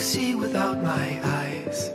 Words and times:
see 0.00 0.34
without 0.34 0.82
my 0.82 1.20
eyes. 1.22 1.90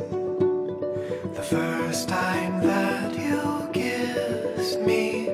The 1.35 1.41
first 1.43 2.07
time 2.07 2.61
that 2.61 3.17
you 3.17 3.67
kissed 3.73 4.79
me, 4.81 5.31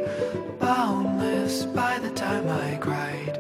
boundless 0.58 1.66
by 1.66 2.00
the 2.00 2.10
time 2.12 2.48
I 2.48 2.78
cried. 2.78 3.38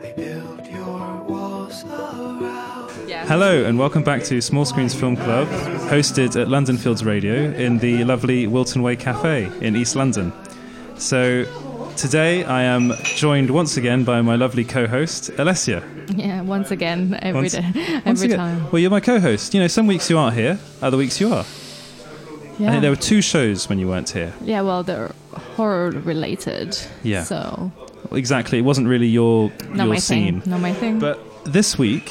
I 0.00 0.12
built 0.12 0.70
your 0.70 1.24
walls 1.24 1.84
around. 1.84 3.08
Yeah. 3.08 3.26
Hello 3.26 3.64
and 3.64 3.76
welcome 3.76 4.04
back 4.04 4.22
to 4.24 4.40
Small 4.40 4.64
Screens 4.64 4.94
Film 4.94 5.16
Club, 5.16 5.48
hosted 5.90 6.40
at 6.40 6.48
London 6.48 6.78
Fields 6.78 7.04
Radio 7.04 7.50
in 7.50 7.78
the 7.78 8.04
lovely 8.04 8.46
Wilton 8.46 8.82
Way 8.82 8.94
Cafe 8.94 9.50
in 9.60 9.74
East 9.74 9.96
London. 9.96 10.32
So 10.98 11.44
today 11.96 12.44
I 12.44 12.62
am 12.62 12.92
joined 13.02 13.50
once 13.50 13.76
again 13.76 14.04
by 14.04 14.22
my 14.22 14.36
lovely 14.36 14.64
co-host 14.64 15.32
Alessia. 15.32 15.82
Yeah, 16.16 16.31
once 16.46 16.70
again, 16.70 17.18
every 17.22 17.40
Once- 17.42 17.52
day, 17.52 17.64
every 18.04 18.26
again- 18.26 18.38
time. 18.38 18.66
Well, 18.70 18.80
you're 18.80 18.90
my 18.90 19.00
co-host. 19.00 19.54
You 19.54 19.60
know, 19.60 19.66
some 19.68 19.86
weeks 19.86 20.08
you 20.10 20.18
aren't 20.18 20.36
here, 20.36 20.58
other 20.80 20.96
weeks 20.96 21.20
you 21.20 21.32
are. 21.32 21.44
I 21.44 22.62
Yeah. 22.64 22.70
think 22.70 22.82
there 22.82 22.90
were 22.90 22.96
two 22.96 23.22
shows 23.22 23.68
when 23.68 23.78
you 23.78 23.88
weren't 23.88 24.10
here. 24.10 24.32
yeah, 24.44 24.60
well, 24.60 24.82
they're 24.82 25.10
horror 25.56 25.90
related. 25.90 26.76
Yeah. 27.02 27.24
So, 27.24 27.72
Well, 28.10 28.18
exactly. 28.18 28.58
It 28.58 28.62
wasn't 28.62 28.88
really 28.88 29.06
your 29.08 29.50
not 29.72 29.86
your 29.88 29.96
scene. 29.96 30.40
thing. 30.42 30.50
Not 30.50 30.60
my 30.60 30.72
thing. 30.72 30.98
But 30.98 31.18
this 31.44 31.78
week, 31.78 32.10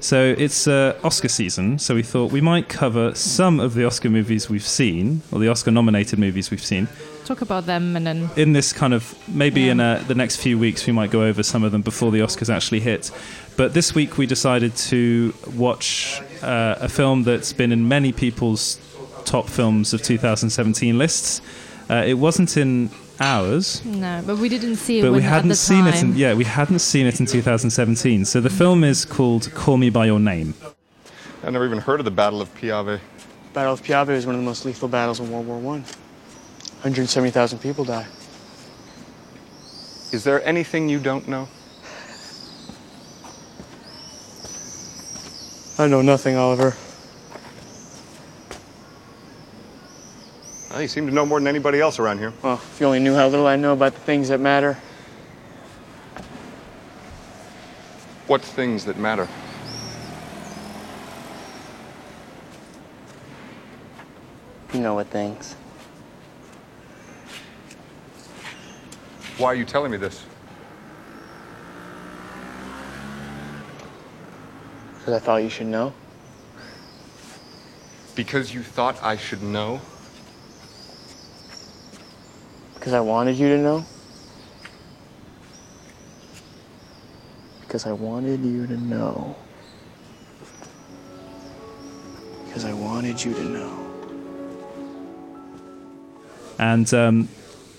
so 0.00 0.34
it's 0.36 0.66
uh, 0.66 0.94
Oscar 1.04 1.28
season, 1.28 1.78
so 1.78 1.94
we 1.94 2.02
thought 2.02 2.32
we 2.32 2.40
might 2.40 2.68
cover 2.68 3.14
some 3.14 3.60
of 3.60 3.74
the 3.74 3.84
Oscar 3.84 4.10
movies 4.10 4.50
we've 4.50 4.66
seen, 4.66 5.22
or 5.32 5.38
the 5.38 5.48
Oscar 5.48 5.70
nominated 5.70 6.18
movies 6.18 6.50
we've 6.50 6.64
seen. 6.64 6.88
Talk 7.28 7.42
about 7.42 7.66
them 7.66 7.94
and 7.94 8.06
then. 8.06 8.30
In 8.36 8.54
this 8.54 8.72
kind 8.72 8.94
of, 8.94 9.14
maybe 9.28 9.60
Yeah. 9.60 9.72
in 9.72 9.80
uh, 9.80 10.02
the 10.08 10.14
next 10.14 10.36
few 10.36 10.58
weeks, 10.58 10.86
we 10.86 10.94
might 10.94 11.10
go 11.10 11.24
over 11.24 11.42
some 11.42 11.62
of 11.62 11.72
them 11.72 11.82
before 11.82 12.10
the 12.10 12.20
Oscars 12.20 12.48
actually 12.48 12.80
hit. 12.80 13.10
But 13.58 13.74
this 13.74 13.94
week, 13.94 14.16
we 14.16 14.24
decided 14.24 14.74
to 14.90 15.34
watch 15.54 16.22
uh, 16.42 16.76
a 16.80 16.88
film 16.88 17.24
that's 17.24 17.52
been 17.52 17.70
in 17.70 17.86
many 17.86 18.12
people's 18.12 18.80
top 19.26 19.46
films 19.46 19.92
of 19.92 20.00
2017 20.00 20.96
lists. 20.96 21.42
Uh, 21.90 22.02
it 22.06 22.14
wasn't 22.14 22.56
in 22.56 22.88
ours, 23.20 23.84
No, 23.84 24.22
but 24.26 24.38
we 24.38 24.48
didn't 24.48 24.76
see 24.76 25.00
it 25.00 25.02
but 25.02 25.12
we 25.12 25.20
hadn't 25.20 25.50
the 25.50 25.54
seen 25.54 25.86
it. 25.86 26.02
In, 26.02 26.16
yeah, 26.16 26.32
we 26.32 26.44
hadn't 26.44 26.78
seen 26.78 27.04
it 27.06 27.20
in 27.20 27.26
2017. 27.26 28.24
So 28.24 28.40
the 28.40 28.48
film 28.48 28.82
is 28.84 29.04
called 29.04 29.52
Call 29.54 29.76
Me 29.76 29.90
by 29.90 30.06
Your 30.06 30.20
Name. 30.20 30.54
I 31.44 31.50
never 31.50 31.66
even 31.66 31.78
heard 31.78 32.00
of 32.00 32.06
the 32.06 32.10
Battle 32.10 32.40
of 32.40 32.48
Piave. 32.54 33.00
Battle 33.52 33.74
of 33.74 33.82
Piave 33.82 34.08
was 34.08 34.24
one 34.24 34.34
of 34.34 34.40
the 34.40 34.46
most 34.46 34.64
lethal 34.64 34.88
battles 34.88 35.20
in 35.20 35.30
World 35.30 35.46
War 35.46 35.58
One. 35.58 35.84
170,000 36.82 37.58
people 37.58 37.84
die. 37.84 38.06
Is 40.12 40.22
there 40.22 40.42
anything 40.44 40.88
you 40.88 41.00
don't 41.00 41.26
know? 41.26 41.48
I 45.76 45.86
know 45.88 46.02
nothing, 46.02 46.36
Oliver. 46.36 46.74
Well, 50.70 50.82
you 50.82 50.88
seem 50.88 51.06
to 51.06 51.12
know 51.12 51.26
more 51.26 51.40
than 51.40 51.48
anybody 51.48 51.80
else 51.80 51.98
around 51.98 52.18
here. 52.18 52.32
Well, 52.42 52.54
if 52.54 52.80
you 52.80 52.86
only 52.86 53.00
knew 53.00 53.14
how 53.14 53.26
little 53.26 53.46
I 53.48 53.56
know 53.56 53.72
about 53.72 53.94
the 53.94 54.00
things 54.00 54.28
that 54.28 54.38
matter. 54.38 54.78
What 58.28 58.42
things 58.42 58.84
that 58.84 58.98
matter? 58.98 59.26
You 64.72 64.80
know 64.80 64.94
what 64.94 65.08
things. 65.08 65.56
Why 69.38 69.46
are 69.46 69.54
you 69.54 69.64
telling 69.64 69.90
me 69.90 69.96
this? 69.96 70.24
Because 74.98 75.14
I 75.14 75.18
thought 75.24 75.36
you 75.36 75.48
should 75.48 75.68
know. 75.68 75.92
Because 78.14 78.52
you 78.52 78.62
thought 78.62 79.02
I 79.02 79.16
should 79.16 79.42
know? 79.42 79.80
Because 82.74 82.92
I 82.92 83.00
wanted 83.00 83.36
you 83.36 83.48
to 83.48 83.58
know. 83.62 83.86
Because 87.60 87.86
I 87.86 87.92
wanted 87.92 88.44
you 88.44 88.66
to 88.66 88.76
know. 88.76 89.36
Because 92.44 92.64
I 92.64 92.72
wanted 92.72 93.24
you 93.24 93.34
to 93.34 93.44
know. 93.44 93.88
and 96.58 96.92
um, 96.92 97.28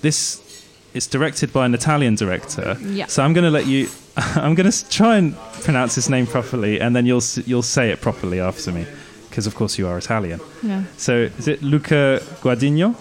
this 0.02 0.69
is 0.94 1.07
directed 1.07 1.51
by 1.53 1.66
an 1.66 1.73
Italian 1.73 2.16
director. 2.16 2.77
Yeah. 2.81 3.05
So 3.07 3.23
I'm 3.23 3.33
going 3.33 3.45
to 3.45 3.51
let 3.51 3.66
you. 3.67 3.88
I'm 4.17 4.55
going 4.55 4.69
to 4.69 4.89
try 4.89 5.17
and 5.17 5.35
pronounce 5.63 5.95
his 5.95 6.09
name 6.09 6.25
properly, 6.27 6.79
and 6.81 6.95
then 6.95 7.05
you'll 7.05 7.23
you'll 7.45 7.61
say 7.63 7.91
it 7.91 8.01
properly 8.01 8.39
after 8.39 8.72
me, 8.72 8.85
because 9.29 9.47
of 9.47 9.55
course 9.55 9.78
you 9.78 9.88
are 9.88 9.97
Italian. 9.97 10.39
No. 10.63 10.83
So 10.97 11.29
is 11.38 11.47
it 11.47 11.61
Luca 11.61 12.19
Guadagnino? 12.41 12.95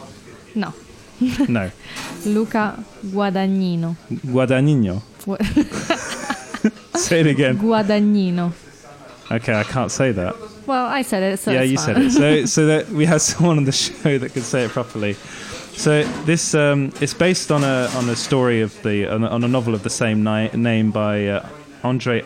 No. 0.55 0.73
No, 1.49 1.71
Luca 2.27 2.85
Guadagnino. 3.07 3.97
Guadagnino. 4.25 5.03
Say 6.97 7.21
it 7.21 7.27
again. 7.27 7.59
Guadagnino. 7.59 8.53
Okay, 9.31 9.55
I 9.55 9.65
can't 9.65 9.91
say 9.91 10.13
that. 10.13 10.37
Well, 10.67 10.87
I 10.87 11.03
said 11.03 11.23
it, 11.25 11.39
so 11.39 11.51
yeah, 11.51 11.63
it's 11.63 11.73
you 11.73 11.79
fine. 11.79 12.11
said 12.11 12.33
it. 12.39 12.47
So 12.47 12.47
so 12.47 12.67
that 12.67 12.89
we 12.91 13.05
have 13.07 13.21
someone 13.21 13.59
on 13.59 13.65
the 13.65 13.73
show 13.73 14.17
that 14.19 14.33
could 14.33 14.45
say 14.45 14.65
it 14.65 14.71
properly. 14.71 15.17
So 15.79 16.03
this 16.25 16.57
um, 16.57 16.93
it's 17.01 17.15
based 17.15 17.53
on 17.53 17.63
a 17.63 17.89
on 17.95 18.09
a 18.09 18.17
story 18.17 18.63
of 18.63 18.83
the 18.83 19.07
on 19.07 19.23
a, 19.23 19.29
on 19.29 19.45
a 19.45 19.49
novel 19.49 19.75
of 19.75 19.85
the 19.85 19.91
same 19.91 20.25
ni- 20.25 20.49
name 20.49 20.91
by 20.91 21.29
uh, 21.29 21.49
Andre 21.85 22.25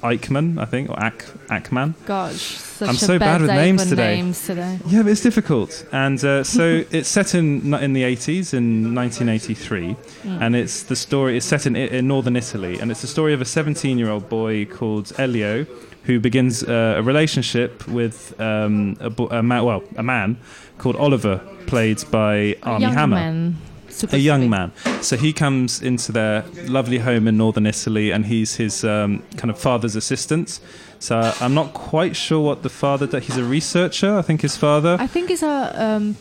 Eichmann, 0.00 0.60
I 0.60 0.64
think, 0.64 0.90
or 0.90 1.02
Ack, 1.02 1.24
Ackman. 1.48 1.94
Gosh, 2.06 2.40
such 2.40 2.88
I'm 2.88 2.94
a 2.94 2.98
so 2.98 3.18
bad 3.18 3.40
with 3.40 3.50
day 3.50 3.56
names 3.56 3.88
today. 3.88 4.16
Names 4.16 4.46
today. 4.46 4.78
Yeah, 4.86 5.02
but 5.02 5.10
it's 5.10 5.22
difficult. 5.22 5.84
And 5.90 6.22
uh, 6.24 6.44
so 6.44 6.84
it's 6.92 7.08
set 7.08 7.34
in 7.34 7.74
in 7.74 7.94
the 7.94 8.04
80s, 8.04 8.54
in 8.54 8.94
1983, 8.94 9.96
and 10.24 10.54
it's 10.54 10.84
the 10.84 10.94
story. 10.94 11.36
It's 11.36 11.46
set 11.46 11.66
in, 11.66 11.74
in 11.74 12.06
northern 12.06 12.36
Italy, 12.36 12.78
and 12.78 12.92
it's 12.92 13.00
the 13.00 13.08
story 13.08 13.34
of 13.34 13.40
a 13.40 13.44
17-year-old 13.44 14.28
boy 14.28 14.66
called 14.66 15.12
Elio, 15.18 15.66
who 16.04 16.20
begins 16.20 16.62
uh, 16.62 16.94
a 16.98 17.02
relationship 17.02 17.86
with 17.88 18.38
um, 18.40 18.96
a, 19.00 19.10
bo- 19.10 19.28
a 19.28 19.42
man. 19.42 19.64
Well, 19.64 19.82
a 19.96 20.02
man 20.02 20.38
called 20.78 20.96
Oliver, 20.96 21.40
played 21.66 22.02
by 22.10 22.56
Armie 22.62 22.86
Hammer 22.86 23.16
man. 23.16 23.56
Super 23.88 24.16
a 24.16 24.18
young 24.18 24.50
man. 24.50 24.72
So 25.02 25.16
he 25.16 25.32
comes 25.32 25.80
into 25.80 26.10
their 26.10 26.44
lovely 26.66 26.98
home 26.98 27.28
in 27.28 27.36
northern 27.36 27.64
Italy, 27.66 28.10
and 28.10 28.26
he's 28.26 28.56
his 28.56 28.84
um, 28.84 29.22
kind 29.36 29.50
of 29.50 29.58
father's 29.58 29.94
assistant. 29.94 30.58
So 30.98 31.32
I'm 31.40 31.54
not 31.54 31.74
quite 31.74 32.16
sure 32.16 32.40
what 32.40 32.62
the 32.62 32.70
father 32.70 33.06
does. 33.06 33.24
He's 33.26 33.36
a 33.36 33.44
researcher, 33.44 34.16
I 34.16 34.22
think 34.22 34.40
his 34.40 34.56
father. 34.56 34.96
I 34.98 35.06
think 35.06 35.28
he's 35.28 35.42
a 35.42 35.72
um, 35.80 36.16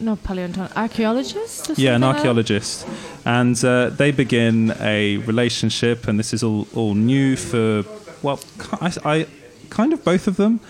no 0.00 0.16
paleontologist, 0.16 0.76
archaeologist. 0.76 1.78
Yeah, 1.78 1.96
an 1.96 2.00
something 2.00 2.00
like 2.00 2.00
that? 2.00 2.16
archaeologist. 2.16 2.86
And 3.24 3.64
uh, 3.64 3.90
they 3.90 4.10
begin 4.10 4.74
a 4.80 5.18
relationship, 5.18 6.08
and 6.08 6.18
this 6.18 6.32
is 6.32 6.42
all, 6.42 6.66
all 6.74 6.94
new 6.94 7.36
for, 7.36 7.82
well, 8.22 8.40
I, 8.80 8.92
I 9.04 9.26
kind 9.70 9.92
of 9.92 10.04
both 10.04 10.26
of 10.28 10.36
them. 10.36 10.60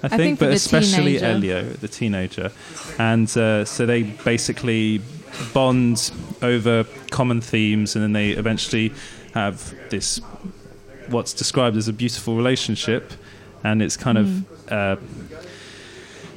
I 0.00 0.08
think, 0.08 0.20
think 0.20 0.38
but 0.38 0.52
especially 0.52 1.18
teenager. 1.18 1.24
Elio, 1.26 1.62
the 1.64 1.88
teenager. 1.88 2.52
And 2.98 3.28
uh, 3.36 3.64
so 3.64 3.84
they 3.84 4.02
basically 4.04 5.00
bond 5.52 6.12
over 6.40 6.84
common 7.10 7.40
themes, 7.40 7.96
and 7.96 8.04
then 8.04 8.12
they 8.12 8.30
eventually 8.30 8.92
have 9.34 9.74
this 9.90 10.20
what's 11.08 11.32
described 11.32 11.76
as 11.76 11.88
a 11.88 11.92
beautiful 11.92 12.36
relationship. 12.36 13.12
And 13.64 13.82
it's 13.82 13.96
kind 13.96 14.18
Mm. 14.18 14.22
of 14.22 14.72
uh, 14.72 14.96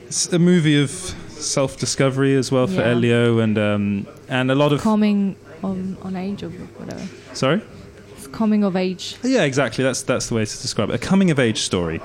it's 0.07 0.33
a 0.33 0.39
movie 0.39 0.81
of 0.81 0.89
self-discovery 1.29 2.35
as 2.35 2.51
well 2.51 2.67
for 2.67 2.81
Yeah. 2.81 2.91
Elio, 2.91 3.39
and 3.39 3.57
um, 3.57 4.07
and 4.27 4.49
a 4.51 4.55
lot 4.55 4.73
of 4.73 4.81
Coming 4.81 5.35
on, 5.63 5.97
on 6.01 6.15
age 6.15 6.41
or 6.43 6.49
whatever. 6.49 7.07
sorry. 7.33 7.61
Coming 8.31 8.63
of 8.63 8.75
age. 8.75 9.15
Yeah, 9.23 9.43
exactly. 9.43 9.83
That's 9.83 10.01
that's 10.03 10.27
the 10.29 10.35
way 10.35 10.45
to 10.45 10.61
describe 10.61 10.89
it. 10.89 10.95
A 10.95 10.99
coming 10.99 11.31
of 11.31 11.39
age 11.39 11.59
story, 11.61 12.01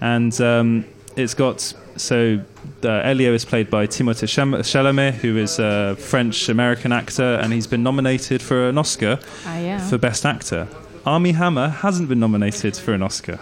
and 0.00 0.38
um, 0.40 0.84
it's 1.16 1.34
got 1.34 1.60
so 1.96 2.40
uh, 2.84 2.88
Elio 2.88 3.32
is 3.34 3.44
played 3.44 3.70
by 3.70 3.86
Timothée 3.86 4.26
Chalamet, 4.62 5.14
who 5.14 5.36
is 5.36 5.58
a 5.58 5.96
French 5.96 6.48
American 6.48 6.92
actor, 6.92 7.34
and 7.42 7.52
he's 7.52 7.66
been 7.66 7.82
nominated 7.82 8.40
for 8.42 8.68
an 8.68 8.78
Oscar 8.78 9.18
Ah, 9.46 9.58
yeah. 9.58 9.88
for 9.88 9.98
Best 9.98 10.24
Actor. 10.24 10.68
Armie 11.06 11.32
Hammer 11.32 11.68
hasn't 11.68 12.08
been 12.08 12.20
nominated 12.20 12.76
for 12.76 12.92
an 12.94 13.02
Oscar. 13.02 13.38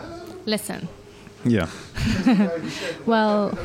Listen. 0.46 0.88
Yeah. 1.44 1.68
Well, 3.06 3.56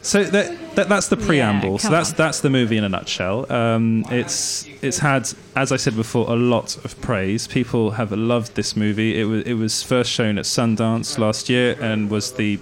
So 0.00 0.22
that, 0.24 0.74
that 0.76 0.88
that's 0.88 1.08
the 1.08 1.16
preamble. 1.16 1.78
so 1.78 1.90
that's 1.90 2.10
on. 2.10 2.16
that's 2.16 2.40
the 2.40 2.50
movie 2.50 2.76
in 2.76 2.84
a 2.84 2.88
nutshell. 2.88 3.50
Um, 3.52 4.04
it's 4.10 4.66
it's 4.80 4.98
had, 4.98 5.28
as 5.56 5.72
I 5.72 5.76
said 5.76 5.96
before, 5.96 6.30
a 6.30 6.36
lot 6.36 6.76
of 6.84 6.98
praise. 7.00 7.46
People 7.48 7.90
have 7.92 8.12
loved 8.12 8.54
this 8.54 8.76
movie. 8.76 9.20
It 9.20 9.24
was 9.24 9.42
it 9.44 9.54
was 9.54 9.82
first 9.82 10.10
shown 10.10 10.38
at 10.38 10.44
Sundance 10.44 11.18
last 11.18 11.48
year 11.48 11.76
and 11.80 12.10
was 12.10 12.32
the 12.34 12.58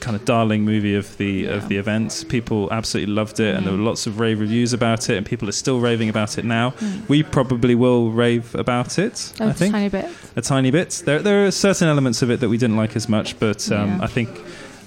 kind 0.00 0.14
of 0.14 0.24
darling 0.24 0.64
movie 0.64 0.94
of 0.94 1.16
the 1.16 1.24
Yeah. 1.44 1.50
of 1.54 1.68
the 1.68 1.78
events. 1.78 2.22
People 2.24 2.68
absolutely 2.70 3.12
loved 3.14 3.40
it, 3.40 3.56
and 3.56 3.66
there 3.66 3.72
were 3.72 3.82
lots 3.82 4.06
of 4.06 4.20
rave 4.20 4.38
reviews 4.38 4.72
about 4.74 5.08
it, 5.10 5.16
and 5.16 5.26
people 5.26 5.48
are 5.48 5.52
still 5.64 5.80
raving 5.80 6.08
about 6.10 6.36
it 6.38 6.44
now. 6.44 6.70
Mm. 6.78 7.08
We 7.08 7.22
probably 7.22 7.74
will 7.74 8.10
rave 8.10 8.54
about 8.54 8.98
it. 8.98 9.32
A 9.40 9.46
I 9.46 9.52
think 9.52 9.70
A 9.74 9.78
tiny 9.78 9.88
bit. 9.88 10.10
a 10.36 10.42
tiny 10.42 10.70
bit. 10.70 11.02
There 11.06 11.20
there 11.20 11.46
are 11.46 11.50
certain 11.50 11.88
elements 11.88 12.20
of 12.22 12.30
it 12.30 12.40
that 12.40 12.50
we 12.50 12.58
didn't 12.58 12.76
like 12.76 12.94
as 12.96 13.08
much, 13.08 13.38
but 13.40 13.72
um, 13.72 13.88
Yeah. 13.98 14.04
I 14.04 14.06
think 14.08 14.28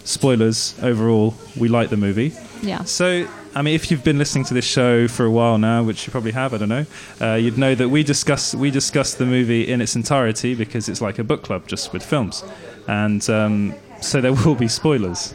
spoilers 0.08 0.74
overall, 0.82 1.36
we 1.58 1.68
like 1.68 1.90
the 1.90 1.98
movie. 1.98 2.34
Yeah. 2.62 2.84
So, 2.86 3.28
I 3.54 3.62
mean, 3.62 3.76
if 3.76 3.92
you've 3.92 4.04
been 4.04 4.18
listening 4.18 4.46
to 4.46 4.54
this 4.54 4.66
show 4.66 5.08
for 5.08 5.26
a 5.26 5.32
while 5.32 5.58
now, 5.58 5.84
which 5.84 6.08
you 6.08 6.12
probably 6.12 6.32
have, 6.32 6.54
I 6.54 6.58
don't 6.58 6.70
know, 6.70 6.86
uh, 7.22 7.34
you'd 7.36 7.58
know 7.58 7.76
that 7.76 7.90
we 7.90 8.04
discuss 8.04 8.56
we 8.56 8.72
discuss 8.72 9.14
the 9.16 9.26
movie 9.26 9.68
in 9.68 9.82
its 9.82 9.96
entirety 9.96 10.56
because 10.56 10.90
it's 10.90 11.02
like 11.02 11.20
a 11.20 11.24
book 11.24 11.44
club 11.44 11.68
just 11.68 11.94
with 11.94 12.04
films, 12.04 12.44
and 12.88 13.28
um, 13.30 13.76
so 14.02 14.22
there 14.22 14.34
will 14.46 14.56
be 14.56 14.68
spoilers. 14.68 15.34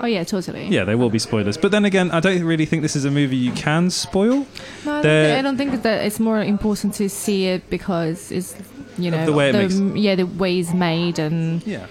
Oh 0.00 0.06
yeah, 0.06 0.24
totally. 0.24 0.66
Yeah, 0.66 0.84
there 0.84 0.98
will 0.98 1.10
be 1.10 1.18
spoilers. 1.18 1.56
But 1.56 1.70
then 1.70 1.84
again, 1.84 2.10
I 2.10 2.20
don't 2.20 2.44
really 2.44 2.66
think 2.66 2.82
this 2.82 2.96
is 2.96 3.04
a 3.06 3.10
movie 3.10 3.36
you 3.36 3.52
can 3.52 3.90
spoil. 3.90 4.46
No, 4.84 4.92
I 4.98 5.02
don't, 5.02 5.38
I 5.38 5.42
don't 5.42 5.56
think 5.56 5.82
that 5.82 6.04
it's 6.04 6.20
more 6.20 6.42
important 6.42 6.94
to 6.94 7.08
see 7.08 7.46
it 7.46 7.68
because 7.70 8.30
it's 8.30 8.54
you 8.98 9.10
know 9.10 9.24
the 9.26 9.32
way 9.32 9.50
it 9.50 9.54
makes- 9.54 9.80
yeah 9.98 10.14
the 10.14 10.24
way 10.26 10.58
it's 10.58 10.72
made 10.72 11.18
and 11.18 11.66
Yeah. 11.66 11.86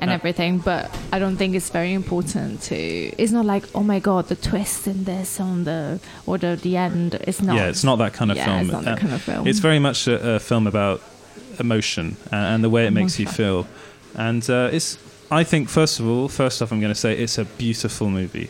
And 0.00 0.10
Uh, 0.10 0.14
everything. 0.14 0.58
But 0.58 0.82
I 1.12 1.18
don't 1.18 1.36
think 1.36 1.54
it's 1.54 1.70
very 1.70 1.92
important 1.92 2.62
to. 2.68 2.74
It's 2.76 3.32
not 3.32 3.44
like 3.46 3.64
oh 3.74 3.82
my 3.82 4.00
god 4.00 4.26
the 4.28 4.36
twist 4.36 4.86
in 4.86 5.04
this 5.04 5.38
on 5.40 5.64
the 5.64 5.98
or 6.26 6.38
the 6.38 6.56
the 6.56 6.76
end. 6.76 7.14
It's 7.28 7.40
not. 7.40 7.56
Yeah, 7.56 7.68
it's 7.70 7.84
not 7.84 7.96
that 7.98 8.12
kind 8.12 8.30
of 8.30 8.36
yeah, 8.36 8.46
film. 8.46 8.60
It's 8.62 8.72
not 8.72 8.84
that 8.84 8.98
Uh, 8.98 9.00
kind 9.00 9.14
of 9.14 9.22
film. 9.22 9.46
It's 9.46 9.60
very 9.60 9.78
much 9.78 10.08
a, 10.08 10.34
a 10.36 10.38
film 10.38 10.66
about 10.66 11.00
emotion 11.58 12.16
and, 12.32 12.44
and 12.54 12.64
the 12.64 12.70
way 12.70 12.86
it 12.86 12.92
makes 12.92 13.18
you 13.18 13.26
feel. 13.26 13.66
And 14.16 14.42
uh, 14.50 14.70
it's, 14.72 14.98
I 15.30 15.44
think, 15.44 15.68
first 15.68 16.00
of 16.00 16.06
all, 16.06 16.28
first 16.28 16.62
off, 16.62 16.72
I'm 16.72 16.80
going 16.80 16.92
to 16.94 16.98
say 16.98 17.12
it's 17.16 17.38
a 17.38 17.44
beautiful 17.44 18.08
movie. 18.10 18.48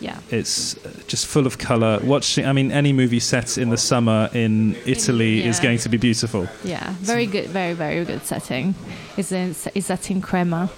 yeah. 0.00 0.18
It's 0.30 0.76
uh, 0.76 0.88
just 1.06 1.26
full 1.26 1.46
of 1.46 1.56
color. 1.58 2.00
Watching, 2.02 2.46
I 2.46 2.52
mean, 2.52 2.72
any 2.72 2.92
movie 2.92 3.20
set 3.20 3.58
in 3.58 3.70
the 3.70 3.76
summer 3.76 4.28
in 4.32 4.74
Italy 4.86 5.44
is 5.44 5.60
going 5.60 5.78
to 5.82 5.88
be 5.88 5.96
beautiful. 5.98 6.46
Yeah, 6.64 6.94
very 7.00 7.26
good, 7.26 7.48
very 7.52 7.74
very 7.74 8.04
good 8.04 8.24
setting. 8.24 8.74
It's 9.16 9.32
in 9.32 9.54
it's 9.74 9.86
set 9.86 10.10
in 10.10 10.20
Crema. 10.22 10.70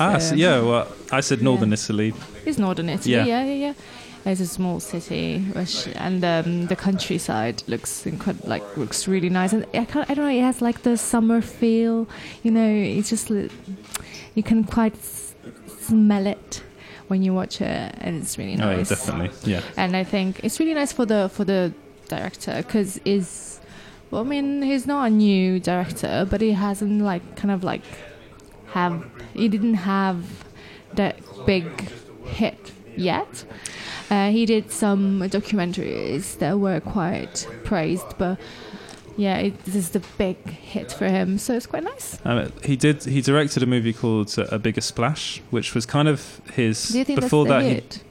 Ah, 0.00 0.18
so, 0.18 0.34
yeah. 0.34 0.60
Well, 0.60 0.86
I 1.12 1.20
said 1.20 1.42
northern 1.42 1.70
Yeah. 1.70 1.74
Italy. 1.74 2.14
It's 2.44 2.58
northern 2.58 2.88
Italy. 2.88 3.14
Yeah. 3.14 3.24
Yeah, 3.24 3.44
yeah, 3.44 3.54
yeah. 3.66 3.74
It's 4.24 4.40
a 4.40 4.46
small 4.46 4.80
city, 4.80 5.38
which, 5.54 5.86
and 5.94 6.22
um, 6.24 6.66
the 6.66 6.76
countryside 6.76 7.62
looks 7.66 8.04
incredible. 8.04 8.48
Like 8.48 8.76
looks 8.76 9.08
really 9.08 9.30
nice, 9.30 9.52
and 9.54 9.64
I, 9.72 9.84
can't, 9.84 10.10
I 10.10 10.14
don't 10.14 10.24
know. 10.26 10.30
It 10.38 10.42
has 10.42 10.60
like 10.60 10.82
the 10.82 10.96
summer 10.96 11.40
feel. 11.40 12.06
You 12.42 12.50
know, 12.50 12.68
it's 12.68 13.08
just 13.08 13.30
you 13.30 14.42
can 14.42 14.64
quite 14.64 14.94
s- 14.96 15.34
smell 15.80 16.26
it 16.26 16.62
when 17.06 17.22
you 17.22 17.32
watch 17.32 17.60
it, 17.62 17.94
and 18.00 18.20
it's 18.20 18.36
really 18.36 18.56
nice. 18.56 18.66
Oh, 18.66 18.76
nice. 18.76 18.88
definitely. 18.88 19.30
Yeah. 19.52 19.62
and 19.76 19.96
I 19.96 20.04
think 20.04 20.40
it's 20.42 20.58
really 20.60 20.74
nice 20.74 20.92
for 20.92 21.06
the 21.06 21.30
for 21.32 21.44
the 21.44 21.72
director 22.08 22.54
because 22.66 22.98
is 23.04 23.60
well, 24.10 24.22
I 24.22 24.24
mean 24.24 24.62
he's 24.62 24.86
not 24.86 25.06
a 25.06 25.10
new 25.10 25.58
director, 25.60 26.26
but 26.28 26.40
he 26.42 26.52
hasn't 26.52 27.00
like 27.02 27.36
kind 27.36 27.52
of 27.52 27.62
like 27.64 27.82
have 28.70 29.04
he 29.34 29.48
didn't 29.48 29.74
have 29.74 30.44
that 30.94 31.18
big 31.46 31.66
hit 32.24 32.72
yet. 32.96 33.44
Uh, 34.10 34.30
he 34.30 34.46
did 34.46 34.70
some 34.70 35.20
documentaries 35.20 36.38
that 36.38 36.58
were 36.58 36.80
quite 36.80 37.46
praised, 37.64 38.16
but 38.16 38.38
yeah, 39.16 39.36
it, 39.38 39.64
this 39.64 39.74
is 39.74 39.90
the 39.90 40.02
big 40.16 40.48
hit 40.48 40.92
for 40.92 41.08
him, 41.08 41.38
so 41.38 41.54
it's 41.54 41.66
quite 41.66 41.82
nice. 41.82 42.18
Um, 42.24 42.52
he 42.64 42.76
did. 42.76 43.04
He 43.04 43.20
directed 43.20 43.62
a 43.62 43.66
movie 43.66 43.92
called 43.92 44.38
uh, 44.38 44.46
A 44.50 44.58
Bigger 44.58 44.80
Splash, 44.80 45.42
which 45.50 45.74
was 45.74 45.84
kind 45.84 46.08
of 46.08 46.40
his. 46.54 46.88
Do 46.88 46.98
you 46.98 47.04
think 47.04 47.20
before 47.20 47.44
that's 47.44 47.64
that, 47.64 47.70
hit? 47.70 48.04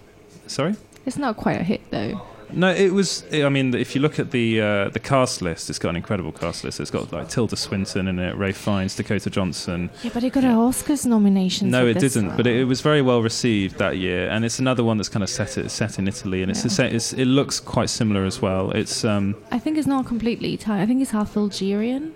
he 0.44 0.50
sorry. 0.50 0.76
It's 1.06 1.18
not 1.18 1.38
quite 1.38 1.60
a 1.62 1.64
hit 1.64 1.90
though. 1.90 2.22
No, 2.52 2.70
it 2.74 2.94
was. 2.94 3.26
I 3.34 3.50
mean, 3.50 3.74
if 3.76 3.94
you 3.94 4.00
look 4.02 4.20
at 4.20 4.32
the 4.32 4.62
uh, 4.62 4.90
the 4.90 5.00
cast 5.00 5.42
list, 5.42 5.70
it's 5.70 5.80
got 5.80 5.90
an 5.90 5.96
incredible 5.98 6.32
cast 6.32 6.64
list. 6.64 6.80
It's 6.80 6.90
got 6.90 7.12
like 7.12 7.28
Tilda 7.28 7.58
Swinton 7.58 8.08
in 8.08 8.20
it, 8.20 8.38
Ray 8.38 8.54
Fiennes, 8.54 8.96
Dakota 8.96 9.30
Johnson. 9.30 9.90
Yeah, 10.02 10.12
but 10.14 10.24
it 10.24 10.32
got 10.32 10.46
an 10.46 10.56
Oscars 10.56 11.06
nomination. 11.06 11.70
No, 11.70 11.86
it 11.86 12.00
didn't. 12.00 12.28
one. 12.28 12.38
But 12.38 12.48
it, 12.48 12.56
it 12.62 12.64
was 12.64 12.80
very 12.82 13.02
well 13.02 13.22
received 13.22 13.78
that 13.80 13.98
year, 13.98 14.30
and 14.30 14.46
it's 14.46 14.60
another 14.60 14.84
one 14.84 14.96
that's 14.98 15.10
kind 15.10 15.24
of 15.24 15.30
set 15.30 15.58
it 15.58 15.70
set 15.70 16.00
in 16.00 16.08
Italy, 16.08 16.42
and 16.42 16.50
it's, 16.50 16.64
Yeah. 16.64 16.70
same, 16.72 16.96
it's 16.96 17.12
it 17.14 17.26
looks 17.26 17.60
quite 17.60 17.90
similar 17.90 18.24
as 18.26 18.42
well. 18.42 18.72
It's 18.72 19.04
um 19.04 19.36
I 19.52 19.60
think 19.60 19.78
it's 19.78 19.88
not 19.88 20.06
completely 20.06 20.54
Italian. 20.54 20.84
I 20.84 20.86
think 20.88 21.02
it's 21.02 21.12
half 21.12 21.36
Algerian. 21.36 22.14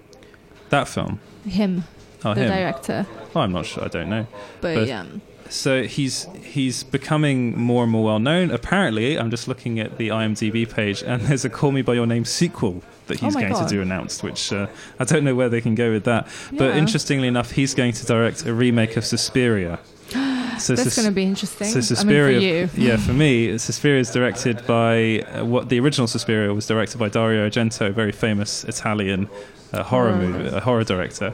that 0.69 0.87
film. 0.87 1.19
Him, 1.45 1.83
Oh, 2.23 2.33
the 2.33 2.41
him. 2.45 2.49
director. 2.51 3.05
Oh, 3.35 3.41
I'm 3.41 3.51
not 3.51 3.65
sure. 3.65 3.83
I 3.83 3.87
don't 3.89 4.09
know. 4.09 4.27
But, 4.61 4.75
But- 4.75 4.87
yeah, 4.87 5.05
So 5.51 5.83
he's 5.83 6.27
he's 6.43 6.83
becoming 6.83 7.57
more 7.59 7.83
and 7.83 7.91
more 7.91 8.05
well 8.05 8.19
known. 8.19 8.51
Apparently, 8.51 9.19
I'm 9.19 9.29
just 9.29 9.47
looking 9.49 9.79
at 9.81 9.97
the 9.97 10.07
IMDb 10.07 10.67
page, 10.69 11.03
and 11.03 11.21
there's 11.27 11.43
a 11.43 11.49
Call 11.49 11.71
Me 11.73 11.81
by 11.81 11.93
Your 11.93 12.07
Name 12.07 12.23
sequel 12.25 12.81
that 13.07 13.21
Oh 13.21 13.25
he's 13.25 13.35
my 13.35 13.41
going 13.41 13.53
God. 13.53 13.67
to 13.67 13.75
do 13.75 13.81
announced. 13.81 14.23
Which 14.23 14.53
uh, 14.53 14.67
I 14.97 15.03
don't 15.03 15.25
know 15.25 15.35
where 15.35 15.49
they 15.49 15.59
can 15.59 15.75
go 15.75 15.91
with 15.91 16.05
that. 16.05 16.27
But 16.53 16.77
interestingly 16.77 17.27
enough, 17.27 17.51
he's 17.51 17.73
going 17.73 17.91
to 17.93 18.05
direct 18.05 18.45
a 18.45 18.53
remake 18.53 18.95
of 18.97 19.05
Suspiria. 19.05 19.79
So 20.59 20.75
that's 20.75 20.95
going 20.95 21.07
to 21.07 21.11
be 21.15 21.23
interesting. 21.23 21.67
So 21.81 21.95
I 21.99 22.03
mean, 22.03 22.15
for 22.23 22.29
you. 22.29 22.69
yeah, 22.77 22.97
for 22.97 23.13
me, 23.13 23.57
Suspiria 23.57 23.99
is 23.99 24.11
directed 24.11 24.63
by 24.67 25.21
uh, 25.21 25.43
what 25.43 25.69
the 25.69 25.79
original 25.79 26.05
Suspiria 26.05 26.53
was 26.53 26.67
directed 26.67 26.99
by 26.99 27.09
Dario 27.09 27.49
Argento, 27.49 27.87
a 27.87 27.91
very 27.91 28.11
famous 28.11 28.63
Italian 28.65 29.27
uh, 29.73 29.81
horror 29.81 30.11
Horror. 30.11 30.27
movie, 30.27 30.55
a 30.55 30.59
horror 30.59 30.83
director. 30.83 31.33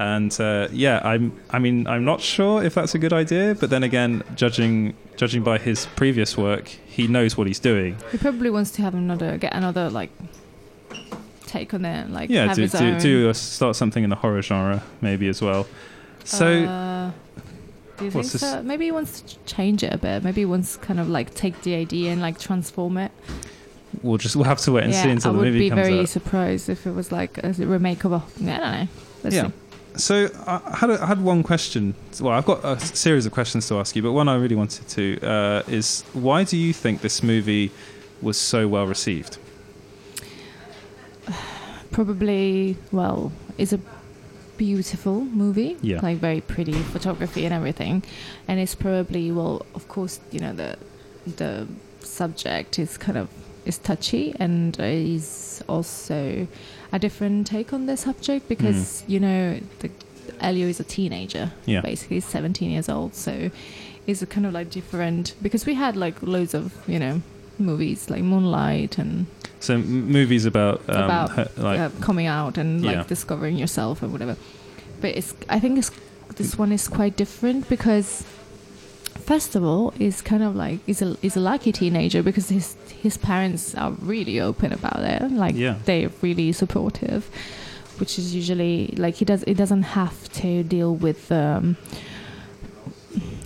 And 0.00 0.30
uh, 0.40 0.68
yeah, 0.70 1.00
I'm. 1.02 1.32
I 1.50 1.58
mean, 1.58 1.88
I'm 1.88 2.04
not 2.04 2.20
sure 2.20 2.62
if 2.62 2.74
that's 2.76 2.94
a 2.94 2.98
good 3.00 3.12
idea, 3.12 3.56
but 3.58 3.68
then 3.70 3.82
again, 3.82 4.22
judging 4.36 4.94
judging 5.16 5.42
by 5.42 5.58
his 5.58 5.86
previous 5.96 6.36
work, 6.38 6.68
he 6.68 7.08
knows 7.08 7.36
what 7.36 7.48
he's 7.48 7.58
doing. 7.58 7.96
He 8.12 8.18
probably 8.18 8.48
wants 8.48 8.70
to 8.72 8.82
have 8.82 8.94
another, 8.94 9.36
get 9.38 9.52
another 9.54 9.90
like 9.90 10.10
take 11.46 11.74
on 11.74 11.84
it, 11.84 12.10
like 12.10 12.30
Yeah, 12.30 12.46
have 12.46 12.56
do 12.56 12.68
do, 12.68 13.00
do 13.00 13.34
start 13.34 13.74
something 13.74 14.04
in 14.04 14.10
the 14.10 14.16
horror 14.16 14.40
genre 14.42 14.82
maybe 15.00 15.26
as 15.28 15.42
well. 15.42 15.66
So 16.24 16.46
Uh, 16.46 17.10
do 17.96 18.04
you 18.04 18.10
think 18.10 18.14
what's 18.14 18.32
this- 18.32 18.42
so? 18.42 18.62
Maybe 18.62 18.84
he 18.84 18.92
wants 18.92 19.20
to 19.22 19.36
change 19.46 19.82
it 19.82 19.92
a 19.92 19.98
bit. 19.98 20.22
Maybe 20.22 20.42
he 20.42 20.44
wants 20.44 20.74
to 20.76 20.78
kind 20.78 21.00
of 21.00 21.08
like 21.08 21.34
take 21.34 21.62
the 21.62 21.74
idea 21.74 22.12
and 22.12 22.20
like 22.20 22.38
transform 22.38 22.98
it. 22.98 23.10
we'll 24.02 24.18
just 24.18 24.36
we'll 24.36 24.44
have 24.44 24.58
to 24.60 24.70
wait 24.72 24.84
and 24.84 24.92
yeah, 24.92 25.02
see 25.02 25.10
until 25.10 25.30
I 25.30 25.34
the 25.34 25.38
would 25.40 25.52
be 25.54 25.70
very 25.70 26.00
out. 26.00 26.08
surprised 26.08 26.68
if 26.68 26.86
it 26.86 26.92
was 26.94 27.10
like 27.10 27.38
a 27.42 27.52
remake 27.54 28.04
of 28.04 28.12
a. 28.12 28.16
I 28.16 28.20
don't 28.44 28.46
know. 28.60 28.88
Let's 29.24 29.34
Yeah. 29.36 29.46
see. 29.48 29.52
So 29.96 30.28
I 30.46 30.76
had, 30.76 30.90
a, 30.90 31.02
I 31.02 31.06
had 31.06 31.20
one 31.22 31.42
question. 31.42 31.94
Well, 32.20 32.32
I've 32.32 32.44
got 32.44 32.64
a 32.64 32.78
series 32.78 33.26
of 33.26 33.32
questions 33.32 33.66
to 33.68 33.78
ask 33.78 33.96
you, 33.96 34.02
but 34.02 34.12
one 34.12 34.28
I 34.28 34.36
really 34.36 34.54
wanted 34.56 34.86
to 34.88 35.20
uh, 35.26 35.62
is 35.66 36.02
why 36.12 36.44
do 36.44 36.56
you 36.56 36.72
think 36.72 37.00
this 37.00 37.22
movie 37.22 37.70
was 38.22 38.36
so 38.38 38.68
well 38.68 38.86
received? 38.86 39.38
probably 41.90 42.76
well 42.92 43.32
it's 43.56 43.72
a 43.72 43.80
beautiful 44.56 45.20
movie 45.22 45.76
Yeah. 45.82 46.00
like 46.02 46.18
very 46.18 46.40
pretty 46.40 46.72
photography 46.72 47.44
and 47.44 47.54
everything 47.54 48.02
and 48.46 48.58
it's 48.60 48.74
probably 48.74 49.30
well 49.32 49.64
of 49.74 49.88
course 49.88 50.20
you 50.30 50.40
know 50.40 50.52
the 50.52 50.76
the 51.36 51.66
subject 52.00 52.78
is 52.78 52.98
kind 52.98 53.16
of 53.18 53.28
is 53.64 53.78
touchy 53.78 54.34
and 54.38 54.76
is 54.80 55.62
also 55.68 56.46
a 56.92 56.98
different 56.98 57.46
take 57.46 57.72
on 57.72 57.86
this 57.86 58.00
subject 58.02 58.48
because 58.48 59.04
you 59.06 59.20
know 59.20 59.60
the 59.80 59.90
Elio 60.40 60.66
is 60.68 60.80
a 60.80 60.84
teenager 60.84 61.52
Yeah. 61.66 61.80
basically 61.80 62.16
he's 62.16 62.24
17 62.24 62.70
years 62.70 62.88
old 62.88 63.14
so 63.14 63.50
it's 64.06 64.22
a 64.22 64.26
kind 64.26 64.46
of 64.46 64.52
like 64.52 64.70
different 64.70 65.34
because 65.42 65.66
we 65.66 65.74
had 65.74 65.96
like 65.96 66.22
loads 66.22 66.54
of 66.54 66.72
you 66.86 66.98
know 66.98 67.20
movies 67.58 68.08
like 68.08 68.22
Moonlight 68.22 68.98
and 68.98 69.26
So 69.60 69.74
m- 69.74 70.10
movies 70.12 70.44
about, 70.46 70.80
um, 70.88 71.04
About, 71.04 71.30
her- 71.30 71.50
like 71.56 71.80
uh, 71.80 71.90
coming 72.00 72.26
out 72.26 72.56
and 72.58 72.84
like 72.84 73.06
discovering 73.08 73.56
yourself 73.58 74.02
or 74.02 74.08
whatever. 74.08 74.36
But 75.00 75.16
it's 75.16 75.34
I 75.48 75.58
think 75.60 75.78
it's 75.78 75.90
this 76.36 76.56
one 76.56 76.70
is 76.72 76.86
quite 76.88 77.16
different 77.16 77.68
because 77.68 78.22
first 79.26 79.56
of 79.56 79.64
all, 79.64 79.90
he's 79.98 80.22
kind 80.22 80.42
of 80.42 80.54
like 80.54 80.78
he's 80.86 81.02
a 81.02 81.16
he's 81.20 81.36
a 81.36 81.40
lucky 81.40 81.72
teenager 81.72 82.22
because 82.22 82.48
his 82.48 82.76
his 83.02 83.16
parents 83.16 83.74
are 83.74 83.92
really 83.92 84.40
open 84.40 84.72
about 84.72 85.00
it. 85.00 85.30
Like 85.30 85.54
Yeah. 85.56 85.76
they're 85.84 86.10
really 86.22 86.52
supportive, 86.52 87.30
which 87.98 88.18
is 88.18 88.34
usually 88.34 88.94
like 88.96 89.14
he 89.16 89.24
does 89.24 89.42
he 89.44 89.54
doesn't 89.54 89.82
have 89.98 90.32
to 90.40 90.62
deal 90.62 90.94
with 90.94 91.30
um 91.32 91.76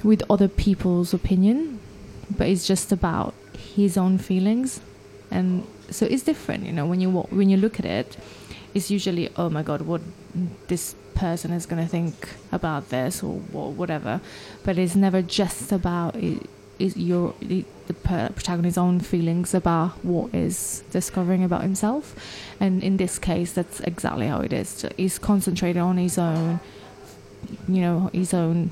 with 0.02 0.22
other 0.28 0.48
people's 0.48 1.14
opinion, 1.14 1.78
but 2.36 2.48
it's 2.48 2.66
just 2.66 2.92
about 2.92 3.34
his 3.56 3.96
own 3.96 4.18
feelings 4.18 4.80
and 5.30 5.64
so 5.90 6.04
it's 6.06 6.22
different 6.22 6.64
you 6.66 6.72
know 6.72 6.84
when 6.84 7.00
you 7.00 7.10
when 7.10 7.48
you 7.48 7.56
look 7.56 7.78
at 7.78 7.86
it 7.86 8.16
it's 8.74 8.90
usually 8.90 9.30
oh 9.36 9.48
my 9.48 9.62
god 9.62 9.80
what 9.82 10.00
this 10.68 10.94
person 11.14 11.52
is 11.52 11.64
going 11.64 11.82
to 11.82 11.88
think 11.88 12.14
about 12.50 12.90
this 12.90 13.22
or, 13.22 13.40
wha- 13.52 13.68
whatever 13.68 14.20
but 14.64 14.76
it's 14.76 14.94
never 14.96 15.22
just 15.22 15.72
about 15.72 16.14
it, 16.16 16.42
is 16.78 16.96
your 16.98 17.34
the, 17.40 17.64
the 18.02 18.30
protagonist's 18.34 18.78
own 18.78 19.00
feelings 19.00 19.54
about 19.54 19.90
what 20.04 20.34
is 20.34 20.84
discovering 20.90 21.44
about 21.44 21.62
himself 21.62 22.14
and 22.60 22.82
in 22.82 22.96
this 22.96 23.18
case 23.18 23.52
that's 23.52 23.80
exactly 23.80 24.26
how 24.26 24.40
it 24.40 24.52
is 24.52 24.84
he's 24.96 25.18
concentrated 25.18 25.80
on 25.80 25.96
his 25.96 26.18
own 26.18 26.60
you 27.68 27.80
know 27.80 28.10
his 28.12 28.32
own 28.34 28.70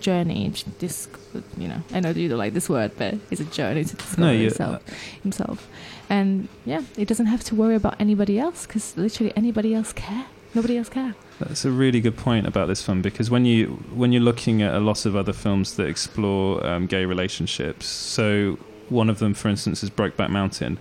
journey. 0.00 0.52
This, 0.78 1.08
you 1.56 1.68
know, 1.68 1.82
I 1.92 2.00
know 2.00 2.10
you 2.10 2.28
don't 2.28 2.38
like 2.38 2.54
this 2.54 2.68
word, 2.68 2.92
but 2.96 3.14
it's 3.30 3.40
a 3.40 3.44
journey 3.44 3.84
to 3.84 3.96
discover 3.96 4.20
No, 4.20 4.28
uh, 4.28 4.32
himself, 4.32 4.82
himself. 5.22 5.68
And 6.08 6.48
yeah, 6.64 6.82
he 6.96 7.04
doesn't 7.04 7.26
have 7.26 7.44
to 7.44 7.54
worry 7.54 7.74
about 7.74 8.00
anybody 8.00 8.38
else 8.38 8.66
because 8.66 8.96
literally 8.96 9.32
anybody 9.36 9.74
else 9.74 9.92
care. 9.92 10.26
Nobody 10.54 10.78
else 10.78 10.88
care. 10.88 11.14
That's 11.40 11.64
a 11.64 11.70
really 11.70 12.00
good 12.00 12.16
point 12.16 12.46
about 12.46 12.68
this 12.68 12.82
film 12.82 13.00
because 13.00 13.30
when 13.30 13.44
you 13.44 13.82
when 13.94 14.12
you're 14.12 14.22
looking 14.22 14.60
at 14.62 14.74
a 14.74 14.80
lot 14.80 15.06
of 15.06 15.14
other 15.14 15.32
films 15.32 15.76
that 15.76 15.86
explore 15.86 16.64
um, 16.66 16.86
gay 16.86 17.04
relationships, 17.04 17.86
so 17.86 18.58
one 18.88 19.08
of 19.08 19.18
them, 19.18 19.34
for 19.34 19.48
instance, 19.48 19.82
is 19.82 19.90
Brokeback 19.90 20.30
Mountain, 20.30 20.78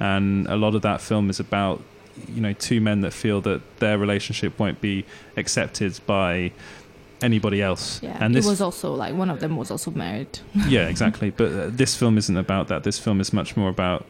and 0.00 0.46
a 0.48 0.56
lot 0.56 0.74
of 0.74 0.82
that 0.82 1.00
film 1.00 1.30
is 1.30 1.38
about 1.38 1.82
you 2.28 2.40
know 2.40 2.52
two 2.54 2.80
men 2.80 3.02
that 3.02 3.12
feel 3.12 3.40
that 3.42 3.78
their 3.78 3.98
relationship 3.98 4.58
won't 4.58 4.80
be 4.80 5.04
accepted 5.36 6.00
by 6.06 6.52
anybody 7.22 7.62
else. 7.62 8.02
Yeah, 8.02 8.16
and 8.20 8.34
it 8.34 8.38
this 8.38 8.46
was 8.46 8.60
also 8.60 8.94
like 8.94 9.14
one 9.14 9.30
of 9.30 9.40
them 9.40 9.56
was 9.56 9.70
also 9.70 9.90
married. 9.92 10.40
yeah, 10.66 10.88
exactly. 10.88 11.30
But 11.30 11.52
uh, 11.52 11.66
this 11.70 11.94
film 11.96 12.18
isn't 12.18 12.36
about 12.36 12.68
that. 12.68 12.82
This 12.82 12.98
film 12.98 13.20
is 13.20 13.32
much 13.32 13.56
more 13.56 13.68
about 13.68 14.06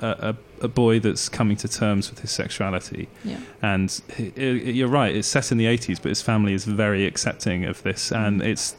a, 0.00 0.36
a, 0.60 0.64
a 0.64 0.68
boy 0.68 1.00
that's 1.00 1.28
coming 1.28 1.56
to 1.58 1.68
terms 1.68 2.10
with 2.10 2.20
his 2.20 2.30
sexuality. 2.30 3.08
Yeah. 3.24 3.40
And 3.62 4.00
i 4.18 4.32
i 4.36 4.42
you're 4.42 4.88
right. 4.88 5.14
It's 5.14 5.28
set 5.28 5.52
in 5.52 5.58
the 5.58 5.66
80s, 5.66 6.00
but 6.02 6.08
his 6.10 6.22
family 6.22 6.54
is 6.54 6.64
very 6.64 7.06
accepting 7.06 7.64
of 7.64 7.82
this. 7.82 8.12
And 8.12 8.42
it's, 8.42 8.76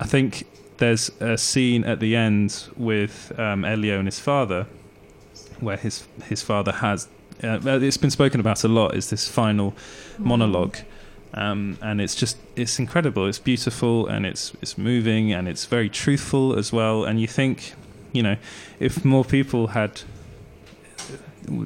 I 0.00 0.06
think 0.06 0.46
there's 0.78 1.10
a 1.20 1.38
scene 1.38 1.84
at 1.84 2.00
the 2.00 2.16
end 2.16 2.68
with 2.76 3.32
um, 3.38 3.64
Elio 3.64 3.98
and 3.98 4.06
his 4.06 4.18
father, 4.18 4.66
where 5.60 5.76
his 5.76 6.06
his 6.24 6.42
father 6.42 6.72
has. 6.72 7.08
Uh, 7.42 7.58
it's 7.64 7.96
been 7.96 8.10
spoken 8.10 8.40
about 8.40 8.64
a 8.64 8.68
lot. 8.68 8.94
Is 8.94 9.10
this 9.10 9.28
final 9.28 9.74
monologue? 10.18 10.76
Um, 11.34 11.78
and 11.80 12.00
it's 12.00 12.14
just 12.14 12.36
it's 12.56 12.78
incredible. 12.78 13.26
It's 13.26 13.38
beautiful 13.38 14.06
and 14.06 14.26
it's 14.26 14.52
it's 14.60 14.76
moving 14.76 15.32
and 15.32 15.48
it's 15.48 15.66
very 15.66 15.88
truthful 15.88 16.58
as 16.58 16.72
well. 16.72 17.04
And 17.04 17.20
you 17.20 17.26
think, 17.26 17.74
you 18.12 18.22
know, 18.22 18.36
if 18.80 19.04
more 19.04 19.24
people 19.24 19.68
had 19.68 20.02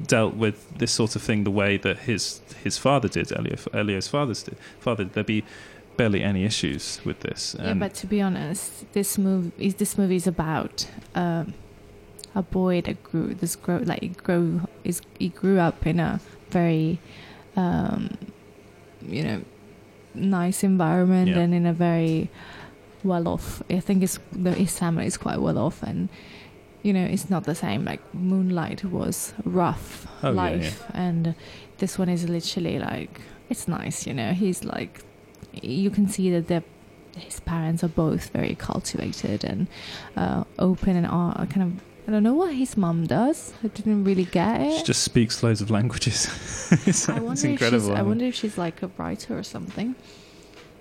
dealt 0.07 0.35
with 0.35 0.77
this 0.77 0.91
sort 0.91 1.15
of 1.15 1.21
thing 1.21 1.43
the 1.43 1.51
way 1.51 1.77
that 1.77 1.99
his 1.99 2.41
his 2.63 2.77
father 2.77 3.07
did, 3.07 3.31
Elio, 3.31 3.55
Elio's 3.73 4.07
father's 4.07 4.43
did, 4.43 4.57
father, 4.79 5.03
there'd 5.03 5.25
be 5.25 5.43
barely 5.97 6.21
any 6.23 6.45
issues 6.45 6.99
with 7.05 7.19
this. 7.21 7.55
Yeah, 7.59 7.73
but 7.73 7.93
to 7.95 8.07
be 8.07 8.21
honest, 8.21 8.91
this 8.93 9.17
movie 9.17 9.51
is 9.57 9.75
this 9.75 9.97
movie 9.97 10.15
is 10.15 10.27
about 10.27 10.87
um, 11.15 11.53
a 12.35 12.41
boy 12.41 12.81
that 12.81 13.01
grew 13.03 13.33
this 13.33 13.55
grow 13.55 13.77
like 13.77 14.01
he 14.01 14.09
grow 14.09 14.61
is 14.83 15.01
he 15.19 15.29
grew 15.29 15.59
up 15.59 15.85
in 15.87 15.99
a 15.99 16.19
very 16.51 16.99
um, 17.55 18.17
you 19.01 19.23
know 19.23 19.41
nice 20.13 20.63
environment 20.63 21.29
Yeah. 21.29 21.39
and 21.39 21.53
in 21.53 21.65
a 21.65 21.73
very 21.73 22.29
well 23.03 23.27
off. 23.27 23.61
I 23.69 23.79
think 23.79 24.01
his 24.01 24.19
his 24.55 24.77
family 24.77 25.05
is 25.05 25.17
quite 25.17 25.39
well 25.41 25.57
off 25.57 25.83
and. 25.83 26.09
You 26.87 26.93
know, 26.93 27.03
it's 27.03 27.29
not 27.29 27.43
the 27.43 27.53
same. 27.53 27.83
Like 27.83 28.01
Moonlight 28.13 28.85
was 28.85 29.33
rough 29.43 30.07
Oh, 30.23 30.29
yeah, 30.29 30.35
life, 30.43 30.83
and 30.93 31.35
this 31.79 31.99
one 31.99 32.07
is 32.07 32.29
literally 32.29 32.79
like 32.79 33.19
it's 33.49 33.67
nice. 33.67 34.07
You 34.07 34.13
know, 34.13 34.31
he's 34.31 34.63
like 34.63 35.01
you 35.61 35.89
can 35.89 36.07
see 36.07 36.31
that 36.31 36.47
the 36.47 36.63
his 37.19 37.39
parents 37.41 37.83
are 37.83 37.89
both 37.89 38.29
very 38.29 38.55
cultivated 38.55 39.43
and 39.43 39.67
uh, 40.15 40.45
open 40.59 40.95
and 40.95 41.05
are 41.05 41.45
kind 41.47 41.63
of. 41.63 41.83
I 42.07 42.11
don't 42.11 42.23
know 42.23 42.35
what 42.35 42.53
his 42.55 42.77
mum 42.77 43.05
does. 43.05 43.53
I 43.65 43.67
didn't 43.67 44.05
really 44.05 44.23
get 44.23 44.61
it. 44.61 44.77
she 44.77 44.83
just 44.85 45.03
speaks 45.03 45.43
loads 45.43 45.59
of 45.59 45.69
languages. 45.69 46.25
it's, 46.87 47.09
I 47.09 47.17
it's 47.17 47.21
wonder 47.21 47.31
if 47.31 47.37
she's. 47.37 47.43
incredible. 47.43 47.95
I 47.97 48.01
wonder 48.01 48.25
if 48.25 48.35
she's 48.35 48.57
like 48.57 48.81
a 48.81 48.89
writer 48.97 49.37
or 49.37 49.43
something. 49.43 49.93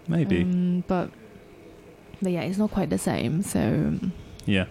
Maybe. 0.07 0.43
Um, 0.43 0.85
but 0.87 1.11
but 2.23 2.31
yeah, 2.31 2.43
it's 2.43 2.59
not 2.59 2.71
quite 2.71 2.91
the 2.91 2.99
same. 2.99 3.43
So 3.43 3.59
um, 3.59 4.13
yeah, 4.45 4.67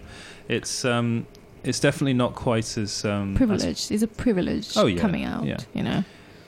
it's 0.48 0.84
um, 0.84 1.26
it's 1.64 1.80
definitely 1.80 2.14
not 2.14 2.34
quite 2.34 2.76
as 2.78 3.04
um, 3.04 3.32
as 3.32 3.36
privilege 3.38 3.90
is 3.90 4.02
a 4.02 4.06
privilege 4.08 4.76
Oh, 4.76 4.86
yeah, 4.86 5.00
coming 5.00 5.24
out. 5.24 5.44
yeah. 5.44 5.58
You 5.74 5.82
know. 5.82 6.04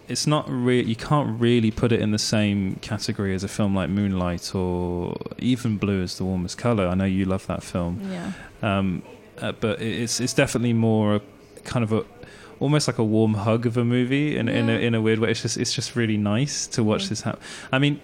it's 0.09 0.27
not 0.27 0.49
real. 0.49 0.87
you 0.87 0.97
can't 0.97 1.39
really 1.41 1.71
put 1.71 1.93
it 1.93 2.01
in 2.01 2.11
the 2.13 2.19
same 2.19 2.77
category 2.77 3.35
as 3.35 3.45
a 3.45 3.49
film 3.49 3.75
like 3.75 3.91
Moonlight 3.91 4.55
or 4.55 5.17
even 5.39 5.77
Blue 5.77 6.03
is 6.03 6.17
the 6.19 6.25
warmest 6.25 6.57
color. 6.59 6.87
I 6.87 6.95
know 6.95 7.05
you 7.05 7.25
love 7.25 7.47
that 7.49 7.63
film, 7.63 8.01
Yeah. 8.11 8.33
um, 8.63 9.03
uh, 9.39 9.53
but 9.53 9.81
it's 9.83 10.21
it's 10.21 10.33
definitely 10.35 10.73
more 10.73 11.17
a, 11.17 11.21
kind 11.65 11.83
of 11.85 11.93
a 11.93 12.05
almost 12.61 12.89
like 12.89 12.99
a 12.99 13.05
warm 13.05 13.35
hug 13.35 13.67
of 13.67 13.77
a 13.77 13.85
movie 13.85 14.37
in 14.37 14.49
in, 14.49 14.69
a, 14.69 14.73
in 14.73 14.95
a 14.95 15.01
weird 15.01 15.19
way. 15.19 15.31
It's 15.31 15.43
just 15.43 15.57
it's 15.57 15.73
just 15.73 15.95
really 15.97 16.17
nice 16.17 16.67
to 16.69 16.83
watch 16.85 17.03
Yeah. 17.05 17.09
this 17.11 17.21
happen. 17.23 17.41
I 17.73 17.79
mean, 17.79 18.01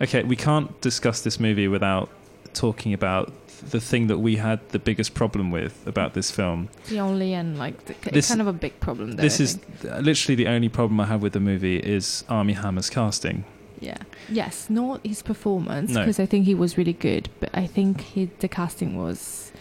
okay, 0.00 0.22
we 0.22 0.36
can't 0.36 0.78
discuss 0.80 1.22
this 1.22 1.40
movie 1.40 1.68
without 1.68 2.08
talking 2.54 2.92
about 2.94 3.32
the 3.70 3.80
thing 3.80 4.06
that 4.08 4.18
we 4.18 4.36
had 4.36 4.58
the 4.70 4.78
biggest 4.78 5.14
problem 5.14 5.50
with 5.50 5.86
about 5.86 6.14
this 6.14 6.30
film. 6.30 6.68
The 6.88 7.00
only 7.00 7.34
and 7.34 7.58
like 7.58 7.84
the, 7.86 7.94
This- 8.10 8.28
kind 8.28 8.40
of 8.40 8.46
a 8.46 8.52
big 8.52 8.78
problem. 8.80 9.12
There, 9.12 9.24
this 9.24 9.40
is 9.40 9.58
literally 9.82 10.34
the 10.36 10.48
only 10.48 10.68
problem 10.68 11.00
I 11.00 11.06
have 11.06 11.22
with 11.22 11.32
the 11.32 11.40
movie 11.40 11.78
is 11.78 12.24
Armie 12.28 12.54
Hammer's 12.54 12.90
casting. 12.90 13.44
Yeah. 13.80 13.98
Yes, 14.28 14.68
not 14.68 15.06
his 15.06 15.22
performance 15.22 15.92
No. 15.92 16.00
because 16.00 16.18
I 16.18 16.26
think 16.26 16.46
he 16.46 16.54
was 16.54 16.76
really 16.76 16.92
good, 16.94 17.28
but 17.40 17.50
I 17.54 17.66
think 17.66 18.00
he, 18.00 18.28
the 18.40 18.48
casting 18.48 18.96
was 18.96 19.52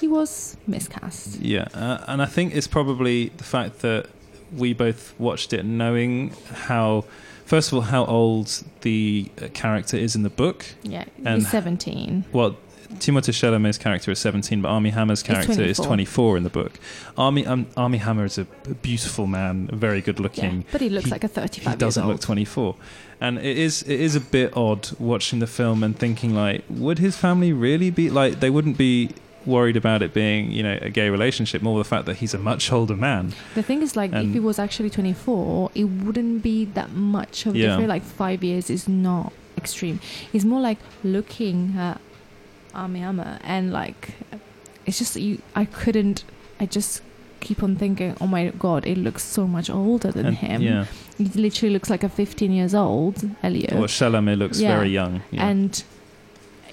he 0.00 0.08
was 0.08 0.56
miscast. 0.66 1.40
Yeah, 1.40 1.68
uh, 1.74 2.04
and 2.06 2.20
I 2.22 2.26
think 2.26 2.54
it's 2.54 2.66
probably 2.66 3.28
the 3.36 3.44
fact 3.44 3.80
that 3.80 4.06
we 4.54 4.72
both 4.74 5.14
watched 5.18 5.52
it 5.52 5.64
knowing 5.64 6.32
how, 6.52 7.04
first 7.46 7.68
of 7.72 7.74
all, 7.74 7.80
how 7.82 8.04
old 8.04 8.62
the 8.82 9.30
uh, 9.42 9.48
character 9.54 9.96
is 9.96 10.14
in 10.14 10.22
the 10.22 10.30
book. 10.30 10.66
Yeah, 10.82 11.04
And- 11.24 11.42
he's 11.42 11.50
17. 11.50 12.24
Well, 12.32 12.56
Timothée 12.98 13.32
Chalamet's 13.32 13.78
character 13.78 14.10
is 14.10 14.18
17, 14.18 14.60
but 14.62 14.68
Armie 14.68 14.90
Hammer's 14.90 15.22
character 15.22 15.62
is 15.62 15.76
24. 15.78 15.86
24 15.86 16.36
in 16.38 16.42
the 16.42 16.50
book. 16.50 16.78
Armie 17.16 17.46
um, 17.46 17.66
Armie 17.76 17.98
Hammer 17.98 18.24
is 18.24 18.38
a 18.38 18.44
beautiful 18.82 19.26
man, 19.26 19.68
very 19.72 20.00
good 20.00 20.18
Yeah, 20.18 20.22
looking. 20.22 20.64
but 20.72 20.80
he 20.80 20.88
looks 20.88 21.06
he- 21.06 21.10
like 21.10 21.24
a 21.24 21.28
35 21.28 21.72
He 21.72 21.78
doesn't 21.78 22.06
look 22.06 22.20
24, 22.20 22.74
and 23.20 23.38
it 23.38 23.56
is 23.58 23.82
it 23.82 24.00
is 24.00 24.14
a 24.16 24.20
bit 24.20 24.56
odd 24.56 24.88
watching 24.98 25.38
the 25.40 25.46
film 25.46 25.82
and 25.82 25.98
thinking 25.98 26.34
like, 26.34 26.64
would 26.68 26.98
his 26.98 27.16
family 27.16 27.52
really 27.52 27.90
be 27.90 28.10
like? 28.10 28.40
They 28.40 28.50
wouldn't 28.50 28.76
be 28.78 29.10
worried 29.46 29.76
about 29.76 30.02
it 30.02 30.12
being 30.12 30.50
you 30.50 30.62
know 30.62 30.76
a 30.82 30.90
gay 30.90 31.08
relationship. 31.08 31.62
More 31.62 31.78
the 31.78 31.84
fact 31.88 32.06
that 32.06 32.16
he's 32.16 32.34
a 32.34 32.38
much 32.38 32.72
older 32.72 32.96
man. 32.96 33.32
The 33.54 33.62
thing 33.62 33.80
is, 33.82 33.94
like, 33.96 34.10
And- 34.12 34.28
if 34.28 34.32
he 34.34 34.40
was 34.40 34.58
actually 34.58 34.90
24, 34.90 35.70
it 35.74 35.84
wouldn't 35.84 36.42
be 36.42 36.64
that 36.74 36.90
much 36.92 37.46
of 37.46 37.54
a 37.54 37.58
Yeah. 37.58 37.66
difference. 37.68 37.88
Like, 37.88 38.02
five 38.04 38.42
years 38.42 38.70
is 38.70 38.88
not 38.88 39.32
extreme. 39.56 40.00
It's 40.32 40.44
more 40.44 40.60
like 40.60 40.78
looking 41.04 41.74
at 41.78 42.00
Hammer 42.76 43.38
and, 43.42 43.72
like, 43.72 44.10
it's 44.84 44.98
just, 44.98 45.16
you. 45.16 45.40
I 45.54 45.64
couldn't, 45.64 46.24
I 46.60 46.66
just 46.66 47.02
keep 47.40 47.62
on 47.62 47.76
thinking, 47.76 48.16
oh 48.20 48.26
my 48.26 48.48
god, 48.58 48.86
it 48.86 48.98
looks 48.98 49.22
so 49.22 49.46
much 49.46 49.70
older 49.70 50.10
than 50.12 50.26
And- 50.26 50.36
him. 50.36 50.62
Yeah, 50.62 50.86
He 51.18 51.24
literally 51.24 51.72
looks 51.72 51.88
like 51.90 52.02
a 52.02 52.08
15 52.08 52.50
years 52.52 52.74
old, 52.74 53.28
Elliot. 53.42 53.72
or 53.72 53.86
Chalamet 53.86 54.38
looks 54.38 54.60
Yeah. 54.60 54.76
very 54.76 54.90
young. 54.90 55.22
Yeah. 55.30 55.46
And 55.48 55.82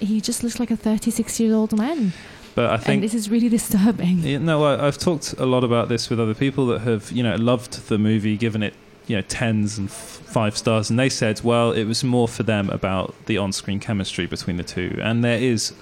he 0.00 0.20
just 0.20 0.42
looks 0.42 0.58
like 0.58 0.70
a 0.70 0.76
36 0.76 1.38
years 1.40 1.52
old 1.54 1.76
man. 1.76 2.12
but 2.56 2.70
I 2.70 2.74
And 2.74 2.82
think 2.84 3.02
this 3.02 3.14
is 3.14 3.28
really 3.30 3.48
disturbing. 3.48 4.18
Yeah, 4.20 4.38
no, 4.38 4.64
I, 4.64 4.86
I've 4.86 4.98
talked 4.98 5.34
a 5.38 5.46
lot 5.46 5.64
about 5.64 5.88
this 5.88 6.08
with 6.10 6.20
other 6.20 6.34
people 6.34 6.66
that 6.66 6.80
have, 6.82 7.10
you 7.12 7.22
know, 7.22 7.34
loved 7.36 7.88
the 7.88 7.98
movie, 7.98 8.36
given 8.36 8.62
it, 8.62 8.74
you 9.08 9.16
know, 9.16 9.22
tens 9.22 9.76
and 9.78 9.88
f- 9.88 10.20
five 10.24 10.56
stars, 10.56 10.88
and 10.88 10.98
they 10.98 11.08
said, 11.08 11.40
well, 11.42 11.72
it 11.72 11.84
was 11.84 12.02
more 12.04 12.26
for 12.28 12.42
them 12.44 12.70
about 12.70 13.12
the 13.26 13.36
on-screen 13.38 13.80
chemistry 13.80 14.26
between 14.26 14.56
the 14.56 14.62
two, 14.62 14.98
and 15.02 15.22
there 15.24 15.38
is 15.38 15.72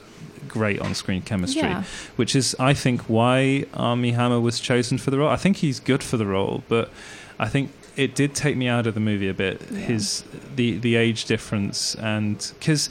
great 0.53 0.81
on-screen 0.81 1.23
chemistry, 1.23 1.63
Yeah. 1.63 1.85
which 2.17 2.37
is, 2.37 2.55
I 2.59 2.75
think, 2.75 3.03
why 3.03 3.65
Armie 3.75 4.13
Hammer 4.13 4.41
was 4.41 4.61
chosen 4.61 4.99
for 4.99 5.11
the 5.11 5.19
role. 5.19 5.31
I 5.31 5.37
think 5.37 5.59
he's 5.59 5.81
good 5.81 6.03
for 6.03 6.17
the 6.17 6.27
role, 6.27 6.63
but 6.69 6.91
I 7.39 7.49
think 7.49 7.71
it 7.97 8.15
did 8.15 8.35
take 8.35 8.57
me 8.57 8.69
out 8.69 8.87
of 8.87 8.95
the 8.95 9.01
movie 9.01 9.29
a 9.29 9.35
bit. 9.35 9.61
Yeah. 9.71 9.79
His 9.79 10.25
the 10.57 10.79
the 10.79 10.97
age 10.97 11.25
difference, 11.27 11.95
and 11.97 12.37
because 12.59 12.89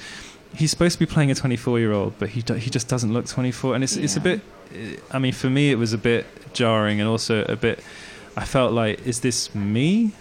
he's 0.56 0.70
supposed 0.72 0.94
to 0.94 1.00
be 1.00 1.06
playing 1.06 1.32
a 1.32 1.36
24 1.36 1.80
year 1.80 1.92
old, 1.94 2.14
but 2.20 2.30
he 2.30 2.42
do, 2.42 2.54
he 2.56 2.70
just 2.70 2.88
doesn't 2.88 3.14
look 3.14 3.26
24, 3.28 3.76
and 3.76 3.84
it's 3.84 3.96
it's 3.96 4.16
a 4.18 4.20
bit. 4.22 4.42
I 5.12 5.20
mean, 5.20 5.34
for 5.34 5.50
me, 5.50 5.72
it 5.72 5.78
was 5.78 5.94
a 5.94 5.98
bit 5.98 6.26
jarring, 6.54 7.00
and 7.02 7.10
also 7.10 7.46
a 7.46 7.56
bit. 7.56 7.80
I 8.38 8.46
felt 8.46 8.72
like, 8.74 9.06
is 9.06 9.20
this 9.20 9.54
me? 9.54 10.12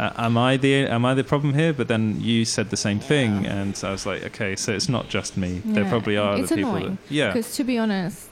Uh, 0.00 0.26
am 0.26 0.34
I 0.38 0.56
the 0.64 0.72
am 0.96 1.04
I 1.04 1.12
the 1.14 1.24
problem 1.32 1.52
here? 1.54 1.72
But 1.80 1.86
then 1.92 2.02
you 2.30 2.44
said 2.44 2.66
the 2.70 2.76
same 2.88 3.00
thing, 3.12 3.30
Yeah. 3.44 3.56
and 3.58 3.72
I 3.88 3.90
was 3.96 4.04
like, 4.10 4.22
okay, 4.30 4.56
so 4.56 4.72
it's 4.72 4.88
not 4.96 5.04
just 5.16 5.36
me. 5.36 5.50
There 5.74 5.84
probably 5.94 6.16
are 6.16 6.38
it's 6.38 6.50
other 6.52 6.60
people. 6.62 6.76
annoying, 6.76 6.98
That, 7.08 7.14
yeah, 7.18 7.26
Because 7.32 7.48
to 7.58 7.64
be 7.64 7.76
honest, 7.84 8.28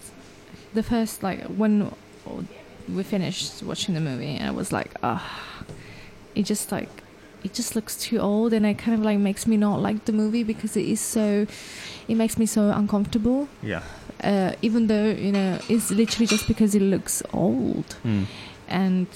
the 0.78 0.82
first 0.82 1.22
like 1.28 1.40
when 1.60 1.74
we 2.96 3.02
finished 3.02 3.62
watching 3.62 3.94
the 3.98 4.00
movie, 4.10 4.34
and 4.40 4.48
I 4.48 4.54
was 4.62 4.72
like, 4.72 4.90
ah, 5.02 5.22
it 6.34 6.44
just 6.52 6.72
like 6.72 6.88
it 7.44 7.52
just 7.54 7.76
looks 7.76 7.94
too 8.06 8.18
old, 8.18 8.52
and 8.56 8.64
it 8.66 8.78
kind 8.84 8.94
of 8.98 9.04
like 9.04 9.18
makes 9.18 9.46
me 9.46 9.56
not 9.56 9.76
like 9.80 9.98
the 10.06 10.12
movie 10.12 10.44
because 10.52 10.72
it 10.76 10.86
is 10.94 11.00
so, 11.00 11.46
it 12.08 12.14
makes 12.16 12.36
me 12.38 12.46
so 12.46 12.70
uncomfortable. 12.70 13.48
yeah. 13.62 13.82
Uh, 14.24 14.52
even 14.62 14.88
though 14.88 15.10
you 15.26 15.30
know 15.30 15.58
it's 15.68 15.90
literally 15.92 16.26
just 16.26 16.48
because 16.48 16.74
it 16.74 16.82
looks 16.94 17.22
old, 17.32 17.88
Mm. 18.04 18.24
and 18.68 19.06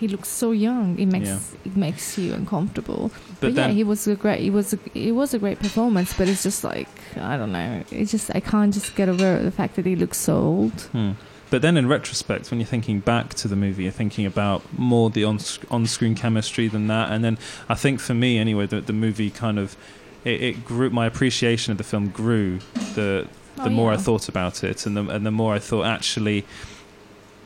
he 0.00 0.08
looks 0.08 0.28
so 0.28 0.50
young. 0.52 0.98
It 0.98 1.06
makes 1.06 1.28
Yeah. 1.28 1.38
it 1.68 1.76
makes 1.76 2.18
you 2.18 2.32
uncomfortable. 2.34 3.10
But, 3.40 3.54
But 3.54 3.54
yeah, 3.54 3.68
he 3.68 3.84
was 3.84 4.06
a 4.08 4.14
great. 4.14 4.40
It 4.48 4.50
was 4.50 4.72
a, 4.72 4.78
it 4.94 5.12
was 5.12 5.34
a 5.34 5.38
great 5.38 5.58
performance. 5.58 6.12
But 6.18 6.28
it's 6.28 6.42
just 6.42 6.64
like 6.64 6.88
I 7.16 7.36
don't 7.36 7.52
know. 7.52 7.82
It's 7.90 8.10
just 8.10 8.30
I 8.34 8.40
can't 8.40 8.72
just 8.74 8.96
get 8.96 9.08
over 9.08 9.42
the 9.42 9.50
fact 9.50 9.76
that 9.76 9.86
he 9.86 9.96
looks 9.96 10.18
so 10.18 10.34
old. 10.36 10.80
Hmm. 10.92 11.12
But 11.50 11.62
then, 11.62 11.76
in 11.76 11.88
retrospect, 11.88 12.50
when 12.50 12.60
you're 12.60 12.66
thinking 12.76 13.00
back 13.00 13.34
to 13.34 13.48
the 13.48 13.56
movie, 13.56 13.82
you're 13.82 13.92
thinking 14.02 14.24
about 14.24 14.62
more 14.78 15.10
the 15.10 15.24
on 15.24 15.38
on-screen 15.68 16.14
chemistry 16.14 16.68
than 16.68 16.86
that. 16.86 17.10
And 17.12 17.24
then, 17.24 17.38
I 17.68 17.74
think 17.74 17.98
for 18.00 18.14
me, 18.14 18.38
anyway, 18.38 18.66
the, 18.66 18.80
the 18.80 18.92
movie 18.92 19.30
kind 19.30 19.58
of 19.58 19.76
it, 20.24 20.40
it 20.40 20.64
grew. 20.64 20.90
My 20.90 21.06
appreciation 21.06 21.72
of 21.72 21.78
the 21.78 21.84
film 21.84 22.08
grew 22.08 22.60
the 22.94 23.26
the 23.56 23.64
Oh, 23.64 23.68
more 23.68 23.92
I 23.92 23.96
thought 23.96 24.28
about 24.28 24.62
it, 24.62 24.86
and 24.86 24.96
the 24.96 25.04
and 25.14 25.26
the 25.26 25.30
more 25.32 25.52
I 25.52 25.58
thought 25.58 25.86
actually. 25.86 26.44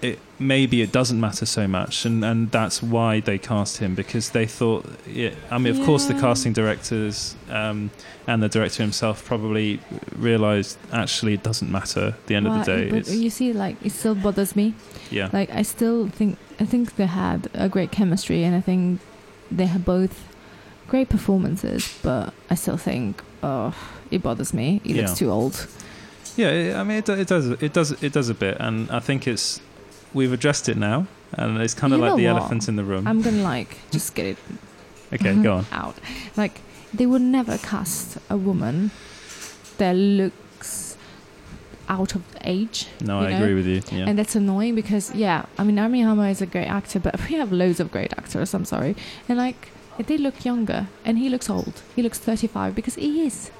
It, 0.05 0.19
maybe 0.39 0.77
it 0.83 0.93
doesn't 0.93 1.19
matter 1.21 1.47
so 1.47 1.67
much, 1.67 2.05
and, 2.05 2.25
and 2.25 2.51
that's 2.51 2.83
why 2.83 3.21
they 3.21 3.39
cast 3.39 3.79
him 3.79 3.95
because 3.95 4.31
they 4.31 4.47
thought. 4.47 4.85
Yeah, 5.07 5.31
I 5.51 5.59
mean, 5.59 5.75
of 5.79 5.85
course, 5.87 6.05
the 6.07 6.15
casting 6.15 6.53
directors 6.53 7.37
um, 7.49 7.91
and 8.27 8.43
the 8.43 8.49
director 8.49 8.83
himself 8.83 9.25
probably 9.25 9.81
realised 10.17 10.77
actually 10.93 11.35
it 11.35 11.43
doesn't 11.43 11.71
matter. 11.71 12.07
At 12.19 12.27
the 12.27 12.35
end 12.35 12.47
of 12.47 12.53
the 12.59 12.65
day, 12.65 13.15
you 13.15 13.31
see, 13.31 13.53
like 13.53 13.77
it 13.83 13.93
still 13.93 14.15
bothers 14.15 14.55
me. 14.55 14.75
yeah. 15.11 15.31
Like 15.33 15.51
I 15.61 15.63
still 15.63 16.09
think 16.09 16.37
I 16.61 16.65
think 16.67 16.97
they 16.97 17.07
had 17.07 17.49
a 17.55 17.69
great 17.69 17.91
chemistry, 17.91 18.45
and 18.45 18.55
I 18.55 18.61
think 18.61 19.01
they 19.51 19.67
had 19.67 19.85
both 19.85 20.15
great 20.89 21.09
performances. 21.09 21.99
But 22.03 22.35
I 22.51 22.57
still 22.57 22.77
think, 22.77 23.23
oh, 23.43 23.75
it 24.11 24.23
bothers 24.23 24.53
me. 24.53 24.81
He 24.85 24.93
Yeah. 24.95 25.03
looks 25.07 25.19
too 25.19 25.31
old. 25.31 25.67
Yeah, 26.37 26.81
I 26.81 26.85
mean, 26.85 26.99
it, 26.99 27.09
it 27.09 27.29
does, 27.29 27.47
it 27.63 27.73
does, 27.73 27.93
it 28.03 28.13
does 28.13 28.29
a 28.29 28.35
bit, 28.35 28.57
and 28.59 28.91
I 28.91 28.99
think 28.99 29.27
it's 29.29 29.61
we've 30.15 30.33
addressed 30.33 30.69
it 30.69 30.77
now, 30.77 31.07
and 31.33 31.61
it's 31.61 31.75
kind 31.75 31.93
of 31.93 31.99
You 32.01 32.07
like 32.07 32.17
the 32.17 32.27
what? 32.27 32.41
elephant 32.41 32.69
in 32.69 32.77
the 32.77 32.85
room. 32.85 33.07
I'm 33.07 33.21
gonna 33.23 33.43
like 33.43 33.79
just 33.91 34.15
get 34.15 34.27
it 34.27 34.39
okay, 35.13 35.35
go 35.43 35.57
on. 35.57 35.67
out. 35.73 35.97
Like 36.37 36.61
they 36.93 37.07
would 37.07 37.23
never 37.23 37.59
cast 37.59 38.19
a 38.31 38.37
woman 38.37 38.91
that 39.79 39.95
looks 39.95 40.97
out 41.89 42.15
of 42.15 42.23
age. 42.43 42.87
No, 43.03 43.19
I 43.21 43.31
know? 43.31 43.37
agree 43.37 43.55
with 43.55 43.67
you. 43.67 43.83
Yeah, 43.93 44.07
And 44.09 44.19
that's 44.19 44.35
annoying 44.35 44.75
because 44.75 45.15
yeah, 45.15 45.45
I 45.59 45.65
mean 45.65 45.79
Armie 45.79 46.01
Hammer 46.03 46.29
is 46.29 46.41
a 46.41 46.47
great 46.47 46.67
actor, 46.67 46.99
but 47.01 47.19
we 47.29 47.35
have 47.37 47.53
loads 47.53 47.81
of 47.81 47.91
great 47.91 48.13
actors. 48.17 48.55
I'm 48.55 48.65
sorry, 48.65 48.97
and 49.29 49.37
like 49.39 49.69
they 49.99 50.17
look 50.19 50.45
younger, 50.45 50.89
and 51.05 51.19
he 51.19 51.29
looks 51.29 51.49
old. 51.51 51.83
He 51.95 52.03
looks 52.03 52.19
35 52.19 52.75
because 52.75 52.95
he 52.97 53.27
is. 53.27 53.51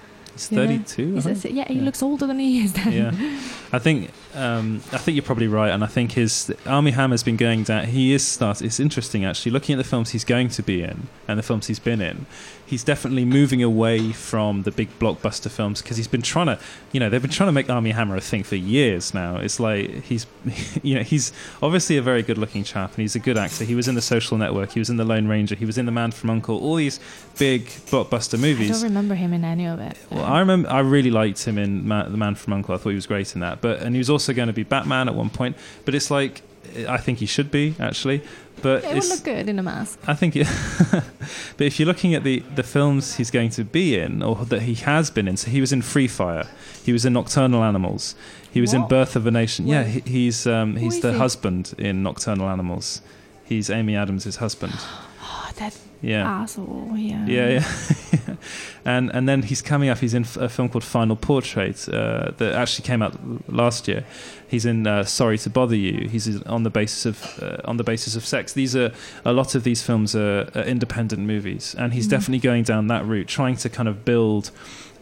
Know? 0.51 0.67
thirty-two. 0.67 1.13
He's- 1.15 1.43
think. 1.43 1.55
yeah, 1.55 1.65
he 1.69 1.75
Yeah. 1.75 1.83
looks 1.83 2.03
older 2.03 2.27
than 2.27 2.39
he 2.39 2.61
is. 2.65 2.73
Then. 2.73 2.93
yeah, 2.93 3.41
I 3.73 3.79
think 3.79 4.11
um, 4.35 4.83
I 4.93 4.99
think 4.99 5.15
you're 5.17 5.23
probably 5.23 5.49
right, 5.49 5.71
and 5.71 5.85
I 5.85 5.87
think 5.87 6.13
his 6.13 6.53
Armie 6.67 6.91
Hammer's 6.93 7.23
been 7.23 7.37
going 7.37 7.63
down. 7.63 7.87
He 7.87 8.13
is 8.13 8.27
start. 8.27 8.61
It's 8.63 8.81
interesting 8.81 9.25
actually 9.25 9.53
looking 9.53 9.75
at 9.75 9.79
the 9.79 9.89
films 9.89 10.11
he's 10.11 10.25
going 10.25 10.49
to 10.51 10.63
be 10.63 10.83
in 10.83 11.07
and 11.29 11.39
the 11.39 11.43
films 11.43 11.67
he's 11.69 11.79
been 11.79 12.01
in. 12.01 12.27
He's 12.67 12.83
definitely 12.83 13.25
moving 13.25 13.63
away 13.63 14.13
from 14.13 14.63
the 14.63 14.71
big 14.71 14.89
blockbuster 14.99 15.51
films 15.51 15.83
because 15.83 15.97
he's 15.97 16.09
been 16.09 16.23
trying 16.23 16.47
to, 16.47 16.59
you 16.93 17.01
know, 17.01 17.11
they've 17.11 17.21
been 17.21 17.31
trying 17.31 17.49
to 17.49 17.53
make 17.53 17.69
Armie 17.69 17.91
Hammer 17.91 18.17
a 18.17 18.21
thing 18.21 18.43
for 18.43 18.57
years 18.57 19.13
now. 19.13 19.37
It's 19.37 19.61
like 19.61 20.03
he's, 20.05 20.27
you 20.83 20.95
know, 20.95 21.03
he's 21.03 21.33
obviously 21.63 21.97
a 21.97 22.03
very 22.03 22.23
good-looking 22.23 22.65
chap 22.65 22.91
and 22.91 22.99
he's 23.03 23.15
a 23.15 23.19
good 23.19 23.37
actor. 23.37 23.65
He 23.65 23.75
was 23.75 23.87
in 23.87 23.95
The 23.95 24.03
Social 24.03 24.39
Network. 24.39 24.73
He 24.73 24.79
was 24.79 24.89
in 24.91 24.97
The 24.97 25.05
Lone 25.05 25.29
Ranger. 25.29 25.55
He 25.55 25.67
was 25.67 25.77
in 25.79 25.87
The 25.87 25.93
Man 25.93 26.11
from 26.11 26.31
Uncle. 26.31 26.59
All 26.59 26.77
these 26.77 27.01
big 27.39 27.67
blockbuster 27.67 28.39
movies. 28.41 28.71
I 28.71 28.73
don't 28.75 28.83
remember 28.85 29.15
him 29.15 29.33
in 29.33 29.45
any 29.45 29.67
of 29.67 29.79
it. 29.81 29.99
Well, 30.11 30.25
I 30.25 30.39
remember 30.41 30.71
I 30.71 30.81
really 30.81 31.11
liked 31.11 31.45
him 31.45 31.59
in 31.59 31.87
Ma- 31.87 32.09
The 32.09 32.17
Man 32.17 32.35
from 32.35 32.55
Uncle. 32.55 32.75
I 32.75 32.79
thought 32.79 32.91
he 32.91 32.95
was 32.95 33.07
great 33.07 33.35
in 33.35 33.41
that. 33.41 33.61
But 33.61 33.81
and 33.81 33.95
he 33.95 33.99
was 33.99 34.09
also 34.11 34.33
going 34.33 34.49
to 34.49 34.53
be 34.55 34.63
Batman 34.63 35.09
at 35.09 35.15
one 35.15 35.31
point. 35.31 35.57
But 35.85 35.95
it's 35.95 36.11
like 36.11 36.43
I 36.89 36.97
think 36.99 37.19
he 37.19 37.27
should 37.27 37.51
be 37.51 37.75
actually. 37.79 38.23
But 38.63 38.85
it 38.85 38.95
would 38.95 39.05
look 39.05 39.25
good 39.25 39.49
in 39.49 39.59
a 39.59 39.63
mask. 39.63 39.99
I 40.07 40.15
think, 40.15 40.35
but 40.91 41.67
if 41.67 41.79
you're 41.79 41.87
looking 41.87 42.15
at 42.15 42.25
the, 42.25 42.41
the 42.55 42.63
films 42.63 43.17
he's 43.17 43.31
going 43.31 43.51
to 43.51 43.65
be 43.65 43.99
in, 43.99 44.23
or 44.23 44.37
that 44.47 44.63
he 44.63 44.75
has 44.75 45.11
been 45.11 45.29
in, 45.29 45.37
so 45.37 45.51
he 45.51 45.61
was 45.61 45.73
in 45.73 45.83
Free 45.83 46.09
Fire, 46.09 46.47
he 46.83 46.93
was 46.93 47.05
in 47.05 47.13
Nocturnal 47.13 47.63
Animals, 47.63 48.15
he 48.51 48.61
was 48.61 48.73
in 48.73 48.87
Birth 48.89 49.17
of 49.17 49.27
a 49.27 49.31
Nation. 49.31 49.67
Yeah, 49.67 49.83
he, 49.85 50.01
he's 50.01 50.47
um, 50.47 50.77
he's 50.77 51.01
the 51.01 51.13
he? 51.13 51.19
husband 51.19 51.75
in 51.77 52.03
Nocturnal 52.03 52.49
Animals. 52.49 53.03
He's 53.45 53.69
Amy 53.69 53.97
Adams' 53.97 54.37
husband. 54.37 54.75
Oh, 55.27 55.51
that 55.57 55.77
Yeah. 56.05 56.43
asshole. 56.43 56.93
Yeah. 56.97 57.27
Yeah, 57.27 57.49
yeah, 58.13 58.37
and 58.85 59.11
and 59.15 59.29
then 59.29 59.43
he's 59.43 59.63
coming 59.63 59.89
up. 59.89 59.99
He's 59.99 60.15
in 60.15 60.27
a 60.39 60.49
film 60.49 60.69
called 60.69 60.85
Final 60.85 61.17
Portrait 61.17 61.89
uh, 61.89 62.33
that 62.39 62.53
actually 62.55 62.87
came 62.87 63.03
out 63.03 63.15
last 63.49 63.89
year. 63.89 64.05
He's 64.49 64.67
in 64.67 64.87
uh, 64.87 65.05
Sorry 65.05 65.39
to 65.39 65.51
Bother 65.51 65.77
You. 65.77 66.09
He's 66.09 66.43
on 66.43 66.63
the 66.63 66.71
basis 66.71 67.07
of 67.07 67.43
uh, 67.43 67.57
on 67.71 67.77
the 67.77 67.85
basis 67.85 68.17
of 68.17 68.25
sex. 68.25 68.53
These 68.53 68.77
are 68.77 68.93
a 69.25 69.33
lot 69.33 69.55
of 69.55 69.63
these 69.65 69.83
films 69.83 70.15
are, 70.15 70.49
are 70.55 70.63
independent 70.65 71.23
movies, 71.23 71.75
and 71.79 71.93
he's 71.95 72.07
Mhm. 72.07 72.11
definitely 72.11 72.41
going 72.41 72.65
down 72.65 72.87
that 72.89 73.05
route, 73.07 73.27
trying 73.29 73.57
to 73.57 73.69
kind 73.69 73.89
of 73.89 74.05
build 74.05 74.51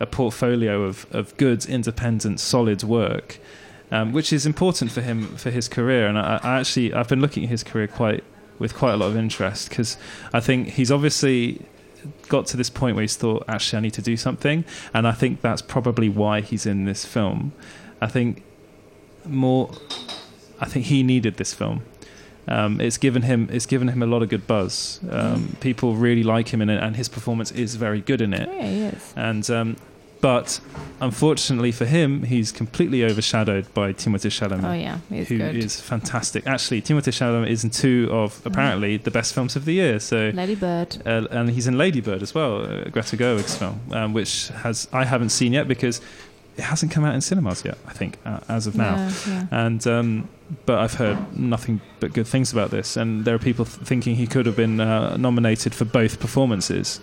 a 0.01 0.07
portfolio 0.07 0.85
of 0.85 1.07
of 1.11 1.37
good, 1.37 1.65
independent, 1.67 2.41
solid 2.41 2.83
work. 2.83 3.39
Um, 3.91 4.13
which 4.15 4.33
is 4.33 4.47
important 4.47 4.91
for 4.91 5.03
him 5.03 5.37
for 5.37 5.51
his 5.51 5.69
career, 5.69 6.07
and 6.07 6.17
I, 6.19 6.41
I 6.43 6.61
actually 6.61 6.95
I've 6.95 7.09
been 7.09 7.21
looking 7.21 7.43
at 7.45 7.51
his 7.51 7.63
career 7.63 7.87
quite 7.87 8.25
with 8.63 8.77
quite 8.77 8.93
a 8.93 8.97
lot 8.97 9.09
of 9.09 9.17
interest 9.17 9.69
because 9.69 9.99
I 10.33 10.39
think 10.39 10.69
he's 10.69 10.93
obviously 10.93 11.61
got 12.29 12.47
to 12.47 12.57
this 12.57 12.71
point 12.71 12.95
where 12.95 13.03
he's 13.03 13.17
thought, 13.17 13.45
actually, 13.49 13.79
I 13.79 13.81
need 13.81 13.95
to 13.95 14.03
do 14.03 14.17
something, 14.17 14.65
and 14.95 15.07
I 15.07 15.13
think 15.13 15.41
that's 15.41 15.61
probably 15.61 16.09
why 16.09 16.41
he's 16.41 16.65
in 16.65 16.85
this 16.85 17.05
film. 17.05 17.53
I 18.01 18.07
think 18.07 18.45
more, 19.27 19.73
I 20.61 20.67
think 20.67 20.87
he 20.87 21.03
needed 21.03 21.37
this 21.37 21.53
film. 21.53 21.83
Um, 22.49 22.81
it's 22.81 22.99
given 22.99 23.23
him 23.23 23.49
it's 23.53 23.67
given 23.67 23.89
him 23.89 24.03
a 24.03 24.07
lot 24.07 24.23
of 24.23 24.29
good 24.29 24.47
buzz. 24.47 25.01
Um, 25.11 25.57
people 25.61 25.95
really 25.95 26.23
like 26.23 26.49
him 26.49 26.63
in 26.63 26.71
it, 26.71 26.81
and 26.83 26.95
his 26.95 27.09
performance 27.09 27.51
is 27.51 27.75
very 27.75 28.01
good 28.01 28.21
in 28.21 28.33
it. 28.33 28.49
Yeah, 28.49 28.67
he 28.67 28.83
is. 28.83 29.13
And 29.17 29.51
um, 29.51 29.77
but 30.23 30.61
unfortunately 31.03 31.73
for 31.73 31.85
him, 31.85 32.23
he's 32.23 32.51
completely 32.53 33.05
overshadowed 33.05 33.67
by 33.75 33.93
Timothée 33.93 34.31
Chalamet 34.31 34.65
Oh 34.65 34.73
yeah, 34.73 34.99
he's 35.11 35.29
who 35.29 35.37
good. 35.39 35.57
is 35.57 35.81
fantastic. 35.81 36.47
Actually, 36.47 36.81
Timothée 36.81 37.13
Chalamet 37.13 37.49
is 37.51 37.65
in 37.65 37.71
two 37.71 38.09
of 38.11 38.41
apparently 38.47 38.97
the 38.97 39.11
best 39.11 39.35
films 39.35 39.57
of 39.57 39.65
the 39.65 39.75
year. 39.75 39.99
So, 40.01 40.31
Lady 40.33 40.55
Bird. 40.55 40.97
uh, 41.05 41.27
and 41.31 41.51
he's 41.51 41.67
in 41.67 41.77
Lady 41.77 42.01
Bird 42.01 42.23
as 42.23 42.35
well, 42.35 42.63
uh, 42.63 42.85
Greta 42.89 43.17
Gerwig's 43.17 43.57
film, 43.57 43.81
um, 43.91 44.13
which 44.15 44.49
has 44.49 44.89
I 44.93 45.05
haven't 45.05 45.31
seen 45.31 45.53
yet 45.53 45.67
because 45.69 46.01
it 46.57 46.63
hasn't 46.65 46.93
come 46.93 47.05
out 47.05 47.15
in 47.15 47.21
cinemas 47.21 47.65
yet. 47.65 47.79
I 47.87 47.93
think 47.93 48.19
uh, 48.25 48.41
as 48.49 48.67
of 48.67 48.77
now. 48.77 48.95
Yeah, 48.97 49.13
yeah. 49.27 49.47
And 49.51 49.87
um, 49.87 50.29
but 50.67 50.79
I've 50.79 50.95
heard 50.95 51.19
nothing 51.37 51.81
but 51.99 52.13
good 52.13 52.27
things 52.29 52.53
about 52.53 52.71
this, 52.71 52.97
and 52.97 53.25
there 53.25 53.35
are 53.35 53.39
people 53.41 53.65
th- 53.65 53.79
thinking 53.87 54.17
he 54.17 54.27
could 54.27 54.47
have 54.47 54.57
been 54.57 54.79
uh, 54.81 55.17
nominated 55.17 55.75
for 55.75 55.85
both 55.85 56.21
performances. 56.21 57.01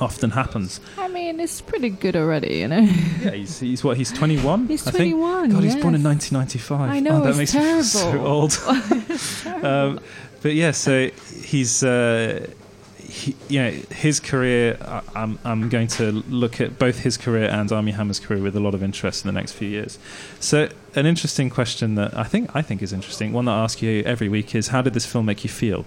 Often 0.00 0.30
happens. 0.30 0.80
I 0.98 1.08
mean, 1.08 1.38
it's 1.40 1.60
pretty 1.60 1.90
good 1.90 2.16
already, 2.16 2.58
you 2.58 2.68
know. 2.68 2.80
Yeah, 2.80 3.30
he's, 3.30 3.60
he's 3.60 3.84
what? 3.84 3.96
He's 3.96 4.12
21. 4.12 4.66
He's 4.66 4.86
I 4.86 4.90
think. 4.90 5.14
21. 5.14 5.50
God, 5.50 5.62
he's 5.62 5.74
born 5.74 5.94
in 5.94 6.02
1995. 6.02 6.90
I 6.90 7.00
know, 7.00 7.16
oh, 7.16 7.20
that 7.20 7.28
it's 7.30 7.38
makes 7.38 7.54
me 7.54 7.60
feel 7.60 7.82
so 7.82 8.10
terrible. 8.10 8.26
old. 8.26 9.64
um, 9.64 10.00
but 10.42 10.54
yeah, 10.54 10.72
so 10.72 11.08
he's, 11.42 11.82
uh, 11.84 12.50
he, 12.98 13.36
you 13.48 13.62
know, 13.62 13.70
his 13.70 14.20
career. 14.20 14.76
I, 14.80 15.02
I'm, 15.14 15.38
I'm 15.44 15.68
going 15.68 15.88
to 15.88 16.10
look 16.12 16.60
at 16.60 16.78
both 16.78 17.00
his 17.00 17.16
career 17.16 17.48
and 17.48 17.70
Armie 17.70 17.92
Hammer's 17.92 18.18
career 18.18 18.42
with 18.42 18.56
a 18.56 18.60
lot 18.60 18.74
of 18.74 18.82
interest 18.82 19.24
in 19.24 19.32
the 19.32 19.38
next 19.38 19.52
few 19.52 19.68
years. 19.68 19.98
So, 20.40 20.68
an 20.94 21.06
interesting 21.06 21.50
question 21.50 21.94
that 21.94 22.16
I 22.16 22.24
think 22.24 22.54
I 22.54 22.62
think 22.62 22.82
is 22.82 22.92
interesting, 22.92 23.32
one 23.32 23.44
that 23.44 23.52
I 23.52 23.64
ask 23.64 23.80
you 23.80 24.02
every 24.02 24.28
week 24.28 24.54
is, 24.54 24.68
how 24.68 24.82
did 24.82 24.94
this 24.94 25.06
film 25.06 25.26
make 25.26 25.44
you 25.44 25.50
feel? 25.50 25.86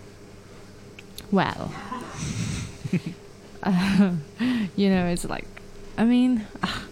Well, 1.31 1.73
you 4.75 4.89
know, 4.89 5.07
it's 5.07 5.25
like, 5.25 5.47
I 5.97 6.05
mean, 6.05 6.45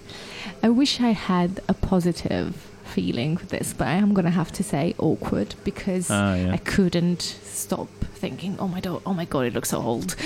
I 0.64 0.70
wish 0.70 1.00
I 1.00 1.10
had 1.12 1.62
a 1.68 1.74
positive 1.74 2.56
feeling 2.84 3.38
for 3.38 3.46
this, 3.46 3.74
but 3.74 3.88
I 3.88 3.94
am 3.94 4.14
gonna 4.14 4.32
have 4.32 4.52
to 4.54 4.64
say 4.64 4.96
awkward 4.98 5.56
because 5.64 6.10
Ah, 6.10 6.36
yeah. 6.36 6.52
I 6.54 6.58
couldn't 6.58 7.22
stop 7.44 7.90
thinking, 8.16 8.56
oh 8.60 8.68
my 8.68 8.80
god, 8.82 9.02
oh 9.06 9.14
my 9.14 9.26
god, 9.26 9.46
it 9.46 9.54
looks 9.54 9.70
so 9.70 9.82
old. 9.82 10.16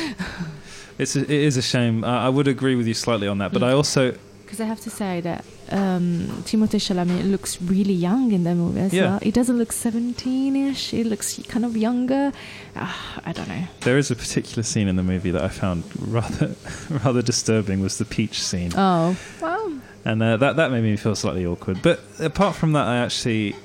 It's 0.99 1.15
a, 1.15 1.21
it 1.21 1.29
is 1.31 1.55
a 1.55 1.61
shame. 1.61 2.03
I, 2.03 2.25
I 2.25 2.29
would 2.29 2.49
agree 2.49 2.75
with 2.75 2.85
you 2.85 2.93
slightly 2.93 3.29
on 3.29 3.37
that, 3.37 3.53
but 3.53 3.63
I 3.63 3.71
also 3.71 4.17
Because 4.49 4.61
I 4.61 4.65
have 4.65 4.81
to 4.81 4.89
say 4.89 5.21
that 5.21 5.45
um, 5.69 6.25
Timothée 6.43 6.79
Chalamet 6.81 7.29
looks 7.29 7.61
really 7.61 7.93
young 7.93 8.31
in 8.31 8.43
the 8.45 8.55
movie 8.55 8.79
as 8.79 8.91
Yeah. 8.93 9.03
well. 9.05 9.19
He 9.21 9.29
doesn't 9.29 9.59
look 9.59 9.69
17-ish. 9.71 10.89
He 10.89 11.03
looks 11.03 11.39
kind 11.47 11.63
of 11.65 11.77
younger. 11.77 12.31
Ah, 12.75 13.19
I 13.25 13.31
don't 13.31 13.47
know. 13.47 13.63
there 13.81 13.99
is 13.99 14.09
a 14.09 14.15
particular 14.15 14.63
scene 14.63 14.87
in 14.87 14.95
the 14.95 15.03
movie 15.03 15.29
that 15.29 15.43
I 15.43 15.49
found 15.49 15.83
rather 15.99 16.55
rather 16.89 17.21
disturbing. 17.21 17.79
Was 17.79 17.99
the 17.99 18.05
peach 18.05 18.41
scene. 18.41 18.71
Oh, 18.75 19.15
well, 19.39 19.79
and 20.03 20.23
uh, 20.23 20.37
that 20.37 20.55
that 20.55 20.71
made 20.71 20.81
me 20.83 20.95
feel 20.97 21.13
slightly 21.15 21.45
awkward. 21.45 21.81
But 21.83 21.99
apart 22.19 22.55
from 22.55 22.71
that, 22.73 22.87
I 22.87 22.97
actually, 22.97 23.55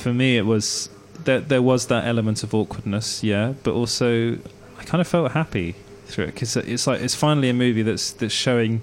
for 0.00 0.14
me, 0.14 0.38
it 0.38 0.46
was 0.46 0.88
there. 1.24 1.40
There 1.40 1.60
was 1.62 1.88
that 1.88 2.06
element 2.06 2.42
of 2.42 2.54
awkwardness, 2.54 3.22
yeah, 3.22 3.52
but 3.64 3.74
also 3.74 4.38
I 4.80 4.84
kind 4.84 5.02
of 5.02 5.08
felt 5.08 5.32
happy 5.32 5.74
through 6.06 6.24
it 6.24 6.34
because 6.34 6.56
it's 6.56 6.86
like 6.86 7.02
it's 7.02 7.14
finally 7.14 7.50
a 7.50 7.54
movie 7.54 7.82
that's 7.82 8.12
that's 8.12 8.32
showing 8.34 8.80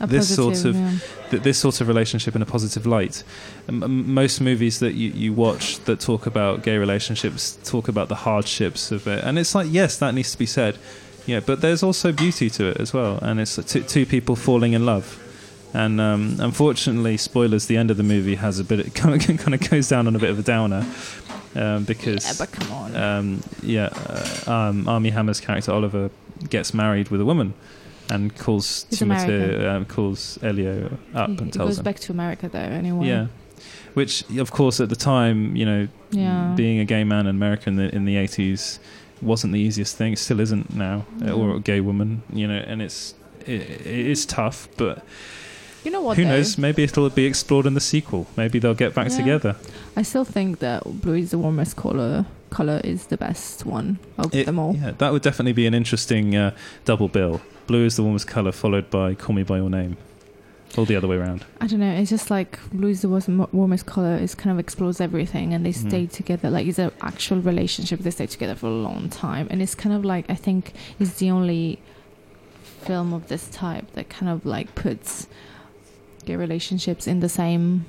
A 0.00 0.06
this 0.06 0.34
sort 0.34 0.64
of 0.64 0.74
yeah. 0.74 0.98
th- 1.30 1.42
this 1.42 1.58
sort 1.58 1.80
of 1.80 1.88
relationship 1.88 2.34
in 2.34 2.42
a 2.42 2.46
positive 2.46 2.86
light. 2.86 3.22
Most 3.68 4.40
movies 4.40 4.80
that 4.80 4.94
you, 4.94 5.10
you 5.10 5.32
watch 5.32 5.78
that 5.84 6.00
talk 6.00 6.26
about 6.26 6.62
gay 6.62 6.78
relationships 6.78 7.58
talk 7.64 7.88
about 7.88 8.08
the 8.08 8.14
hardships 8.16 8.90
of 8.90 9.06
it, 9.06 9.22
and 9.24 9.38
it's 9.38 9.54
like 9.54 9.68
yes, 9.70 9.98
that 9.98 10.14
needs 10.14 10.32
to 10.32 10.38
be 10.38 10.46
said, 10.46 10.78
yeah, 11.26 11.40
but 11.40 11.60
there's 11.60 11.82
also 11.82 12.12
beauty 12.12 12.50
to 12.50 12.66
it 12.66 12.78
as 12.80 12.92
well, 12.92 13.18
and 13.22 13.40
it's 13.40 13.56
two, 13.64 13.82
two 13.82 14.06
people 14.06 14.34
falling 14.36 14.72
in 14.72 14.84
love. 14.86 15.18
And 15.74 16.00
um, 16.00 16.36
unfortunately, 16.38 17.16
spoilers. 17.16 17.66
The 17.66 17.78
end 17.78 17.90
of 17.90 17.96
the 17.96 18.02
movie 18.02 18.34
has 18.34 18.58
a 18.58 18.64
bit. 18.64 18.80
It 18.80 18.94
kind 18.94 19.14
of, 19.14 19.38
kind 19.38 19.54
of 19.54 19.70
goes 19.70 19.88
down 19.88 20.06
on 20.06 20.14
a 20.16 20.18
bit 20.18 20.30
of 20.30 20.38
a 20.38 20.42
downer 20.42 20.86
um, 21.54 21.84
because 21.84 22.24
Yeah, 22.26 22.46
but 22.46 22.52
come 22.52 22.72
on. 22.72 22.96
um, 22.96 23.42
yeah, 23.62 23.88
uh, 24.46 24.50
um, 24.50 24.88
Armie 24.88 25.10
Hammer's 25.10 25.40
character 25.40 25.72
Oliver 25.72 26.10
gets 26.50 26.74
married 26.74 27.08
with 27.08 27.20
a 27.20 27.24
woman 27.24 27.54
and 28.14 28.36
calls 28.36 28.86
He's 28.90 28.98
Timothy, 29.00 29.66
um, 29.66 29.84
calls 29.84 30.38
Elio 30.42 30.98
up 31.14 31.28
he, 31.30 31.36
and 31.38 31.46
he 31.46 31.50
tells 31.50 31.68
goes 31.70 31.78
him. 31.78 31.84
back 31.84 31.98
to 32.00 32.12
America 32.12 32.48
though. 32.48 32.58
Anyway. 32.58 33.06
Yeah, 33.08 33.26
which 33.94 34.24
of 34.38 34.50
course 34.50 34.80
at 34.80 34.88
the 34.88 34.96
time, 34.96 35.56
you 35.56 35.66
know, 35.66 35.88
Yeah. 36.10 36.52
being 36.56 36.78
a 36.78 36.84
gay 36.84 37.04
man 37.04 37.26
in 37.26 37.34
America 37.36 37.68
in 37.70 37.76
the 37.76 37.94
in 37.94 38.04
the 38.04 38.16
eighties 38.16 38.78
wasn't 39.20 39.52
the 39.52 39.60
easiest 39.60 39.96
thing. 39.96 40.12
It 40.12 40.18
still 40.18 40.40
isn't 40.40 40.74
now, 40.74 41.04
No. 41.20 41.32
or 41.36 41.56
a 41.56 41.60
gay 41.60 41.80
woman, 41.80 42.22
you 42.32 42.46
know, 42.48 42.62
and 42.70 42.82
it's 42.82 43.14
it, 43.46 43.60
it 43.62 44.06
is 44.14 44.26
tough, 44.26 44.68
but 44.76 45.04
You 45.84 45.90
know 45.90 46.00
what? 46.02 46.16
who 46.16 46.24
though? 46.24 46.30
knows? 46.30 46.58
Maybe 46.58 46.82
it'll 46.84 47.08
be 47.10 47.24
explored 47.26 47.66
in 47.66 47.74
the 47.74 47.80
sequel. 47.80 48.26
Maybe 48.36 48.58
they'll 48.60 48.74
get 48.86 48.94
back 48.94 49.10
Yeah. 49.10 49.16
together. 49.18 49.56
I 49.96 50.02
still 50.02 50.24
think 50.24 50.58
that 50.60 50.82
blue 51.02 51.14
is 51.16 51.30
the 51.30 51.38
warmest 51.38 51.74
color. 51.76 52.26
Color 52.52 52.80
is 52.84 53.06
the 53.06 53.16
best 53.16 53.64
one 53.64 53.98
of 54.18 54.34
It- 54.34 54.46
them 54.46 54.58
all. 54.58 54.76
Yeah, 54.76 54.92
that 54.98 55.10
would 55.12 55.22
definitely 55.22 55.54
be 55.54 55.66
an 55.66 55.74
interesting 55.74 56.36
uh, 56.36 56.50
double 56.84 57.08
bill. 57.08 57.40
Blue 57.66 57.84
is 57.86 57.96
the 57.96 58.02
warmest 58.02 58.26
color, 58.26 58.52
followed 58.52 58.90
by 58.90 59.14
Call 59.14 59.34
Me 59.34 59.42
by 59.42 59.56
Your 59.56 59.70
Name, 59.70 59.96
or 60.76 60.84
the 60.84 60.94
other 60.96 61.08
way 61.08 61.16
around. 61.16 61.44
I 61.62 61.66
don't 61.66 61.80
know. 61.80 61.92
It's 61.92 62.10
just 62.10 62.30
like 62.30 62.58
blue 62.72 62.88
is 62.90 63.00
the 63.02 63.08
warmest, 63.52 63.86
color. 63.86 64.16
It 64.16 64.36
kind 64.36 64.52
of 64.52 64.58
explores 64.58 65.00
everything, 65.00 65.54
and 65.54 65.64
they 65.64 65.72
Mhm. 65.72 65.88
stay 65.88 66.06
together. 66.06 66.50
Like 66.50 66.66
it's 66.66 66.78
an 66.78 66.90
actual 67.00 67.40
relationship. 67.40 68.00
They 68.00 68.10
stay 68.10 68.26
together 68.26 68.54
for 68.54 68.66
a 68.66 68.70
long 68.88 69.08
time, 69.08 69.46
and 69.50 69.62
it's 69.62 69.74
kind 69.74 69.94
of 69.94 70.04
like 70.04 70.24
I 70.28 70.34
think 70.34 70.72
it's 71.00 71.14
the 71.18 71.30
only 71.30 71.78
film 72.82 73.12
of 73.14 73.28
this 73.28 73.48
type 73.48 73.86
that 73.92 74.08
kind 74.10 74.28
of 74.30 74.44
like 74.44 74.74
puts 74.74 75.26
gay 76.26 76.36
relationships 76.36 77.06
in 77.06 77.20
the 77.20 77.28
same, 77.28 77.86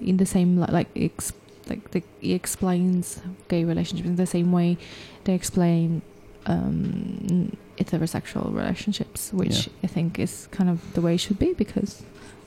in 0.00 0.16
the 0.16 0.26
same 0.26 0.56
like 0.58 0.70
like 0.72 0.88
ex, 0.96 1.32
like 1.72 1.90
the, 1.92 2.02
he 2.20 2.32
explains 2.34 3.20
gay 3.48 3.64
relationships 3.72 4.08
in 4.08 4.16
the 4.16 4.26
same 4.26 4.50
way 4.58 4.76
they 5.24 5.34
explain 5.34 6.02
um, 6.46 7.56
heterosexual 7.78 8.52
relationships, 8.54 9.32
which 9.32 9.68
I 9.82 9.86
think 9.86 10.18
is 10.18 10.48
kind 10.50 10.68
of 10.70 10.78
the 10.94 11.00
way 11.00 11.14
it 11.14 11.18
should 11.20 11.38
be 11.38 11.52
because 11.54 12.02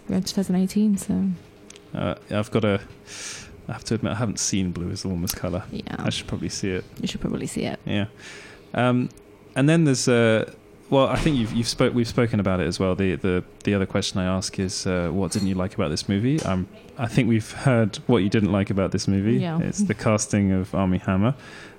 we're 0.07 0.17
in 0.17 0.23
2018. 0.23 0.97
So 0.97 1.13
Uh, 1.93 2.15
I've 2.29 2.51
got 2.51 2.61
to. 2.61 2.79
I 3.67 3.71
have 3.73 3.83
to 3.85 3.95
admit, 3.95 4.11
I 4.11 4.15
haven't 4.15 4.39
seen 4.39 4.71
Blue 4.71 4.89
is 4.91 5.01
the 5.01 5.07
warmest 5.09 5.35
color. 5.37 5.63
yeah, 5.71 5.95
I 5.97 6.09
should 6.11 6.27
probably 6.27 6.49
see 6.49 6.69
it. 6.69 6.83
you 7.01 7.07
should 7.07 7.21
probably 7.21 7.47
see 7.47 7.63
it. 7.63 7.79
Yeah. 7.85 8.07
Um, 8.73 9.09
and 9.55 9.67
then 9.69 9.85
there's 9.85 10.07
uh, 10.07 10.51
well, 10.89 11.07
I 11.07 11.15
think 11.15 11.37
you've 11.37 11.53
you've 11.53 11.67
spoke 11.67 11.93
we've 11.93 12.07
spoken 12.07 12.39
about 12.39 12.59
it 12.59 12.67
as 12.67 12.79
well. 12.79 12.95
The 12.95 13.15
the 13.15 13.43
the 13.63 13.73
other 13.73 13.85
question 13.85 14.19
I 14.19 14.25
ask 14.25 14.59
is 14.59 14.85
uh, 14.85 15.09
what 15.09 15.31
didn't 15.31 15.47
you 15.47 15.55
like 15.55 15.73
about 15.73 15.89
this 15.89 16.07
movie? 16.07 16.41
Um, 16.43 16.67
I 16.97 17.07
think 17.07 17.27
we've 17.27 17.51
heard 17.51 17.97
what 18.07 18.19
you 18.19 18.29
didn't 18.29 18.51
like 18.51 18.69
about 18.69 18.91
this 18.91 19.07
movie. 19.07 19.37
Yeah. 19.37 19.59
It's 19.59 19.79
the 19.83 19.93
casting 19.93 20.51
of 20.51 20.73
Armie 20.75 20.99
Hammer, 20.99 21.33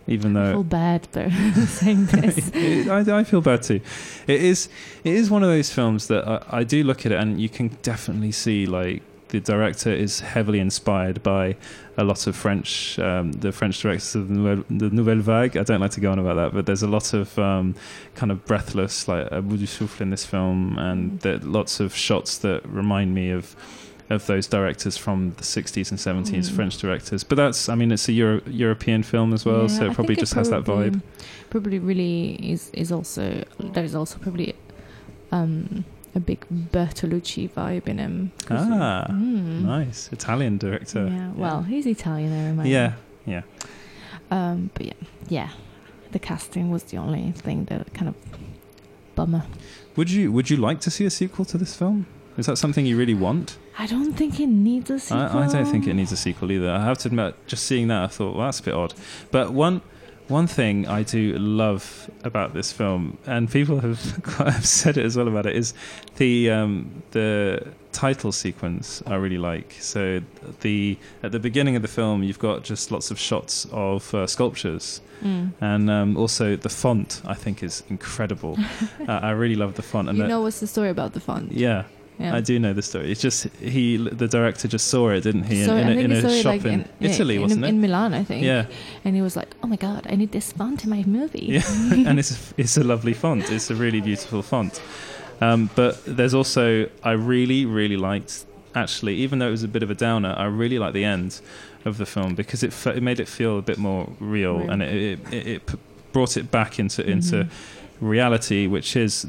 even 0.09 0.33
though 0.33 0.51
I 0.51 0.53
feel 0.53 0.65
bad 0.65 1.09
though 1.13 1.29
saying 1.67 2.07
this. 2.07 2.51
it, 2.55 2.89
I, 2.89 3.21
I 3.21 3.25
feel 3.25 3.41
bad 3.41 3.63
too. 3.63 3.81
It 4.27 4.43
is 4.43 4.69
it 5.05 5.15
is 5.15 5.31
one 5.31 5.43
of 5.45 5.49
those 5.49 5.73
films 5.73 6.09
that 6.09 6.27
I, 6.27 6.43
I 6.59 6.65
do 6.65 6.83
look 6.83 7.07
at 7.07 7.13
it 7.13 7.19
and 7.21 7.41
you 7.41 7.49
can 7.49 7.69
definitely 7.83 8.33
see 8.33 8.67
like 8.67 9.03
the 9.29 9.41
director 9.41 9.91
is 9.93 10.21
heavily 10.21 10.61
inspired 10.61 11.23
by 11.23 11.57
a 11.97 12.05
lot 12.05 12.27
of 12.27 12.37
French, 12.37 12.99
um, 12.99 13.33
the 13.33 13.51
French 13.51 13.81
directors 13.81 14.15
of 14.15 14.29
the 14.29 14.35
Nouvelle, 14.35 14.65
the 14.71 14.91
Nouvelle 14.91 15.21
Vague. 15.21 15.57
I 15.57 15.63
don't 15.65 15.81
like 15.81 15.91
to 15.93 16.01
go 16.01 16.13
on 16.13 16.19
about 16.19 16.35
that, 16.37 16.53
but 16.55 16.67
there's 16.67 16.83
a 16.83 16.87
lot 16.89 17.13
of 17.15 17.37
um, 17.39 17.75
kind 18.15 18.31
of 18.31 18.45
breathless, 18.45 19.09
like 19.09 19.27
a 19.33 19.43
bout 19.43 19.59
du 19.59 19.67
souffle 19.67 20.03
in 20.03 20.11
this 20.11 20.25
film, 20.25 20.79
and 20.79 21.19
there, 21.21 21.39
lots 21.39 21.81
of 21.81 21.95
shots 21.95 22.39
that 22.39 22.65
remind 22.69 23.15
me 23.15 23.31
of 23.31 23.57
of 24.09 24.25
those 24.27 24.47
directors 24.47 24.97
from 24.97 25.33
the 25.37 25.43
60s 25.43 25.91
and 25.91 25.99
70s, 25.99 26.49
Mm. 26.49 26.55
French 26.55 26.79
directors. 26.79 27.25
But 27.25 27.35
that's, 27.35 27.69
I 27.69 27.75
mean, 27.75 27.91
it's 27.91 28.07
a 28.09 28.13
Euro- 28.13 28.41
European 28.47 29.03
film 29.03 29.33
as 29.33 29.45
well, 29.45 29.63
Yeah, 29.63 29.67
so 29.67 29.87
it 29.87 29.95
probably 29.95 30.15
think 30.15 30.21
just 30.21 30.35
has 30.35 30.49
that 30.51 30.63
vibe. 30.63 31.03
Probably 31.51 31.81
really 31.81 32.35
is 32.53 32.71
is 32.73 32.93
also 32.93 33.43
there 33.59 33.83
is 33.83 33.97
also 33.97 34.19
probably 34.19 34.55
um, 35.33 35.85
a 36.17 36.21
big 36.21 36.41
Bertolucci 36.73 37.49
vibe 37.57 37.87
in 37.93 37.99
him. 37.99 38.33
Ah, 38.51 39.07
Mm. 39.11 39.63
Nice 39.77 40.09
Italian 40.13 40.59
director. 40.59 41.07
Yeah, 41.07 41.31
well, 41.43 41.63
he's 41.63 41.87
Italian, 41.87 42.33
I 42.33 42.37
remember. 42.49 42.67
yeah, 42.77 42.93
yeah. 43.27 43.43
Um, 44.31 44.71
but 44.75 44.85
yeah, 44.87 45.01
yeah, 45.29 45.49
the 46.13 46.19
casting 46.19 46.71
was 46.71 46.83
the 46.85 46.97
only 46.97 47.33
thing 47.45 47.67
that 47.67 47.93
kind 47.95 48.09
of 48.09 48.15
bummer. 49.15 49.43
Would 49.97 50.11
you 50.11 50.33
Would 50.33 50.49
you 50.51 50.57
like 50.69 50.81
to 50.81 50.91
see 50.91 51.05
a 51.07 51.11
sequel 51.11 51.45
to 51.47 51.59
this 51.59 51.77
film? 51.77 52.07
Is 52.39 52.47
that 52.47 52.57
something 52.59 52.85
you 52.87 52.99
really 52.99 53.15
want? 53.15 53.57
I 53.79 53.87
don't 53.87 54.13
think 54.15 54.39
it 54.41 54.49
needs 54.49 54.91
a 54.91 54.99
sequel. 54.99 55.39
I, 55.41 55.45
I 55.47 55.53
don't 55.53 55.65
think 55.73 55.87
it 55.87 55.95
needs 55.95 56.13
a 56.13 56.17
sequel 56.17 56.51
either. 56.53 56.71
I 56.71 56.85
have 56.85 56.99
to 56.99 57.09
admit, 57.09 57.35
just 57.47 57.65
seeing 57.65 57.89
that, 57.89 58.03
I 58.03 58.07
thought, 58.09 58.37
well, 58.37 58.47
that's 58.47 58.61
a 58.61 58.63
bit 58.63 58.75
odd. 58.75 58.93
But 59.31 59.53
one 59.55 59.81
one 60.29 60.47
thing 60.47 60.87
I 60.89 61.03
do 61.03 61.39
love 61.39 62.11
about 62.25 62.53
this 62.55 62.73
film, 62.73 63.19
and 63.27 63.51
people 63.51 63.81
have 63.81 64.01
have 64.39 64.67
said 64.67 64.97
it 64.99 65.05
as 65.05 65.17
well 65.17 65.29
about 65.29 65.47
it, 65.47 65.57
is 65.57 65.75
the 66.17 66.51
um, 66.51 67.03
the 67.13 67.67
title 67.93 68.33
sequence. 68.33 69.03
I 69.07 69.15
really 69.15 69.39
like. 69.39 69.77
So 69.81 70.21
the 70.61 70.99
at 71.23 71.33
the 71.33 71.39
beginning 71.39 71.77
of 71.77 71.83
the 71.83 71.89
film, 71.89 72.23
you've 72.23 72.39
got 72.39 72.65
just 72.65 72.91
lots 72.91 73.11
of 73.11 73.19
shots 73.19 73.67
of 73.73 74.15
uh, 74.15 74.27
sculptures. 74.27 75.01
Mm. 75.23 75.53
and 75.63 75.89
um, 75.91 76.17
also 76.19 76.57
the 76.57 76.69
font 76.69 77.23
I 77.25 77.33
think 77.33 77.63
is 77.63 77.83
incredible. 77.89 78.59
uh, 79.09 79.13
I 79.13 79.31
really 79.31 79.55
love 79.55 79.73
the 79.75 79.83
font. 79.83 80.11
And 80.11 80.19
You 80.19 80.27
know 80.27 80.43
what's 80.43 80.61
the 80.61 80.67
story 80.67 80.91
about 80.91 81.15
the 81.15 81.21
font? 81.21 81.53
yeah, 81.53 81.85
Yeah. 82.19 82.35
I 82.35 82.41
do 82.41 82.59
know 82.59 82.73
the 82.73 82.83
story. 82.83 83.11
It's 83.13 83.21
just 83.21 83.45
he, 83.61 83.97
the 83.99 84.27
director, 84.27 84.69
just 84.69 84.89
saw 84.89 85.11
it, 85.11 85.21
didn't 85.23 85.45
he? 85.45 85.65
So 85.65 85.77
in, 85.77 85.89
in, 85.89 85.89
a, 85.89 85.95
he 85.99 86.05
in 86.05 86.13
a 86.13 86.43
shop 86.43 86.45
like 86.47 86.65
in, 86.65 86.89
yeah, 86.99 87.11
Italy, 87.11 87.37
in, 87.37 87.43
wasn't 87.43 87.65
it? 87.65 87.69
In 87.69 87.81
Milan, 87.81 88.15
I 88.15 88.25
think. 88.25 88.43
yeah, 88.45 88.67
And 89.05 89.15
he 89.15 89.21
was 89.23 89.37
like, 89.37 89.55
"Oh 89.63 89.67
my 89.67 89.77
god, 89.77 90.07
I 90.09 90.17
need 90.17 90.33
this 90.33 90.51
font 90.53 90.85
in 90.85 90.91
my 90.91 91.05
movie." 91.07 91.47
yeah, 91.47 91.63
and 92.09 92.19
it's 92.19 92.33
a, 92.33 92.55
it's 92.57 92.77
a 92.79 92.85
lovely 92.85 93.13
font. 93.13 93.51
It's 93.51 93.71
a 93.71 93.75
really 93.75 94.01
beautiful 94.01 94.43
font. 94.43 94.81
Um, 95.43 95.69
but 95.75 96.03
there's 96.07 96.33
also 96.33 96.89
I 97.03 97.13
really 97.13 97.67
really 97.67 97.99
liked 97.99 98.47
actually, 98.75 99.17
even 99.17 99.39
though 99.39 99.49
it 99.49 99.51
was 99.59 99.63
a 99.65 99.69
bit 99.69 99.83
of 99.83 99.91
a 99.91 99.95
downer, 99.95 100.35
I 100.39 100.45
really 100.47 100.79
liked 100.79 100.95
the 100.95 101.05
end 101.05 101.41
of 101.85 101.99
the 101.99 102.07
film 102.07 102.35
because 102.35 102.63
it 102.63 102.73
fe- 102.73 102.97
it 102.97 103.03
made 103.03 103.21
it 103.21 103.29
feel 103.29 103.59
a 103.59 103.63
bit 103.63 103.77
more 103.79 104.09
real, 104.21 104.59
Real. 104.61 104.71
and 104.71 104.83
it 104.83 104.95
it, 104.95 105.33
it, 105.35 105.47
it 105.47 105.67
p- 105.67 105.79
brought 106.13 106.37
it 106.39 106.51
back 106.51 106.79
into 106.79 107.07
into 107.07 107.37
Mhm. 107.45 107.49
reality, 108.01 108.67
which 108.67 108.97
is 108.97 109.27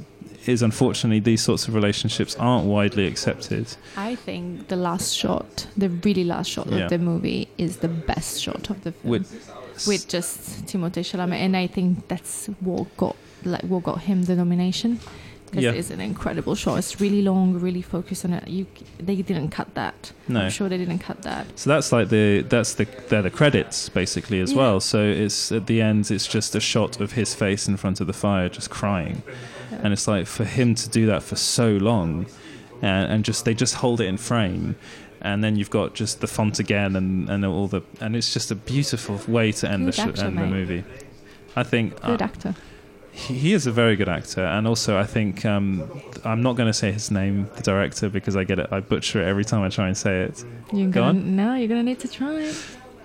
is 0.47 0.61
unfortunately 0.61 1.19
these 1.19 1.41
sorts 1.41 1.67
of 1.67 1.73
relationships 1.73 2.35
aren't 2.37 2.65
widely 2.65 3.05
accepted. 3.07 3.65
I 3.95 4.15
think 4.15 4.67
the 4.69 4.75
last 4.75 5.13
shot, 5.15 5.67
the 5.75 5.89
really 5.89 6.23
last 6.23 6.49
shot 6.49 6.67
Yeah. 6.67 6.77
of 6.85 6.89
the 6.89 6.97
movie, 6.99 7.47
is 7.57 7.77
the 7.77 7.89
best 7.89 8.41
shot 8.41 8.69
of 8.69 8.83
the 8.83 8.91
film 8.91 9.11
With 9.11 9.53
with 9.87 10.07
just 10.07 10.65
Timothée 10.65 11.03
Chalamet, 11.09 11.39
and 11.45 11.55
I 11.55 11.67
think 11.67 12.07
that's 12.07 12.47
what 12.61 12.85
got 12.97 13.15
like 13.45 13.61
what 13.63 13.83
got 13.83 14.01
him 14.01 14.23
the 14.23 14.35
nomination 14.35 14.99
because 15.49 15.63
Yeah. 15.63 15.71
it's 15.71 15.89
an 15.91 16.01
incredible 16.01 16.55
shot. 16.55 16.77
It's 16.77 16.99
really 17.01 17.21
long, 17.21 17.53
really 17.59 17.81
focused 17.81 18.25
on 18.25 18.33
it. 18.33 18.47
You 18.47 18.65
they 18.99 19.15
didn't 19.15 19.49
cut 19.49 19.73
that. 19.75 20.11
No. 20.27 20.41
I'm 20.41 20.49
sure 20.51 20.69
they 20.69 20.77
didn't 20.77 20.99
cut 20.99 21.21
that. 21.23 21.47
So 21.57 21.69
that's 21.69 21.91
like 21.91 22.09
the 22.09 22.41
that's 22.47 22.73
the 22.75 22.85
they're 23.09 23.21
the 23.21 23.29
credits 23.31 23.89
basically 23.89 24.39
as 24.41 24.51
Yeah. 24.51 24.57
well. 24.59 24.79
So 24.79 25.01
it's 25.03 25.51
at 25.51 25.67
the 25.67 25.81
end 25.81 26.11
it's 26.11 26.27
just 26.27 26.55
a 26.55 26.59
shot 26.59 26.99
of 27.01 27.13
his 27.13 27.33
face 27.33 27.67
in 27.67 27.77
front 27.77 27.99
of 28.01 28.07
the 28.07 28.13
fire 28.13 28.49
just 28.49 28.69
crying, 28.69 29.23
Yeah. 29.71 29.79
and 29.83 29.93
it's 29.93 30.07
like 30.07 30.27
for 30.27 30.43
him 30.45 30.75
to 30.75 30.89
do 30.89 31.05
that 31.07 31.23
for 31.23 31.35
so 31.35 31.71
long, 31.71 32.25
and, 32.81 33.11
and 33.11 33.25
just 33.25 33.45
they 33.45 33.53
just 33.53 33.75
hold 33.75 34.01
it 34.01 34.05
in 34.05 34.17
frame, 34.17 34.75
and 35.21 35.43
then 35.43 35.55
you've 35.55 35.69
got 35.71 35.95
just 35.95 36.19
the 36.21 36.27
font 36.27 36.59
again 36.59 36.95
and, 36.95 37.29
and 37.29 37.45
all 37.45 37.67
the 37.67 37.81
and 38.01 38.15
it's 38.15 38.33
just 38.33 38.51
a 38.51 38.55
beautiful 38.55 39.19
way 39.27 39.51
to 39.53 39.69
end 39.69 39.87
the 39.87 39.91
sh- 39.91 39.99
actor, 39.99 40.25
end 40.25 40.37
the 40.37 40.45
movie. 40.45 40.83
I 41.55 41.63
think 41.63 41.99
Good 42.01 42.21
uh, 42.21 42.25
actor. 42.25 42.55
He, 43.17 43.53
is 43.53 43.65
a 43.67 43.71
very 43.71 43.95
good 43.95 44.09
actor, 44.09 44.43
and 44.45 44.67
also 44.67 44.97
I 44.97 45.05
think 45.05 45.43
um, 45.45 45.89
I'm 46.23 46.41
not 46.41 46.55
going 46.55 46.67
to 46.67 46.73
say 46.73 46.91
his 46.91 47.09
name, 47.09 47.49
the 47.55 47.63
director, 47.63 48.09
because 48.09 48.35
I 48.35 48.43
get 48.43 48.59
it, 48.59 48.67
I 48.71 48.79
butcher 48.79 49.21
it 49.21 49.25
every 49.27 49.43
time 49.45 49.61
I 49.63 49.69
try 49.69 49.87
and 49.87 49.97
say 49.97 50.21
it. 50.23 50.43
You're 50.71 50.89
Go 50.89 51.01
gonna, 51.01 51.19
on. 51.19 51.35
No, 51.35 51.55
you're 51.55 51.67
gonna 51.67 51.83
need 51.83 51.99
to 52.01 52.07
try. 52.07 52.51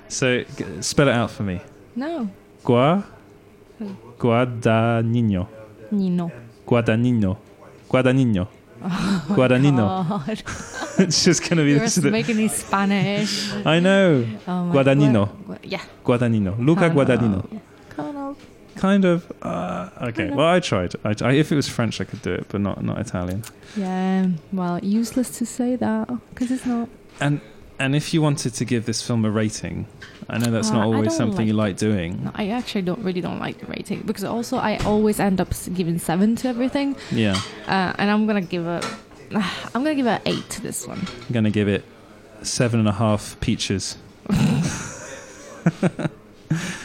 So 0.08 0.44
g- 0.56 0.64
spell 0.82 1.08
it 1.08 1.12
out 1.14 1.30
for 1.30 1.42
me. 1.44 1.60
No, 1.96 2.28
Gua 2.64 3.04
Guadagnino. 4.18 5.48
Nino. 5.90 6.30
Guadagnino. 6.66 7.36
Guadagnino. 7.90 8.46
Guadagnino. 9.36 9.84
Oh 10.10 10.22
God. 10.26 10.42
it's 10.98 11.24
just 11.24 11.42
going 11.42 11.56
to 11.58 11.64
be 11.64 11.70
You're 11.70 11.80
this. 11.80 11.98
making 12.02 12.36
me 12.36 12.48
Spanish. 12.48 13.52
I 13.64 13.80
know. 13.80 14.26
Oh 14.46 14.70
Guadagnino. 14.72 15.28
Gua- 15.46 15.46
Gua- 15.46 15.58
yeah. 15.62 15.82
Guadagnino. 16.04 16.58
Luca. 16.58 16.90
Guadagnino. 16.90 17.44
Kind 18.82 19.04
of. 19.04 19.18
Uh, 19.42 20.08
okay, 20.08 20.28
well, 20.36 20.48
I 20.56 20.60
tried. 20.60 20.92
I, 21.04 21.14
I, 21.28 21.32
if 21.42 21.46
it 21.52 21.56
was 21.56 21.68
French, 21.76 22.00
I 22.02 22.04
could 22.10 22.22
do 22.22 22.32
it, 22.40 22.44
but 22.48 22.60
not 22.60 22.76
not 22.88 22.96
Italian. 23.06 23.40
Yeah, 23.76 24.26
well, 24.52 24.76
useless 25.00 25.28
to 25.38 25.44
say 25.46 25.76
that 25.76 26.04
because 26.30 26.50
it's 26.54 26.66
not. 26.66 26.88
And 27.20 27.40
and 27.78 27.94
if 28.00 28.12
you 28.14 28.22
wanted 28.22 28.52
to 28.54 28.64
give 28.72 28.82
this 28.90 29.00
film 29.06 29.24
a 29.24 29.30
rating, 29.42 29.86
I 30.32 30.38
know 30.38 30.50
that's 30.56 30.70
Uh, 30.70 30.74
not 30.76 30.84
always 30.86 31.08
don't 31.08 31.16
something 31.20 31.46
you 31.50 31.54
like- 31.54 31.72
like 31.80 31.88
doing. 31.88 32.10
No, 32.24 32.30
I 32.42 32.44
actually 32.58 32.82
don't 32.88 33.02
really 33.06 33.20
don't 33.28 33.40
like 33.46 33.56
the 33.62 33.66
rating 33.76 34.00
because 34.10 34.24
also 34.36 34.56
I 34.70 34.72
always 34.84 35.18
end 35.20 35.40
up 35.40 35.50
giving 35.78 35.98
seven 35.98 36.36
to 36.40 36.48
everything, 36.48 36.96
Yeah, 37.24 37.36
uh, 37.74 37.92
and 38.00 38.06
I'm 38.12 38.26
gonna 38.28 38.48
give 38.54 38.66
a, 38.76 38.80
I'm 39.74 39.82
gonna 39.84 40.00
give 40.02 40.10
a 40.16 40.20
eight 40.26 40.46
to 40.54 40.60
this 40.62 40.86
one. 40.92 40.98
I'm 41.26 41.32
gonna 41.36 41.50
give 41.58 41.68
it 41.76 41.82
seven 42.42 42.80
and 42.80 42.88
a 42.88 42.96
half 43.04 43.36
peaches. 43.40 43.96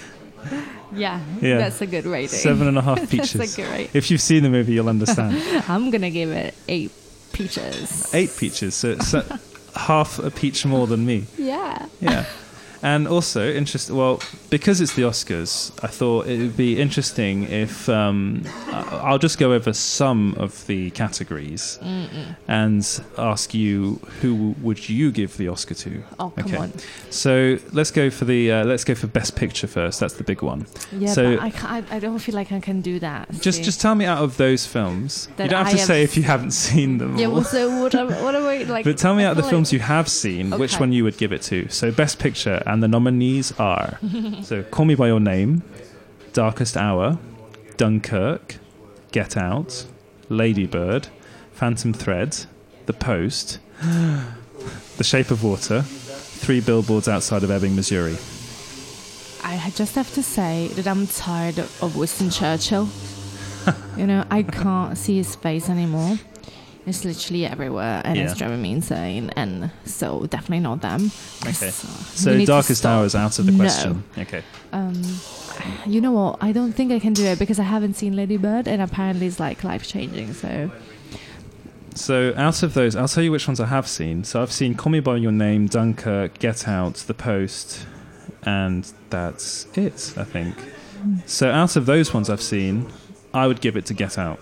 Yeah, 0.97 1.21
Yeah. 1.41 1.57
that's 1.57 1.81
a 1.81 1.87
good 1.87 2.05
rating. 2.05 2.29
Seven 2.29 2.67
and 2.67 2.77
a 2.77 2.81
half 2.81 3.09
peaches. 3.09 3.33
that's 3.33 3.53
a 3.57 3.61
good 3.61 3.69
rating. 3.71 3.91
If 3.93 4.09
you've 4.11 4.21
seen 4.21 4.43
the 4.43 4.49
movie, 4.49 4.73
you'll 4.73 4.89
understand. 4.89 5.37
I'm 5.69 5.89
gonna 5.91 6.09
give 6.11 6.31
it 6.31 6.53
eight 6.67 6.91
peaches. 7.33 8.13
Eight 8.13 8.31
peaches, 8.37 8.75
so 8.75 8.89
it's 8.91 9.13
uh, 9.13 9.37
half 9.75 10.19
a 10.19 10.31
peach 10.31 10.65
more 10.65 10.87
than 10.87 11.05
me. 11.05 11.25
Yeah. 11.37 11.85
Yeah. 12.01 12.25
And 12.83 13.07
also, 13.07 13.51
interest. 13.51 13.89
Well, 13.89 14.21
because 14.49 14.81
it's 14.81 14.93
the 14.95 15.03
Oscars, 15.03 15.71
I 15.83 15.87
thought 15.87 16.27
it 16.27 16.37
would 16.39 16.57
be 16.57 16.79
interesting 16.79 17.43
if 17.43 17.89
um, 17.89 18.43
I'll 18.71 19.17
just 19.17 19.37
go 19.39 19.53
over 19.53 19.73
some 19.73 20.35
of 20.37 20.65
the 20.67 20.91
categories 20.91 21.79
and 22.47 23.01
ask 23.17 23.53
you 23.53 23.95
who 24.21 24.55
would 24.61 24.87
you 24.89 25.11
give 25.11 25.37
the 25.37 25.47
Oscar 25.47 25.73
to? 25.75 26.03
Oh 26.19 26.29
come 26.31 26.45
Okay. 26.45 26.57
on. 26.57 26.73
So 27.09 27.57
let's 27.73 27.91
go 27.91 28.09
for 28.09 28.25
the 28.25 28.51
uh, 28.51 28.65
let's 28.65 28.83
go 28.83 28.95
for 28.95 29.07
Best 29.07 29.35
Picture 29.35 29.67
first. 29.67 29.99
That's 29.99 30.15
the 30.15 30.23
big 30.23 30.41
one. 30.41 30.65
Yeah, 30.91 31.11
So- 31.11 31.35
but 31.35 31.43
I 31.43 31.49
can't. 31.49 31.91
I, 31.91 31.99
don't 31.99 32.19
feel 32.19 32.35
like 32.35 32.51
I 32.51 32.59
can 32.59 32.81
do 32.81 32.99
that. 32.99 33.29
Just 33.41 33.59
see. 33.59 33.63
just 33.63 33.81
tell 33.81 33.95
me 33.95 34.05
out 34.05 34.23
of 34.23 34.37
those 34.37 34.65
films. 34.65 35.27
That 35.37 35.45
you 35.45 35.49
don't 35.49 35.59
have 35.59 35.67
I 35.67 35.71
to 35.71 35.77
have 35.77 35.87
say 35.87 36.03
if 36.03 36.15
you 36.17 36.23
haven't 36.23 36.51
seen 36.51 36.97
them. 36.99 37.17
Yeah. 37.17 37.27
all. 37.27 37.33
Well, 37.35 37.43
so 37.43 37.81
what? 37.81 37.95
Am, 37.95 38.07
what 38.23 38.35
am 38.35 38.45
I 38.45 38.57
like? 38.63 38.85
But 38.85 38.97
tell 38.97 39.15
me 39.15 39.23
I 39.23 39.27
out 39.27 39.31
of 39.31 39.37
the 39.37 39.43
feel 39.43 39.51
films 39.51 39.73
you 39.73 39.79
have 39.79 40.07
seen, 40.07 40.51
which 40.51 40.79
one 40.79 40.91
you 40.91 41.03
would 41.03 41.17
give 41.17 41.31
it 41.33 41.41
to. 41.43 41.67
So, 41.69 41.91
Best 41.91 42.19
Picture, 42.19 42.61
and 42.67 42.83
the 42.83 42.87
nominees 42.87 43.51
are 43.57 43.97
so 44.43 44.61
Call 44.63 44.85
Me 44.85 44.95
by 44.95 45.07
Your 45.07 45.19
Name, 45.19 45.63
Darkest 46.33 46.77
Hour, 46.77 47.17
Dunkirk, 47.77 48.57
Get 49.11 49.37
Out, 49.37 49.87
Ladybird, 50.29 51.07
Phantom 51.53 51.93
Thread, 51.93 52.45
The 52.85 52.93
Post, 52.93 53.59
The 53.81 55.03
Shape 55.03 55.31
of 55.31 55.43
Water, 55.43 55.81
Three 55.81 56.59
Billboards 56.59 57.07
Outside 57.07 57.43
of 57.43 57.49
Ebbing, 57.49 57.75
Missouri. 57.75 58.17
I 59.67 59.69
just 59.71 59.95
have 59.95 60.13
to 60.13 60.23
say 60.23 60.69
that 60.75 60.87
I'm 60.87 61.07
tired 61.07 61.59
of 61.59 61.97
Winston 61.97 62.29
Churchill. 62.29 62.87
you 63.97 64.07
know, 64.07 64.25
I 64.29 64.43
can't 64.43 64.97
see 64.97 65.17
his 65.17 65.35
face 65.35 65.69
anymore. 65.69 66.17
It's 66.87 67.03
literally 67.03 67.45
everywhere, 67.45 68.01
and 68.05 68.17
it's 68.17 68.31
Yeah. 68.33 68.37
driving 68.47 68.61
me 68.61 68.71
insane. 68.71 69.29
And 69.35 69.69
so, 69.85 70.25
definitely 70.29 70.61
not 70.61 70.81
them. 70.81 71.11
'Cause, 71.41 71.61
Okay. 71.61 71.67
uh, 71.67 71.71
we 71.71 72.17
So, 72.17 72.31
need 72.33 72.39
to 72.45 72.45
Darkest 72.45 72.79
stop. 72.79 72.89
Hour 72.99 73.05
is 73.05 73.13
out 73.13 73.37
of 73.39 73.45
the 73.45 73.51
No. 73.51 73.57
question. 73.57 74.03
Okay. 74.17 74.41
Um, 74.71 74.93
you 75.85 75.99
know 75.99 76.11
what? 76.11 76.37
I 76.39 76.51
don't 76.53 76.71
think 76.73 76.91
I 76.93 76.99
can 76.99 77.11
do 77.13 77.25
it 77.25 77.39
because 77.39 77.59
I 77.59 77.63
haven't 77.63 77.95
seen 77.97 78.15
Lady 78.15 78.37
Bird, 78.37 78.67
and 78.69 78.81
apparently 78.81 79.27
it's 79.27 79.39
like 79.39 79.63
life 79.65 79.85
changing. 79.87 80.33
So, 80.33 80.71
So 81.93 82.31
out 82.37 82.61
of 82.63 82.73
those, 82.75 82.95
I'll 82.95 83.07
tell 83.07 83.23
you 83.23 83.31
which 83.31 83.47
ones 83.47 83.59
I 83.59 83.65
have 83.65 83.87
seen. 83.87 84.23
So 84.23 84.41
I've 84.43 84.51
seen 84.51 84.75
Call 84.75 84.91
Me 84.91 84.99
by 84.99 85.17
Your 85.17 85.31
Name, 85.31 85.65
Dunkirk, 85.65 86.37
Get 86.37 86.67
Out, 86.67 87.03
The 87.07 87.15
Post, 87.15 87.79
and 88.43 88.85
that's 89.09 89.65
it. 89.75 90.13
I 90.15 90.23
think. 90.23 90.55
So 91.25 91.49
out 91.51 91.75
of 91.75 91.85
those 91.87 92.13
ones 92.13 92.29
I've 92.29 92.41
seen, 92.41 92.85
I 93.33 93.47
would 93.47 93.61
give 93.61 93.75
it 93.75 93.85
to 93.87 93.93
Get 93.95 94.17
Out. 94.19 94.39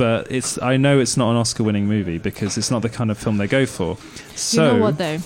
But 0.00 0.32
it's 0.32 0.60
I 0.72 0.76
know 0.78 0.98
it's 0.98 1.16
not 1.16 1.30
an 1.30 1.36
Oscar-winning 1.36 1.86
movie 1.86 2.16
because 2.18 2.56
it's 2.56 2.70
not 2.70 2.80
the 2.82 2.88
kind 2.88 3.10
of 3.10 3.18
film 3.18 3.36
they 3.36 3.46
go 3.46 3.66
for. 3.66 3.98
So 4.34 4.64
you 4.64 4.78
know 4.78 4.82
what 4.86 4.96
though? 4.98 5.18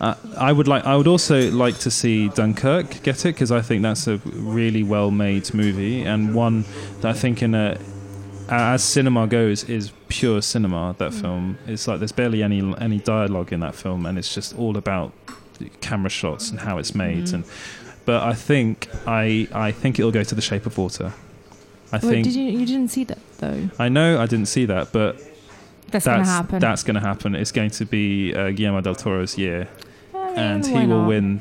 uh, 0.00 0.14
I 0.36 0.52
would 0.52 0.68
like. 0.68 0.84
I 0.86 0.94
would 0.96 1.08
also 1.08 1.50
like 1.50 1.76
to 1.78 1.90
see 1.90 2.28
Dunkirk 2.28 3.02
get 3.02 3.18
it 3.26 3.34
because 3.34 3.50
I 3.50 3.60
think 3.60 3.82
that's 3.82 4.06
a 4.06 4.18
really 4.24 4.84
well-made 4.84 5.52
movie 5.52 6.02
and 6.02 6.32
one 6.34 6.64
that 7.00 7.08
I 7.16 7.18
think 7.18 7.42
in 7.42 7.54
a 7.54 7.76
as 8.48 8.82
cinema 8.84 9.26
goes 9.26 9.64
is 9.64 9.90
pure 10.08 10.40
cinema. 10.42 10.94
That 10.98 11.12
film 11.12 11.58
it's 11.66 11.88
like 11.88 11.98
there's 11.98 12.12
barely 12.12 12.42
any 12.44 12.60
any 12.80 12.98
dialogue 13.00 13.52
in 13.52 13.60
that 13.60 13.74
film 13.74 14.06
and 14.06 14.16
it's 14.16 14.32
just 14.32 14.56
all 14.56 14.76
about 14.76 15.12
camera 15.80 16.10
shots 16.10 16.50
and 16.50 16.60
how 16.60 16.78
it's 16.78 16.94
made. 16.94 17.24
Mhm. 17.24 17.34
And 17.34 17.44
but 18.06 18.22
I 18.22 18.34
think 18.34 18.88
I 19.08 19.48
I 19.52 19.72
think 19.72 19.98
it'll 19.98 20.12
go 20.20 20.22
to 20.22 20.34
The 20.36 20.46
Shape 20.50 20.66
of 20.66 20.78
Water. 20.78 21.12
I 21.92 21.96
Wait, 21.96 22.00
think 22.02 22.24
did 22.24 22.34
you 22.34 22.44
you 22.44 22.66
didn't 22.66 22.88
see 22.88 23.04
that 23.04 23.18
though? 23.38 23.70
I 23.78 23.88
know 23.88 24.20
I 24.20 24.26
didn't 24.26 24.48
see 24.48 24.66
that, 24.66 24.92
but 24.92 25.16
That's, 25.90 26.04
gonna 26.04 26.24
happen. 26.24 26.58
that's 26.58 26.82
going 26.82 26.96
to 26.96 27.00
happen. 27.00 27.34
It's 27.34 27.50
going 27.52 27.70
to 27.70 27.84
be 27.86 28.34
uh, 28.34 28.50
Guillermo 28.50 28.82
del 28.82 28.94
Toro's 28.94 29.38
year 29.38 29.68
I 30.14 30.26
mean, 30.28 30.36
and 30.38 30.64
why 30.66 30.80
he 30.80 30.86
will 30.86 30.98
not? 31.00 31.08
win. 31.08 31.40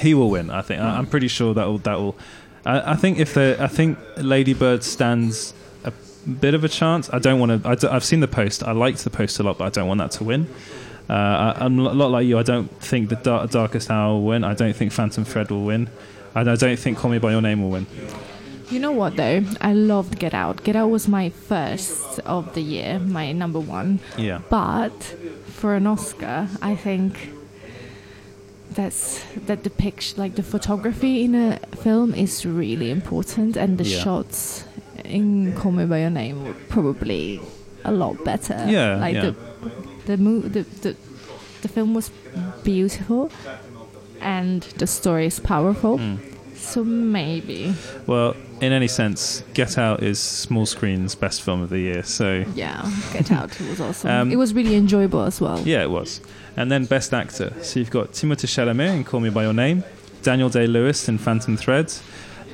He 0.00 0.14
will 0.14 0.30
win. 0.30 0.50
I 0.50 0.62
think. 0.62 0.80
I, 0.80 0.96
I'm 0.98 1.06
pretty 1.06 1.28
sure 1.28 1.52
that 1.54 1.66
will. 1.66 1.78
That 1.78 1.98
will. 1.98 2.16
I, 2.64 2.92
I 2.92 2.96
think 2.96 3.18
if 3.18 3.34
the. 3.34 3.56
I 3.60 3.66
think 3.68 3.98
Lady 4.16 4.54
Bird 4.54 4.82
stands 4.84 5.52
a 5.84 5.92
bit 6.28 6.54
of 6.54 6.64
a 6.64 6.68
chance. 6.68 7.10
I 7.12 7.18
don't 7.18 7.38
want 7.38 7.62
to. 7.62 7.88
I 7.88 7.92
have 7.92 8.04
seen 8.04 8.20
the 8.20 8.28
post. 8.28 8.62
I 8.62 8.72
liked 8.72 9.04
the 9.04 9.10
post 9.10 9.38
a 9.38 9.42
lot, 9.42 9.58
but 9.58 9.64
I 9.66 9.70
don't 9.70 9.88
want 9.88 9.98
that 9.98 10.12
to 10.12 10.24
win. 10.24 10.46
Uh, 11.10 11.12
I, 11.12 11.64
I'm 11.66 11.78
a 11.78 11.82
lot 11.92 12.10
like 12.10 12.26
you. 12.26 12.38
I 12.38 12.42
don't 12.42 12.70
think 12.80 13.10
the 13.10 13.16
Dar- 13.16 13.46
Darkest 13.48 13.90
Hour 13.90 14.14
will 14.14 14.22
win. 14.24 14.44
I 14.44 14.54
don't 14.54 14.74
think 14.74 14.92
Phantom 14.92 15.24
Thread 15.24 15.50
will 15.50 15.64
win. 15.64 15.90
And 16.34 16.48
I 16.48 16.54
don't 16.56 16.78
think 16.78 16.96
Call 16.96 17.10
Me 17.10 17.18
by 17.18 17.32
Your 17.32 17.42
Name 17.42 17.60
will 17.62 17.68
win. 17.70 17.86
You 18.72 18.78
know 18.80 18.92
what 18.92 19.16
though? 19.16 19.44
I 19.60 19.72
loved 19.74 20.18
Get 20.18 20.32
Out. 20.34 20.64
Get 20.64 20.76
Out 20.76 20.88
was 20.90 21.06
my 21.06 21.28
first 21.28 22.18
of 22.20 22.54
the 22.54 22.62
year, 22.62 22.98
my 22.98 23.32
number 23.32 23.60
one. 23.60 24.00
Yeah. 24.16 24.40
But 24.48 24.98
for 25.46 25.74
an 25.74 25.86
Oscar, 25.86 26.48
I 26.62 26.74
think 26.74 27.12
that's 28.70 29.22
that 29.46 29.64
the 29.64 29.70
picture, 29.70 30.20
like 30.22 30.34
the 30.36 30.42
photography 30.42 31.24
in 31.24 31.34
a 31.34 31.58
film, 31.82 32.14
is 32.14 32.46
really 32.46 32.90
important, 32.90 33.56
and 33.56 33.76
the 33.76 33.84
Yeah. 33.84 34.02
shots 34.02 34.64
in 35.04 35.52
Call 35.52 35.72
Me 35.72 35.84
by 35.84 36.00
Your 36.00 36.10
Name 36.10 36.44
were 36.46 36.54
probably 36.70 37.40
a 37.84 37.92
lot 37.92 38.24
better. 38.24 38.64
Yeah, 38.68 38.96
like 38.96 39.14
yeah. 39.16 39.22
the 39.22 39.34
the, 40.06 40.16
mo- 40.16 40.48
the 40.48 40.62
the 40.80 40.96
the 41.60 41.68
film 41.68 41.92
was 41.94 42.10
beautiful, 42.64 43.30
and 44.20 44.62
the 44.78 44.86
story 44.86 45.26
is 45.26 45.40
powerful. 45.40 45.98
Mm. 45.98 46.18
So 46.56 46.84
maybe, 46.84 47.74
Well, 48.06 48.34
in 48.62 48.72
any 48.72 48.88
sense, 48.88 49.42
Get 49.54 49.76
Out 49.76 50.02
is 50.02 50.18
small 50.20 50.64
screen's 50.66 51.14
best 51.14 51.42
film 51.42 51.60
of 51.62 51.68
the 51.70 51.78
year. 51.80 52.02
So 52.04 52.44
yeah, 52.54 52.88
Get 53.12 53.30
Out 53.32 53.58
was 53.60 53.80
awesome. 53.80 54.10
Um, 54.10 54.32
it 54.32 54.36
was 54.36 54.54
really 54.54 54.76
enjoyable 54.76 55.22
as 55.22 55.40
well. 55.40 55.60
Yeah, 55.60 55.82
it 55.82 55.90
was. 55.90 56.20
And 56.56 56.70
then 56.70 56.84
Best 56.86 57.12
Actor. 57.12 57.52
So 57.62 57.80
you've 57.80 57.90
got 57.90 58.12
Timothée 58.12 58.46
Chalamet 58.46 58.94
in 58.96 59.04
Call 59.04 59.20
Me 59.20 59.30
by 59.30 59.42
Your 59.44 59.52
Name, 59.54 59.84
Daniel 60.22 60.48
Day 60.48 60.66
Lewis 60.66 61.08
in 61.08 61.18
Phantom 61.18 61.56
Thread, 61.56 61.92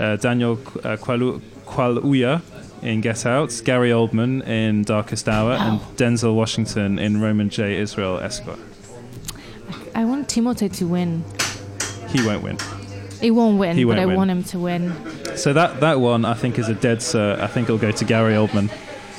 uh, 0.00 0.16
Daniel 0.16 0.52
uh, 0.84 0.96
Kwalu- 0.96 1.40
Kwaluya 1.66 2.40
in 2.82 3.00
Get 3.00 3.26
Out, 3.26 3.60
Gary 3.64 3.90
Oldman 3.90 4.46
in 4.46 4.82
Darkest 4.84 5.28
Hour, 5.28 5.52
and 5.52 5.80
Denzel 5.96 6.34
Washington 6.34 6.98
in 6.98 7.20
Roman 7.20 7.50
J. 7.50 7.76
Israel 7.76 8.18
Esquire. 8.18 8.56
I 9.94 10.04
want 10.04 10.28
Timothée 10.28 10.74
to 10.78 10.86
win. 10.86 11.24
He 12.08 12.24
won't 12.24 12.42
win. 12.44 12.56
He 13.20 13.32
won't 13.32 13.58
win, 13.58 13.76
He 13.76 13.84
won't 13.84 13.98
I 13.98 14.06
win. 14.06 14.16
want 14.16 14.30
him 14.30 14.44
to 14.44 14.58
win. 14.60 14.92
So 15.38 15.52
that, 15.52 15.80
that 15.80 16.00
one, 16.00 16.24
I 16.24 16.34
think, 16.34 16.58
is 16.58 16.68
a 16.68 16.74
dead 16.74 16.98
cert. 16.98 17.40
I 17.40 17.46
think 17.46 17.64
it'll 17.68 17.78
go 17.78 17.92
to 17.92 18.04
Gary 18.04 18.34
Oldman. 18.34 18.70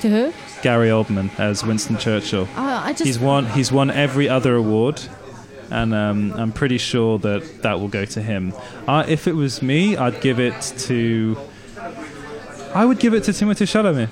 To 0.02 0.10
who? 0.10 0.34
Gary 0.62 0.90
Oldman 0.90 1.38
as 1.40 1.64
Winston 1.64 1.98
Churchill. 1.98 2.48
Uh, 2.56 2.82
I 2.84 2.92
just 2.92 3.06
He's 3.06 3.20
won. 3.20 3.46
He's 3.46 3.72
won 3.72 3.90
every 3.90 4.28
other 4.30 4.56
award, 4.56 5.02
and 5.72 5.94
um, 5.94 6.34
I'm 6.34 6.52
pretty 6.52 6.78
sure 6.78 7.18
that 7.20 7.62
that 7.64 7.80
will 7.80 7.88
go 7.88 8.06
to 8.06 8.22
him. 8.22 8.54
Uh, 8.88 9.06
if 9.08 9.28
it 9.28 9.34
was 9.34 9.62
me, 9.62 9.96
I'd 9.98 10.22
give 10.22 10.40
it 10.40 10.60
to. 10.80 11.38
I 12.74 12.86
would 12.86 13.00
give 13.00 13.14
it 13.14 13.24
to 13.24 13.32
Timothée 13.32 13.66
Chalamet. 13.66 14.10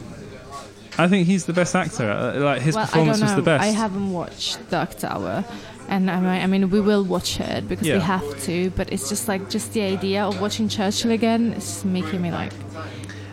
I 1.00 1.08
think 1.08 1.28
he's 1.28 1.46
the 1.46 1.54
best 1.54 1.76
actor. 1.76 2.10
Uh, 2.10 2.40
like 2.40 2.62
his 2.62 2.76
well, 2.76 2.86
performance 2.86 3.18
I 3.18 3.20
don't 3.20 3.30
was 3.30 3.36
the 3.36 3.42
best. 3.44 3.64
I 3.64 3.68
haven't 3.68 4.12
watched 4.12 4.70
Dark 4.70 4.98
Tower, 4.98 5.46
and 5.88 6.10
I 6.12 6.20
mean, 6.20 6.30
I 6.44 6.48
mean, 6.48 6.70
we 6.70 6.82
will 6.82 7.04
watch 7.04 7.40
it 7.40 7.68
because 7.68 7.88
Yeah. 7.88 7.96
we 7.96 8.02
have 8.02 8.44
to. 8.46 8.70
But 8.72 8.92
it's 8.92 9.08
just 9.10 9.28
like 9.28 9.50
just 9.50 9.74
the 9.74 9.82
idea 9.82 10.24
of 10.26 10.40
watching 10.42 10.68
Churchill 10.70 11.12
again 11.12 11.54
is 11.54 11.84
making 11.86 12.22
me 12.22 12.32
like 12.32 12.54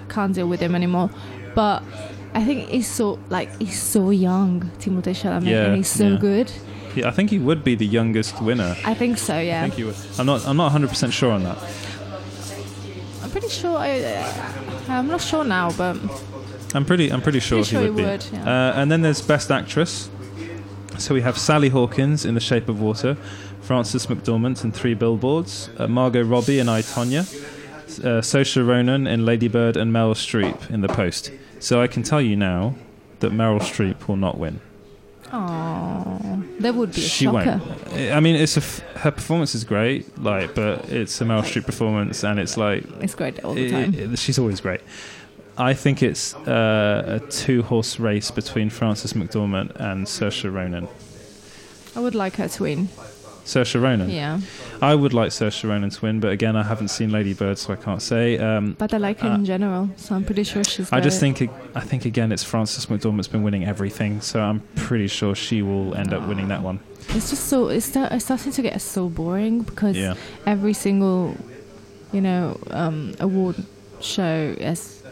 can't 0.08 0.34
deal 0.34 0.48
with 0.48 0.60
him 0.60 0.74
anymore. 0.74 1.10
But 1.54 1.82
I 2.34 2.44
think 2.44 2.68
he's 2.68 2.88
so 2.88 3.18
like 3.30 3.48
he's 3.60 3.80
so 3.80 4.10
young, 4.10 4.70
Timothée 4.80 5.14
Chalamet, 5.14 5.46
Yeah, 5.50 5.66
and 5.66 5.76
he's 5.76 5.88
so 5.88 6.08
yeah. 6.08 6.16
good. 6.18 6.52
Yeah, 6.96 7.08
I 7.08 7.10
think 7.10 7.30
he 7.30 7.38
would 7.40 7.64
be 7.64 7.74
the 7.74 7.86
youngest 7.86 8.40
winner. 8.40 8.76
I 8.84 8.94
think 8.94 9.18
so. 9.18 9.34
I 9.34 9.42
Yeah, 9.42 9.62
think 9.62 9.74
he 9.74 9.84
would. 9.84 9.96
I'm 10.18 10.26
not. 10.26 10.46
I'm 10.46 10.56
not 10.56 10.64
100 10.72 10.88
percent 10.90 11.12
sure 11.12 11.32
on 11.32 11.42
that. 11.44 11.58
I'm 13.22 13.30
pretty 13.30 13.48
sure. 13.48 13.76
I, 13.76 14.00
uh, 14.00 14.52
I'm 14.88 15.08
not 15.08 15.20
sure 15.20 15.44
now, 15.44 15.70
but 15.76 15.96
I'm 16.74 16.84
pretty. 16.84 17.10
I'm 17.12 17.20
pretty 17.22 17.40
sure 17.40 17.58
Pretty 17.58 17.70
sure 17.70 17.80
he 17.80 17.86
he 17.86 17.90
would 18.06 18.20
be. 18.30 18.36
yeah. 18.36 18.70
uh, 18.74 18.80
and 18.80 18.90
then 18.90 19.02
there's 19.02 19.20
Best 19.22 19.50
Actress. 19.50 20.08
So 20.98 21.12
we 21.14 21.20
have 21.22 21.36
Sally 21.38 21.68
Hawkins 21.68 22.24
in 22.24 22.34
The 22.34 22.40
Shape 22.40 22.68
of 22.68 22.80
Water, 22.80 23.16
Frances 23.60 24.06
McDormand 24.06 24.62
in 24.64 24.72
Three 24.72 24.94
Billboards, 24.94 25.68
uh, 25.78 25.86
Margot 25.86 26.22
Robbie 26.22 26.58
in 26.60 26.68
I 26.68 26.82
Tonya, 26.82 27.20
uh, 28.00 28.20
Saoirse 28.22 28.66
Ronan 28.66 29.06
in 29.06 29.24
Lady 29.26 29.48
Bird 29.48 29.76
and 29.76 29.92
Meryl 29.92 30.14
Streep 30.14 30.70
in 30.70 30.80
The 30.80 30.88
Post. 30.88 31.30
So 31.60 31.82
I 31.82 31.88
can 31.88 32.02
tell 32.02 32.20
you 32.22 32.36
now 32.36 32.74
that 33.20 33.32
Meryl 33.32 33.60
Streep 33.60 34.08
will 34.08 34.16
not 34.16 34.38
win. 34.38 34.60
Oh, 35.32 36.42
that 36.60 36.74
would 36.74 36.92
be 36.92 37.00
a 37.00 37.04
she 37.04 37.24
shocker. 37.24 37.60
won't. 37.60 38.12
I 38.12 38.20
mean, 38.20 38.36
it's 38.36 38.56
a 38.56 38.60
f- 38.60 38.80
her 38.96 39.10
performance 39.10 39.54
is 39.54 39.64
great, 39.64 40.16
like, 40.22 40.54
but 40.54 40.88
it's 40.90 41.20
a 41.20 41.24
Meryl 41.24 41.42
Streep 41.42 41.66
performance, 41.66 42.22
and 42.24 42.38
it's 42.38 42.56
like 42.56 42.84
It's 43.00 43.14
great 43.14 43.42
all 43.44 43.54
the 43.54 43.66
it- 43.66 43.70
time. 43.70 43.94
it- 43.94 44.18
she's 44.18 44.38
always 44.38 44.60
great. 44.60 44.80
I 45.56 45.74
think 45.74 46.02
it's 46.02 46.34
uh, 46.34 47.20
a 47.22 47.30
two-horse 47.30 48.00
race 48.00 48.30
between 48.30 48.70
Frances 48.70 49.12
McDormand 49.12 49.70
and 49.76 50.06
Saoirse 50.06 50.52
Ronan. 50.52 50.88
I 51.94 52.00
would 52.00 52.14
like 52.14 52.36
her 52.36 52.48
to 52.48 52.62
win. 52.64 52.88
Saoirse 53.44 53.80
Ronan. 53.80 54.10
Yeah, 54.10 54.40
I 54.82 54.94
would 54.94 55.12
like 55.12 55.30
Saoirse 55.30 55.68
Ronan 55.68 55.90
to 55.90 56.00
win, 56.02 56.18
but 56.18 56.32
again, 56.32 56.56
I 56.56 56.62
haven't 56.64 56.88
seen 56.88 57.12
Lady 57.12 57.34
Bird, 57.34 57.58
so 57.58 57.72
I 57.72 57.76
can't 57.76 58.02
say. 58.02 58.38
Um, 58.38 58.74
but 58.78 58.92
I 58.94 58.96
like 58.96 59.20
her 59.20 59.30
in 59.32 59.44
general, 59.44 59.90
so 59.96 60.14
I'm 60.16 60.24
pretty 60.24 60.44
sure 60.44 60.64
she's. 60.64 60.90
I 60.92 61.00
just 61.00 61.20
think, 61.20 61.40
I 61.74 61.80
think 61.80 62.04
again, 62.04 62.32
it's 62.32 62.42
Frances 62.42 62.86
McDormand's 62.86 63.28
been 63.28 63.42
winning 63.42 63.64
everything, 63.64 64.20
so 64.22 64.40
I'm 64.40 64.60
pretty 64.76 65.08
sure 65.08 65.34
she 65.34 65.62
will 65.62 65.94
end 65.94 66.12
up 66.14 66.26
winning 66.26 66.48
that 66.48 66.62
one. 66.62 66.80
it's 67.10 67.30
just 67.30 67.44
so 67.48 67.68
it's, 67.68 67.86
start, 67.86 68.10
it's 68.12 68.24
starting 68.24 68.50
to 68.50 68.62
get 68.62 68.80
so 68.80 69.08
boring 69.10 69.60
because 69.62 69.94
Yeah. 69.96 70.14
every 70.46 70.72
single, 70.72 71.36
you 72.12 72.22
know, 72.22 72.58
um, 72.70 73.14
award 73.20 73.56
show 74.00 74.54
is. 74.58 75.02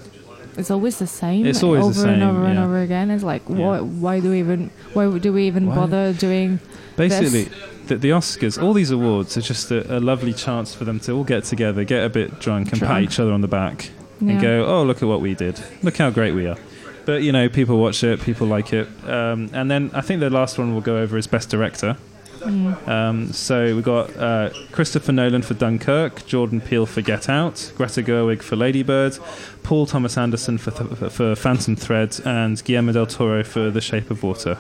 It's 0.56 0.70
always 0.70 0.98
the 0.98 1.06
same. 1.06 1.46
It's 1.46 1.62
always 1.62 1.84
over 1.84 1.92
the 1.94 2.08
and 2.08 2.20
same, 2.20 2.28
over 2.28 2.44
and 2.44 2.54
yeah. 2.54 2.64
over 2.64 2.78
again. 2.80 3.10
It's 3.10 3.24
like, 3.24 3.42
Yeah. 3.48 3.56
why? 3.56 3.80
Why 3.80 4.20
do 4.20 4.30
we 4.30 4.38
even? 4.40 4.70
Why 4.92 5.18
do 5.18 5.32
we 5.32 5.46
even 5.46 5.66
Why? 5.66 5.74
bother 5.76 6.12
doing? 6.12 6.60
Basically, 6.96 7.48
the, 7.86 7.96
the 7.96 8.10
Oscars, 8.10 8.62
all 8.62 8.74
these 8.74 8.90
awards 8.90 9.36
are 9.38 9.40
just 9.40 9.70
a, 9.70 9.96
a 9.96 10.00
lovely 10.00 10.32
chance 10.34 10.74
for 10.74 10.84
them 10.84 11.00
to 11.00 11.12
all 11.12 11.24
get 11.24 11.44
together, 11.44 11.84
get 11.84 12.04
a 12.04 12.08
bit 12.10 12.38
drunk, 12.38 12.72
and 12.72 12.80
pat 12.80 13.02
each 13.02 13.18
other 13.18 13.32
on 13.32 13.40
the 13.40 13.48
back 13.48 13.90
Yeah. 14.20 14.32
and 14.32 14.40
go, 14.42 14.66
"Oh, 14.66 14.82
look 14.84 15.02
at 15.02 15.08
what 15.08 15.20
we 15.22 15.34
did! 15.34 15.58
Look 15.82 15.96
how 15.96 16.10
great 16.10 16.34
we 16.34 16.46
are!" 16.46 16.58
But 17.06 17.22
you 17.22 17.32
know, 17.32 17.48
people 17.48 17.78
watch 17.78 18.04
it, 18.04 18.20
people 18.20 18.46
like 18.46 18.72
it, 18.72 18.86
um, 19.08 19.48
and 19.52 19.70
then 19.70 19.90
I 19.94 20.02
think 20.02 20.20
the 20.20 20.30
last 20.30 20.58
one 20.58 20.72
we'll 20.72 20.82
go 20.82 20.98
over 20.98 21.16
is 21.16 21.26
Best 21.26 21.48
Director. 21.48 21.96
Mm. 22.42 22.88
Um, 22.88 23.33
so 23.33 23.74
we've 23.74 23.85
got 23.85 24.16
uh, 24.16 24.50
Christopher 24.72 25.12
Nolan 25.12 25.42
for 25.42 25.55
Dunkirk, 25.55 26.26
Jordan 26.26 26.61
Peele 26.61 26.87
for 26.87 27.00
Get 27.02 27.28
Out, 27.28 27.72
Greta 27.76 28.02
Gerwig 28.02 28.42
for 28.42 28.57
Lady 28.57 28.83
Bird, 28.83 29.18
Paul 29.62 29.87
Thomas 29.87 30.16
Anderson 30.18 30.59
for, 30.59 30.70
th- 30.72 31.12
for 31.12 31.35
Phantom 31.37 31.76
Thread, 31.76 32.20
and 32.24 32.62
Guillermo 32.64 32.92
del 32.92 33.07
Toro 33.07 33.44
for 33.44 33.70
The 33.70 33.81
Shape 33.81 34.11
of 34.11 34.22
Water. 34.22 34.59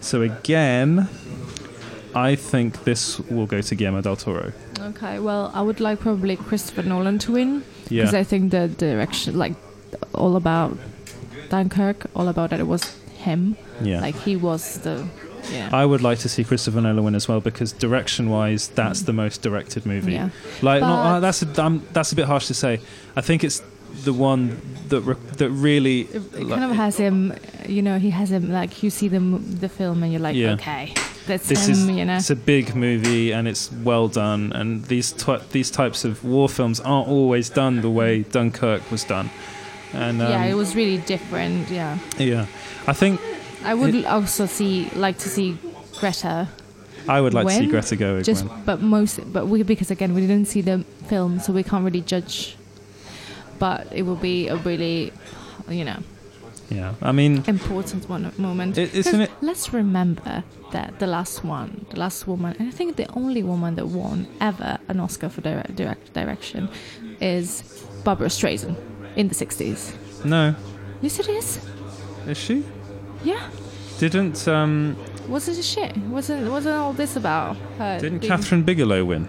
So 0.00 0.22
again, 0.22 1.08
I 2.14 2.34
think 2.36 2.84
this 2.84 3.18
will 3.20 3.46
go 3.46 3.60
to 3.60 3.74
Guillermo 3.74 4.00
del 4.00 4.16
Toro. 4.16 4.52
Okay, 4.80 5.18
well, 5.18 5.50
I 5.54 5.60
would 5.62 5.80
like 5.80 6.00
probably 6.00 6.36
Christopher 6.36 6.82
Nolan 6.82 7.18
to 7.20 7.32
win 7.32 7.64
because 7.88 8.12
Yeah, 8.12 8.18
I 8.20 8.24
think 8.24 8.50
the 8.50 8.68
direction, 8.68 9.36
like, 9.38 9.54
all 10.14 10.36
about 10.36 10.78
Dunkirk, 11.50 12.06
all 12.14 12.28
about 12.28 12.50
that 12.50 12.60
it 12.60 12.66
was 12.66 12.96
him. 13.16 13.56
yeah. 13.82 14.00
Like 14.00 14.14
he 14.16 14.36
was 14.36 14.78
the, 14.80 15.06
yeah, 15.52 15.70
I 15.72 15.84
would 15.84 16.02
like 16.02 16.18
to 16.20 16.28
see 16.28 16.44
Christopher 16.44 16.80
Nolan 16.80 17.04
win 17.04 17.14
as 17.14 17.28
well 17.28 17.40
because 17.40 17.72
direction-wise, 17.72 18.68
that's 18.68 19.02
the 19.02 19.12
most 19.12 19.42
directed 19.42 19.86
movie. 19.86 20.12
yeah. 20.12 20.30
Like, 20.62 20.80
not, 20.80 21.16
uh, 21.16 21.20
that's 21.20 21.42
a, 21.42 21.62
um, 21.64 21.86
that's 21.92 22.12
a 22.12 22.16
bit 22.16 22.26
harsh 22.26 22.46
to 22.48 22.54
say. 22.54 22.80
I 23.16 23.20
think 23.20 23.44
it's 23.44 23.62
the 24.04 24.12
one 24.12 24.60
that 24.88 25.00
re- 25.00 25.16
that 25.38 25.50
really 25.50 26.02
It, 26.02 26.32
kind 26.48 26.64
of 26.64 26.72
has 26.72 26.96
him, 26.98 27.34
you 27.66 27.82
know, 27.82 27.98
he 27.98 28.10
has 28.10 28.30
him 28.30 28.52
like 28.52 28.82
you 28.82 28.90
see 28.90 29.08
the 29.08 29.18
the 29.18 29.68
film 29.68 30.02
and 30.02 30.12
you're 30.12 30.20
like, 30.20 30.36
Yeah. 30.36 30.52
okay, 30.52 30.92
that's 31.26 31.48
this 31.48 31.66
him, 31.66 31.72
is 31.72 31.90
you 31.90 32.04
know. 32.04 32.16
it's 32.16 32.30
a 32.30 32.36
big 32.36 32.74
movie 32.76 33.32
and 33.32 33.48
it's 33.48 33.72
well 33.72 34.08
done 34.08 34.52
and 34.52 34.84
these 34.86 35.14
these 35.52 35.70
types 35.70 36.04
of 36.04 36.22
war 36.22 36.48
films 36.48 36.80
aren't 36.80 37.08
always 37.08 37.48
done 37.50 37.80
the 37.80 37.90
way 37.90 38.22
Dunkirk 38.24 38.90
was 38.90 39.04
done 39.04 39.30
and 39.94 40.20
um, 40.20 40.30
yeah, 40.30 40.44
it 40.44 40.54
was 40.54 40.76
really 40.76 40.98
different. 40.98 41.70
Yeah, 41.70 41.98
yeah 42.18 42.46
I 42.86 42.92
think 42.92 43.20
I 43.64 43.74
would 43.74 43.94
It- 43.94 44.06
also 44.06 44.46
see 44.46 44.88
like 44.96 45.18
to 45.18 45.28
see 45.28 45.56
Greta, 46.00 46.48
I 47.08 47.20
would 47.20 47.34
like 47.34 47.46
to 47.48 47.52
see 47.54 47.66
Greta 47.66 47.96
Gerwig 47.96 48.24
just 48.24 48.44
win. 48.44 48.62
but 48.64 48.80
most 48.82 49.20
but 49.32 49.46
we 49.48 49.62
because 49.62 49.90
again 49.90 50.14
we 50.14 50.20
didn't 50.20 50.46
see 50.46 50.60
the 50.62 50.84
film, 51.08 51.38
so 51.40 51.52
we 51.52 51.62
can't 51.62 51.84
really 51.84 52.02
judge. 52.02 52.56
But 53.58 53.88
it 53.92 54.02
will 54.02 54.16
be 54.16 54.46
a 54.48 54.56
really, 54.56 55.12
you 55.68 55.84
know, 55.84 55.98
yeah 56.70 56.94
I 57.02 57.12
mean 57.12 57.42
important 57.46 58.08
one 58.08 58.30
moment. 58.38 58.78
It- 58.78 58.94
isn't 58.94 59.20
it- 59.20 59.30
Let's 59.40 59.72
remember 59.72 60.44
that 60.72 60.98
the 60.98 61.06
last 61.06 61.42
one, 61.44 61.86
the 61.90 61.98
last 61.98 62.26
woman, 62.28 62.54
and 62.58 62.68
I 62.68 62.70
think 62.70 62.96
the 62.96 63.08
only 63.16 63.42
woman 63.42 63.74
that 63.76 63.88
won 63.88 64.26
ever 64.40 64.78
an 64.88 65.00
Oscar 65.00 65.28
for 65.30 65.40
direct, 65.40 65.74
direct 65.74 66.12
direction 66.12 66.68
is 67.20 67.62
Barbra 68.04 68.28
Streisand 68.28 68.76
in 69.16 69.28
the 69.28 69.34
60s. 69.34 69.92
no 70.24 70.54
Yes, 71.02 71.18
it 71.18 71.28
is. 71.28 71.58
is 72.28 72.36
she 72.38 72.62
Yeah. 73.24 73.48
didn't 73.98 74.46
um 74.48 74.96
Was 75.28 75.48
it 75.48 75.58
a 75.58 75.62
shit? 75.62 75.96
Wasn't 75.96 76.50
wasn't 76.50 76.76
all 76.76 76.92
this 76.92 77.16
about 77.16 77.56
her? 77.78 77.98
didn't 77.98 78.18
being- 78.20 78.32
Kathryn 78.32 78.64
Bigelow 78.64 79.04
win 79.04 79.24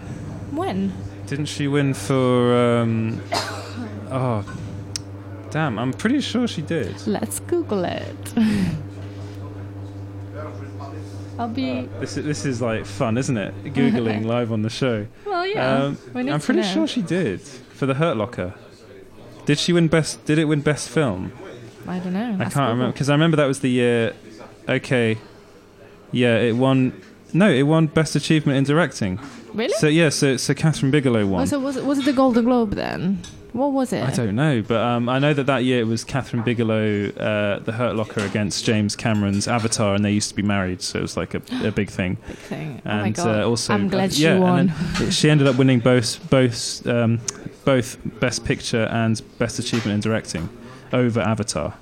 When? 0.52 0.92
didn't 1.26 1.46
she 1.46 1.68
win 1.68 1.94
for 1.94 2.56
um 2.80 3.20
oh 4.10 4.44
damn 5.50 5.78
I'm 5.78 5.92
pretty 5.92 6.20
sure 6.20 6.46
she 6.48 6.62
did 6.62 6.94
Let's 7.06 7.40
Google 7.40 7.84
it. 7.84 8.34
I'll 11.38 11.48
be. 11.48 11.88
this 12.00 12.16
is, 12.18 12.24
this 12.24 12.44
is 12.44 12.60
like 12.60 12.84
fun 12.84 13.16
isn't 13.16 13.36
it 13.36 13.54
googling 13.64 14.24
live 14.26 14.52
on 14.52 14.62
the 14.62 14.68
show 14.70 15.06
Well, 15.24 15.46
yeah. 15.46 15.84
Um, 15.84 15.98
I'm 16.14 16.40
pretty 16.40 16.62
sure 16.62 16.86
she 16.86 17.00
did 17.02 17.40
for 17.40 17.86
the 17.86 17.94
Hurt 17.94 18.16
Locker. 18.18 18.54
Did 19.46 19.58
she 19.58 19.72
win 19.72 19.88
best? 19.88 20.22
Did 20.26 20.38
it 20.38 20.44
win 20.44 20.60
best 20.60 20.90
film? 20.90 21.32
I 21.86 21.98
don't 21.98 22.12
know. 22.12 22.32
I 22.32 22.36
Let's 22.36 22.54
can't 22.54 22.70
remember 22.70 22.92
because 22.92 23.10
I 23.10 23.14
remember 23.14 23.36
that 23.38 23.46
was 23.46 23.60
the 23.60 23.70
year. 23.70 24.14
Okay, 24.68 25.18
yeah, 26.12 26.36
it 26.38 26.56
won. 26.56 27.00
No, 27.32 27.50
it 27.50 27.62
won 27.62 27.86
best 27.86 28.16
achievement 28.16 28.58
in 28.58 28.64
directing. 28.64 29.18
Really? 29.54 29.74
So 29.74 29.86
yeah, 29.86 30.08
so 30.08 30.36
so 30.36 30.54
Kathryn 30.54 30.90
Bigelow 30.90 31.26
won. 31.26 31.42
Oh, 31.42 31.44
so 31.44 31.58
was 31.58 31.76
it 31.76 31.84
was 31.84 31.98
it 31.98 32.04
the 32.04 32.12
Golden 32.12 32.44
Globe 32.44 32.72
then? 32.72 33.22
What 33.52 33.72
was 33.72 33.92
it? 33.92 34.04
I 34.04 34.12
don't 34.12 34.36
know, 34.36 34.62
but 34.62 34.80
um, 34.80 35.08
I 35.08 35.18
know 35.18 35.34
that 35.34 35.46
that 35.46 35.64
year 35.64 35.80
it 35.80 35.86
was 35.86 36.04
Kathryn 36.04 36.44
Bigelow, 36.44 37.08
uh, 37.08 37.58
the 37.58 37.72
Hurt 37.72 37.96
Locker 37.96 38.20
against 38.20 38.64
James 38.64 38.94
Cameron's 38.94 39.48
Avatar, 39.48 39.96
and 39.96 40.04
they 40.04 40.12
used 40.12 40.28
to 40.28 40.36
be 40.36 40.42
married, 40.42 40.82
so 40.82 41.00
it 41.00 41.02
was 41.02 41.16
like 41.16 41.34
a, 41.34 41.42
a 41.64 41.72
big 41.72 41.90
thing. 41.90 42.16
Big 42.28 42.36
thing. 42.36 42.82
And 42.84 43.00
oh 43.00 43.04
my 43.04 43.10
god! 43.10 43.40
Uh, 43.40 43.48
also, 43.48 43.74
I'm 43.74 43.88
glad 43.88 44.10
uh, 44.10 44.12
she 44.12 44.22
yeah, 44.22 44.38
won. 44.38 44.72
and 45.00 45.12
she 45.12 45.28
ended 45.28 45.48
up 45.48 45.56
winning 45.56 45.80
both 45.80 46.30
both 46.30 46.86
um, 46.86 47.20
both 47.64 47.98
Best 48.20 48.44
Picture 48.44 48.84
and 48.84 49.20
Best 49.38 49.58
Achievement 49.58 49.94
in 49.94 50.00
Directing 50.00 50.48
over 50.92 51.20
Avatar, 51.20 51.74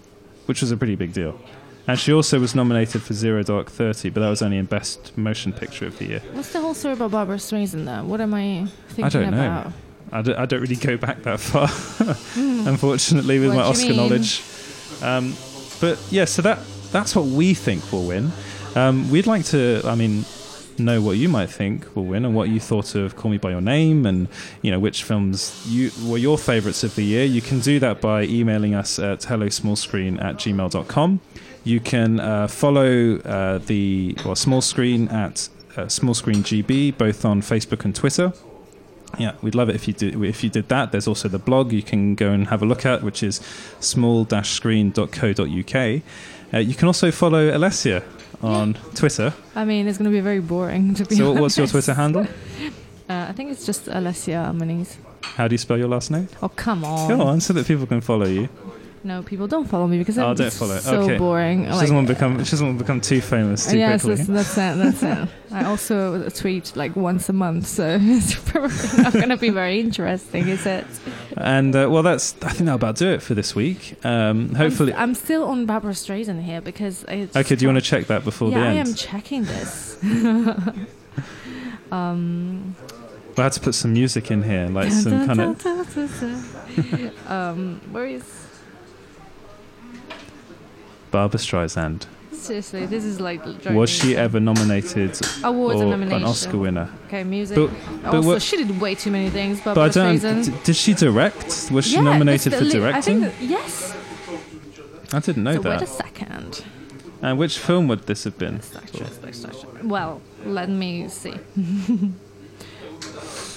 which 0.47 0.61
was 0.61 0.71
a 0.71 0.77
pretty 0.77 0.95
big 0.97 1.13
deal. 1.13 1.39
And 1.87 1.99
she 1.99 2.13
also 2.13 2.39
was 2.39 2.55
nominated 2.55 3.01
for 3.03 3.15
Zero 3.15 3.43
Dark 3.43 3.71
Thirty, 3.71 4.11
but 4.11 4.21
that 4.21 4.29
was 4.29 4.43
only 4.43 4.59
in 4.59 4.67
Best 4.67 5.17
Motion 5.17 5.53
Picture 5.55 5.87
of 5.87 5.97
the 5.99 6.05
year. 6.05 6.23
What's 6.33 6.53
the 6.53 6.61
whole 6.61 6.75
story 6.75 6.95
about 6.95 7.11
Barbra 7.13 7.37
Streisand 7.37 7.87
though? 7.87 8.05
What 8.05 8.21
am 8.21 8.35
I 8.35 8.67
thinking 8.89 9.05
about? 9.05 9.17
I 9.17 9.21
don't 9.21 9.31
know. 9.31 9.47
about? 9.47 9.73
I 10.11 10.23
don't, 10.23 10.39
I 10.39 10.47
don't 10.47 10.61
really 10.61 10.77
go 10.77 10.97
back 10.97 11.23
that 11.23 11.39
far, 11.41 11.69
unfortunately, 12.67 13.39
with 13.39 13.49
What 13.51 13.57
my 13.57 13.63
Oscar 13.63 13.89
mean? 13.89 13.97
knowledge. 13.97 14.43
Um, 15.03 15.35
but 15.81 15.99
yeah, 16.11 16.25
so 16.25 16.43
that 16.43 16.59
that's 16.93 17.15
what 17.15 17.27
we 17.27 17.55
think 17.55 17.91
will 17.93 18.07
win. 18.07 18.33
Um, 18.75 19.11
we'd 19.11 19.27
like 19.27 19.45
to, 19.47 19.81
I 19.85 19.95
mean, 19.95 20.25
know 20.79 21.01
what 21.01 21.17
you 21.17 21.29
might 21.29 21.51
think 21.51 21.95
will 21.95 22.05
win 22.05 22.25
and 22.25 22.35
what 22.35 22.49
you 22.49 22.61
thought 22.61 22.95
of 22.95 23.17
Call 23.17 23.31
Me 23.31 23.39
by 23.39 23.51
Your 23.51 23.61
Name 23.61 24.07
and 24.07 24.29
you 24.63 24.71
know 24.71 24.79
which 24.79 25.05
films 25.05 25.65
you 25.67 25.91
were 26.05 26.19
your 26.19 26.39
favourites 26.39 26.85
of 26.85 26.95
the 26.95 27.03
year. 27.03 27.25
You 27.25 27.41
can 27.41 27.61
do 27.61 27.79
that 27.81 28.01
by 28.01 28.25
emailing 28.25 28.75
us 28.75 28.99
at 28.99 29.21
hellosmallscreen 29.21 30.23
at 30.23 30.37
gmail.com. 30.37 31.21
You 31.65 31.81
can 31.81 32.21
uh, 32.21 32.49
follow 32.49 33.19
uh, 33.19 33.59
the 33.59 34.17
well, 34.25 34.35
small 34.35 34.61
screen 34.61 35.09
at 35.09 35.49
uh, 35.77 35.89
small 35.89 36.15
screen 36.15 36.43
GB 36.43 36.97
both 36.97 37.25
on 37.25 37.43
Facebook 37.43 37.85
and 37.85 37.95
Twitter. 37.95 38.33
Yeah, 39.19 39.35
we'd 39.43 39.55
love 39.55 39.69
it 39.69 39.75
if 39.75 39.89
you 39.89 39.95
did 39.95 40.23
if 40.23 40.45
you 40.45 40.51
did 40.51 40.69
that. 40.69 40.93
There's 40.93 41.09
also 41.09 41.29
the 41.29 41.39
blog 41.39 41.73
you 41.73 41.83
can 41.83 42.15
go 42.15 42.31
and 42.31 42.49
have 42.49 42.63
a 42.63 42.67
look 42.67 42.85
at, 42.85 43.03
which 43.03 43.23
is 43.23 43.41
small-screen.co.uk. 43.81 46.03
Uh, 46.55 46.59
you 46.59 46.75
can 46.75 46.87
also 46.87 47.11
follow 47.11 47.51
Alessia 47.51 48.03
on 48.43 48.75
Twitter. 48.95 49.33
I 49.55 49.65
mean, 49.65 49.87
it's 49.89 49.99
going 49.99 50.11
to 50.11 50.17
be 50.17 50.21
very 50.21 50.41
boring 50.41 50.95
to 50.95 51.05
be 51.05 51.17
So, 51.17 51.29
honest. 51.31 51.41
what's 51.41 51.59
your 51.59 51.67
Twitter 51.67 51.95
handle? 51.95 52.27
Uh, 53.11 53.25
I 53.31 53.33
think 53.33 53.51
it's 53.51 53.65
just 53.65 53.87
Alessia 53.87 54.53
Maniz. 54.55 54.97
How 55.23 55.49
do 55.49 55.55
you 55.55 55.59
spell 55.59 55.79
your 55.79 55.89
last 55.89 56.11
name? 56.11 56.29
Oh 56.43 56.51
come 56.51 56.85
on! 56.85 57.09
Go 57.09 57.23
on, 57.23 57.41
so 57.41 57.55
that 57.55 57.67
people 57.67 57.87
can 57.87 58.03
follow 58.03 58.27
you. 58.27 58.51
No, 59.09 59.23
people 59.23 59.47
don't 59.47 59.65
follow 59.65 59.87
me 59.87 59.97
because 59.97 60.19
Oh, 60.19 60.35
follow. 60.51 60.79
so 60.81 61.01
Okay. 61.01 61.17
boring. 61.17 61.65
She 61.65 61.71
Like- 61.71 61.81
doesn't 61.81 61.97
want 61.97 62.09
to 62.09 62.13
become. 62.13 62.45
She 62.45 62.51
doesn't 62.51 62.67
want 62.67 62.79
to 62.79 62.85
become 62.85 63.01
too 63.01 63.23
famous 63.23 63.65
too 63.65 63.79
yes, 63.79 64.03
quickly. 64.03 64.23
that's, 64.23 64.55
that's 64.55 64.59
it. 64.59 65.01
That's 65.01 65.03
it. 65.03 65.29
I 65.51 65.65
also 65.65 66.29
tweet 66.29 66.77
like 66.77 66.95
once 66.95 67.31
a 67.31 67.33
month, 67.33 67.67
so 67.69 67.97
it's 68.03 68.35
probably 68.35 69.03
not 69.03 69.15
going 69.15 69.31
to 69.31 69.39
be 69.39 69.49
very 69.49 69.81
interesting, 69.81 70.49
is 70.49 70.67
it? 70.67 70.85
And 71.39 71.75
uh, 71.75 71.89
well, 71.91 72.03
that's. 72.03 72.35
I 72.43 72.51
think 72.51 72.67
that'll 72.67 72.75
about 72.75 72.97
do 72.97 73.09
it 73.09 73.23
for 73.23 73.33
this 73.33 73.55
week. 73.55 73.97
Um, 74.05 74.55
hopefully. 74.55 74.93
I'm, 74.93 75.01
I'm 75.01 75.15
still 75.15 75.45
on 75.45 75.65
Barbra 75.65 75.95
Streisand 75.95 76.43
here 76.43 76.61
because. 76.61 77.07
It's 77.09 77.35
okay. 77.35 77.57
Do 77.57 77.63
you 77.65 77.69
want 77.69 77.83
to 77.83 77.91
check 77.91 78.09
that 78.09 78.25
before 78.25 78.51
yeah, 78.51 78.61
the 78.61 78.67
end? 78.67 78.89
I 78.89 78.91
am 78.91 78.95
checking 78.95 79.45
this. 79.45 79.97
um, 81.91 82.77
We 83.35 83.43
had 83.43 83.53
to 83.53 83.61
put 83.61 83.75
some 83.75 83.95
music 83.95 84.31
in 84.31 84.43
here, 84.43 84.67
like 84.69 84.93
some 84.93 85.27
kind 85.27 85.41
of 85.41 85.67
um, 87.27 87.81
where 87.91 88.05
is 88.05 88.48
Barbra 91.11 91.39
Streisand. 91.39 92.07
seriously? 92.33 92.87
This 92.87 93.05
is 93.05 93.21
like 93.21 93.43
driving 93.43 93.75
Was 93.75 93.91
she 93.91 94.17
ever 94.17 94.39
nominated 94.41 95.19
awards 95.43 95.81
or 95.81 95.93
an? 95.93 96.25
Oscar 96.25 96.57
winner? 96.59 96.89
Okay, 97.07 97.25
music. 97.25 97.57
But- 97.57 97.71
but 98.03 98.15
also, 98.15 98.29
what- 98.29 98.43
she 98.43 98.57
did 98.59 98.81
way 98.81 98.95
too 98.95 99.11
many 99.11 99.29
things. 99.31 99.61
But, 99.65 99.75
But 99.75 99.97
I 99.97 100.17
don't. 100.19 100.43
d- 100.45 100.53
Did 100.65 100.77
she 100.77 100.95
direct? 100.95 101.71
Was 101.73 101.87
she 101.87 101.95
Yeah, 101.97 102.03
nominated 102.03 102.55
for 102.55 102.61
li- 102.65 102.69
I 102.69 103.01
think 103.01 103.21
directing? 103.21 103.21
that, 103.23 103.33
yes. 103.41 103.95
I 105.13 105.19
didn't 105.21 105.43
know 105.45 105.55
so 105.55 105.63
wait 105.63 105.77
a 105.77 105.79
that. 105.81 105.89
second. 105.89 106.65
And 107.23 107.39
which 107.39 107.59
film 107.59 107.89
would 107.89 108.07
this 108.07 108.23
have 108.25 108.39
been? 108.39 108.57
Best 108.59 108.77
actress, 108.77 109.17
best 109.17 109.45
actress. 109.47 109.83
Well, 109.83 110.21
let 110.45 110.69
me 110.69 111.09
see. 111.09 111.35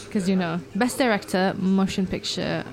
Because 0.05 0.27
you 0.27 0.35
know, 0.35 0.59
best 0.75 0.97
director, 0.97 1.53
motion 1.57 2.05
picture. 2.05 2.65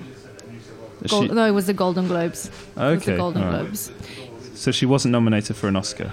Gold, 1.07 1.27
she- 1.29 1.33
no, 1.33 1.45
it 1.45 1.51
was 1.51 1.67
the 1.67 1.73
Golden 1.73 2.07
Globes. 2.07 2.47
It 2.47 2.51
was 2.51 2.75
the 2.75 3.11
Okay, 3.11 3.17
Golden 3.17 3.43
alright. 3.43 3.61
Globes. 3.61 3.91
So 4.59 4.71
she 4.73 4.85
wasn't 4.85 5.13
nominated 5.13 5.55
for 5.55 5.67
an 5.69 5.77
Oscar. 5.77 6.11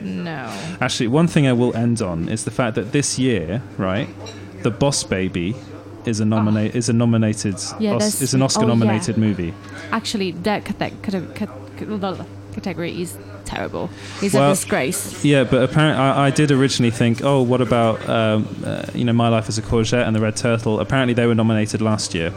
No. 0.00 0.46
Actually, 0.80 1.08
one 1.08 1.26
thing 1.26 1.46
I 1.46 1.52
will 1.52 1.76
end 1.76 2.00
on 2.00 2.26
is 2.30 2.44
the 2.46 2.50
fact 2.50 2.74
that 2.76 2.92
this 2.92 3.18
year, 3.18 3.62
right, 3.76 4.08
The 4.62 4.70
Boss 4.70 5.04
Baby 5.04 5.54
is 6.06 6.18
a 6.20 6.24
nominate 6.24 6.74
is 6.74 6.88
a 6.88 6.92
nominated 6.94 7.56
Ah. 7.58 7.76
Yeah, 7.78 7.94
Os- 7.96 8.22
is 8.22 8.32
an 8.32 8.40
Oscar 8.40 8.62
oh, 8.64 8.68
yeah. 8.68 8.74
nominated 8.74 9.18
movie. 9.18 9.52
Actually, 9.92 10.30
that 10.48 10.64
cate- 10.64 11.02
cate- 11.02 11.34
cate- 11.34 11.48
category 12.54 13.02
is 13.02 13.18
terrible. 13.44 13.90
It's 14.22 14.32
Well- 14.34 14.50
a 14.52 14.54
disgrace. 14.54 15.22
Yeah, 15.22 15.44
but 15.44 15.62
apparently 15.68 16.00
I, 16.02 16.28
I 16.28 16.30
did 16.30 16.50
originally 16.50 16.90
think, 16.92 17.22
oh, 17.22 17.42
what 17.42 17.60
about 17.60 17.96
um, 18.08 18.46
uh, 18.64 18.84
you 18.94 19.04
know 19.04 19.12
My 19.12 19.28
Life 19.28 19.48
as 19.50 19.58
a 19.58 19.62
Courgette 19.62 20.06
and 20.06 20.16
The 20.16 20.20
Red 20.20 20.36
Turtle? 20.36 20.80
Apparently 20.80 21.12
they 21.12 21.26
were 21.26 21.34
nominated 21.34 21.82
last 21.82 22.14
year. 22.14 22.32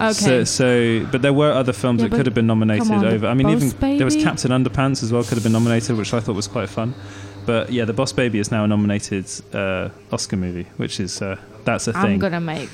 Okay. 0.00 0.12
So, 0.12 0.44
so 0.44 1.06
but 1.10 1.22
there 1.22 1.32
were 1.32 1.52
other 1.52 1.72
films 1.72 2.02
Yeah, 2.02 2.08
that 2.08 2.16
could 2.16 2.26
have 2.26 2.34
been 2.34 2.46
nominated 2.46 2.90
on, 2.90 3.04
over. 3.04 3.26
I 3.26 3.34
mean, 3.34 3.48
even 3.48 3.70
Boss 3.70 3.80
there 3.80 4.04
was 4.04 4.16
Captain 4.16 4.50
Underpants 4.50 5.02
as 5.02 5.12
well 5.12 5.22
could 5.22 5.34
have 5.34 5.42
been 5.42 5.52
nominated, 5.52 5.96
which 5.96 6.12
I 6.12 6.20
thought 6.20 6.36
was 6.36 6.48
quite 6.48 6.68
fun. 6.68 6.94
But 7.46 7.70
yeah, 7.72 7.84
The 7.84 7.92
Boss 7.92 8.12
Baby 8.12 8.38
is 8.40 8.50
now 8.50 8.64
a 8.64 8.68
nominated 8.68 9.26
uh, 9.54 9.90
Oscar 10.12 10.36
movie, 10.36 10.66
which 10.76 10.98
is 11.00 11.22
uh, 11.22 11.38
that's 11.64 11.86
a 11.86 11.92
thing. 11.92 12.02
I'm 12.02 12.18
gonna 12.18 12.40
make, 12.40 12.70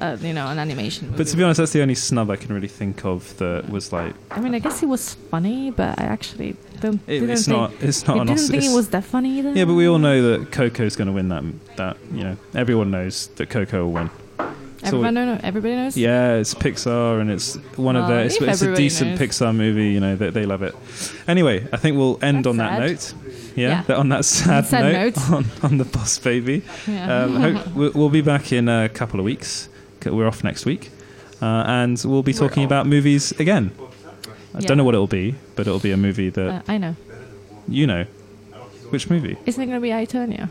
uh, 0.00 0.16
you 0.20 0.34
know, 0.34 0.48
an 0.48 0.58
animation. 0.58 1.06
Movie. 1.08 1.16
But 1.18 1.26
to 1.28 1.36
be 1.36 1.42
honest, 1.42 1.58
that's 1.58 1.72
the 1.72 1.82
only 1.82 1.94
snub 1.94 2.30
I 2.30 2.36
can 2.36 2.54
really 2.54 2.68
think 2.68 3.04
of 3.04 3.36
that 3.38 3.68
was 3.70 3.92
like 3.92 4.14
I 4.30 4.40
mean, 4.40 4.54
I 4.54 4.58
guess 4.58 4.82
it 4.82 4.86
was 4.86 5.14
funny, 5.14 5.70
but 5.70 5.98
I 5.98 6.04
actually 6.04 6.56
don't. 6.80 7.00
it, 7.06 7.20
didn't 7.20 7.30
it's 7.30 7.46
think, 7.46 7.56
not 7.56 7.72
it's 7.80 8.06
not 8.06 8.18
I 8.18 8.20
an 8.20 8.26
didn't 8.26 8.40
Oscar. 8.40 8.52
think 8.52 8.64
it 8.64 8.74
was 8.76 8.88
that 8.90 9.04
funny 9.04 9.38
either. 9.38 9.52
yeah, 9.52 9.64
but 9.64 9.74
we 9.74 9.88
all 9.88 9.98
know 9.98 10.22
that 10.30 10.52
Coco's 10.52 10.94
going 10.94 11.08
to 11.08 11.12
win 11.14 11.28
that. 11.30 11.42
That 11.76 11.96
you 12.12 12.22
know, 12.22 12.36
everyone 12.54 12.90
knows 12.90 13.28
that 13.36 13.48
Coco 13.50 13.84
will 13.84 13.92
win. 13.92 14.10
Everyone 14.86 15.14
know, 15.14 15.40
everybody 15.42 15.74
knows. 15.74 15.96
Yeah, 15.96 16.34
it's 16.34 16.54
Pixar, 16.54 17.20
and 17.20 17.30
it's 17.30 17.56
one 17.76 17.96
of 17.96 18.02
Well, 18.02 18.10
their. 18.16 18.24
It's, 18.26 18.40
it's 18.40 18.62
a 18.62 18.74
decent 18.74 19.10
knows. 19.12 19.18
Pixar 19.20 19.54
movie. 19.54 19.88
You 19.90 20.00
know, 20.00 20.16
they, 20.16 20.30
they 20.30 20.46
love 20.46 20.62
it. 20.62 20.74
Anyway, 21.28 21.66
I 21.72 21.76
think 21.76 21.96
we'll 21.96 22.18
end 22.22 22.38
That's 22.44 22.46
on 22.48 22.56
that 22.58 22.70
sad. 22.78 22.80
note. 22.90 23.14
Yeah, 23.56 23.68
Yeah. 23.68 23.82
that- 23.82 23.96
on 23.96 24.08
that 24.10 24.24
sad, 24.36 24.66
Sad 24.66 24.92
note, 24.92 25.16
note. 25.16 25.30
On, 25.30 25.44
on 25.62 25.78
the 25.78 25.84
Boss 25.84 26.18
Baby. 26.18 26.62
Yeah. 26.86 27.24
Um, 27.24 27.74
we'll, 27.74 27.92
we'll 27.94 28.10
be 28.10 28.20
back 28.22 28.52
in 28.52 28.68
a 28.68 28.88
couple 28.88 29.18
of 29.20 29.24
weeks. 29.24 29.68
We're 30.04 30.28
off 30.28 30.44
next 30.44 30.64
week, 30.66 30.90
uh, 31.42 31.64
and 31.66 32.00
we'll 32.06 32.22
be 32.22 32.32
talking 32.32 32.62
about 32.64 32.86
movies 32.86 33.32
again. 33.40 33.72
I 34.54 34.60
Yeah. 34.60 34.68
don't 34.68 34.76
know 34.78 34.84
what 34.84 34.94
it'll 34.94 35.06
be, 35.08 35.34
but 35.56 35.66
it'll 35.66 35.80
be 35.80 35.90
a 35.90 35.96
movie 35.96 36.30
that 36.30 36.48
Uh, 36.48 36.62
I 36.68 36.78
know. 36.78 36.94
you 37.68 37.86
know. 37.88 38.04
Which 38.90 39.10
movie? 39.10 39.36
Isn't 39.46 39.60
it 39.60 39.66
going 39.66 39.78
to 39.78 39.82
be 39.82 39.92
I, 39.92 40.06
Tonya? 40.06 40.48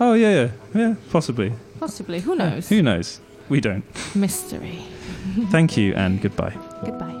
Oh 0.00 0.14
yeah, 0.14 0.30
yeah, 0.34 0.50
yeah, 0.74 0.94
possibly. 1.10 1.52
Possibly. 1.78 2.20
Who 2.20 2.34
knows? 2.34 2.70
Who 2.70 2.80
knows? 2.80 3.20
We 3.50 3.60
don't. 3.60 3.84
Mystery. 4.14 4.84
Thank 5.50 5.76
you 5.76 5.94
and 5.94 6.22
goodbye. 6.22 6.56
Goodbye. 6.84 7.19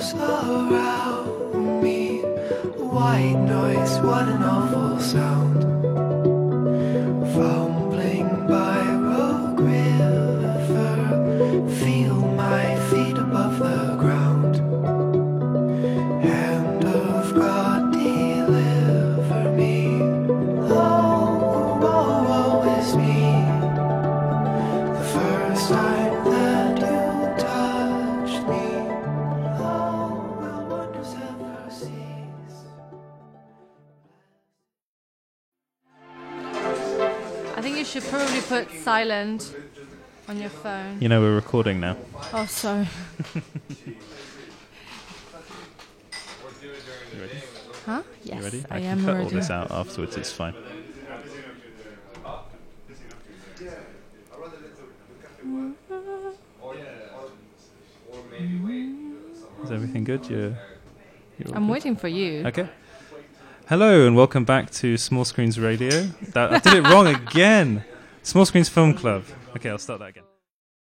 Your 0.00 0.18
around 0.18 1.82
me. 1.82 2.20
White 2.78 3.34
noise, 3.34 3.98
what 4.00 4.28
an 4.28 4.42
awful 4.42 4.98
sound. 4.98 5.69
Put 39.00 39.08
silent 39.08 39.54
on 40.28 40.38
your 40.40 40.50
phone. 40.50 41.00
You 41.00 41.08
know 41.08 41.20
we're 41.20 41.34
recording 41.34 41.80
now. 41.80 41.96
Oh, 42.32 42.46
sorry. 42.46 42.88
You 47.12 47.20
ready? 47.20 47.38
Huh? 47.86 48.02
Yes, 48.22 48.36
You 48.38 48.44
ready? 48.44 48.64
I, 48.70 48.80
can 48.80 48.98
am 48.98 49.04
cut 49.04 49.14
ready. 49.14 49.24
all 49.24 49.30
this 49.30 49.50
out 49.50 49.70
afterwards. 49.70 50.16
It's 50.16 50.30
fine. 50.32 50.54
Mm-hmm. 58.38 59.64
Is 59.64 59.70
everything 59.70 60.04
good? 60.04 60.28
You're, 60.28 60.56
you're 61.38 61.54
I'm 61.54 61.66
good? 61.66 61.72
waiting 61.72 61.96
for 61.96 62.08
you. 62.08 62.46
Okay. 62.46 62.68
Hello 63.68 64.06
and 64.06 64.16
welcome 64.16 64.44
back 64.44 64.70
to 64.72 64.96
Small 64.96 65.24
Screens 65.24 65.58
Radio. 65.60 66.02
That, 66.32 66.52
I 66.52 66.58
did 66.58 66.74
it 66.74 66.82
wrong 66.88 67.06
again. 67.28 67.84
Small 68.22 68.44
Screens 68.44 68.68
Film 68.68 68.94
Club. 68.94 69.24
Okay, 69.56 69.70
I'll 69.70 69.78
start 69.78 70.00
that 70.00 70.08
again. 70.08 70.29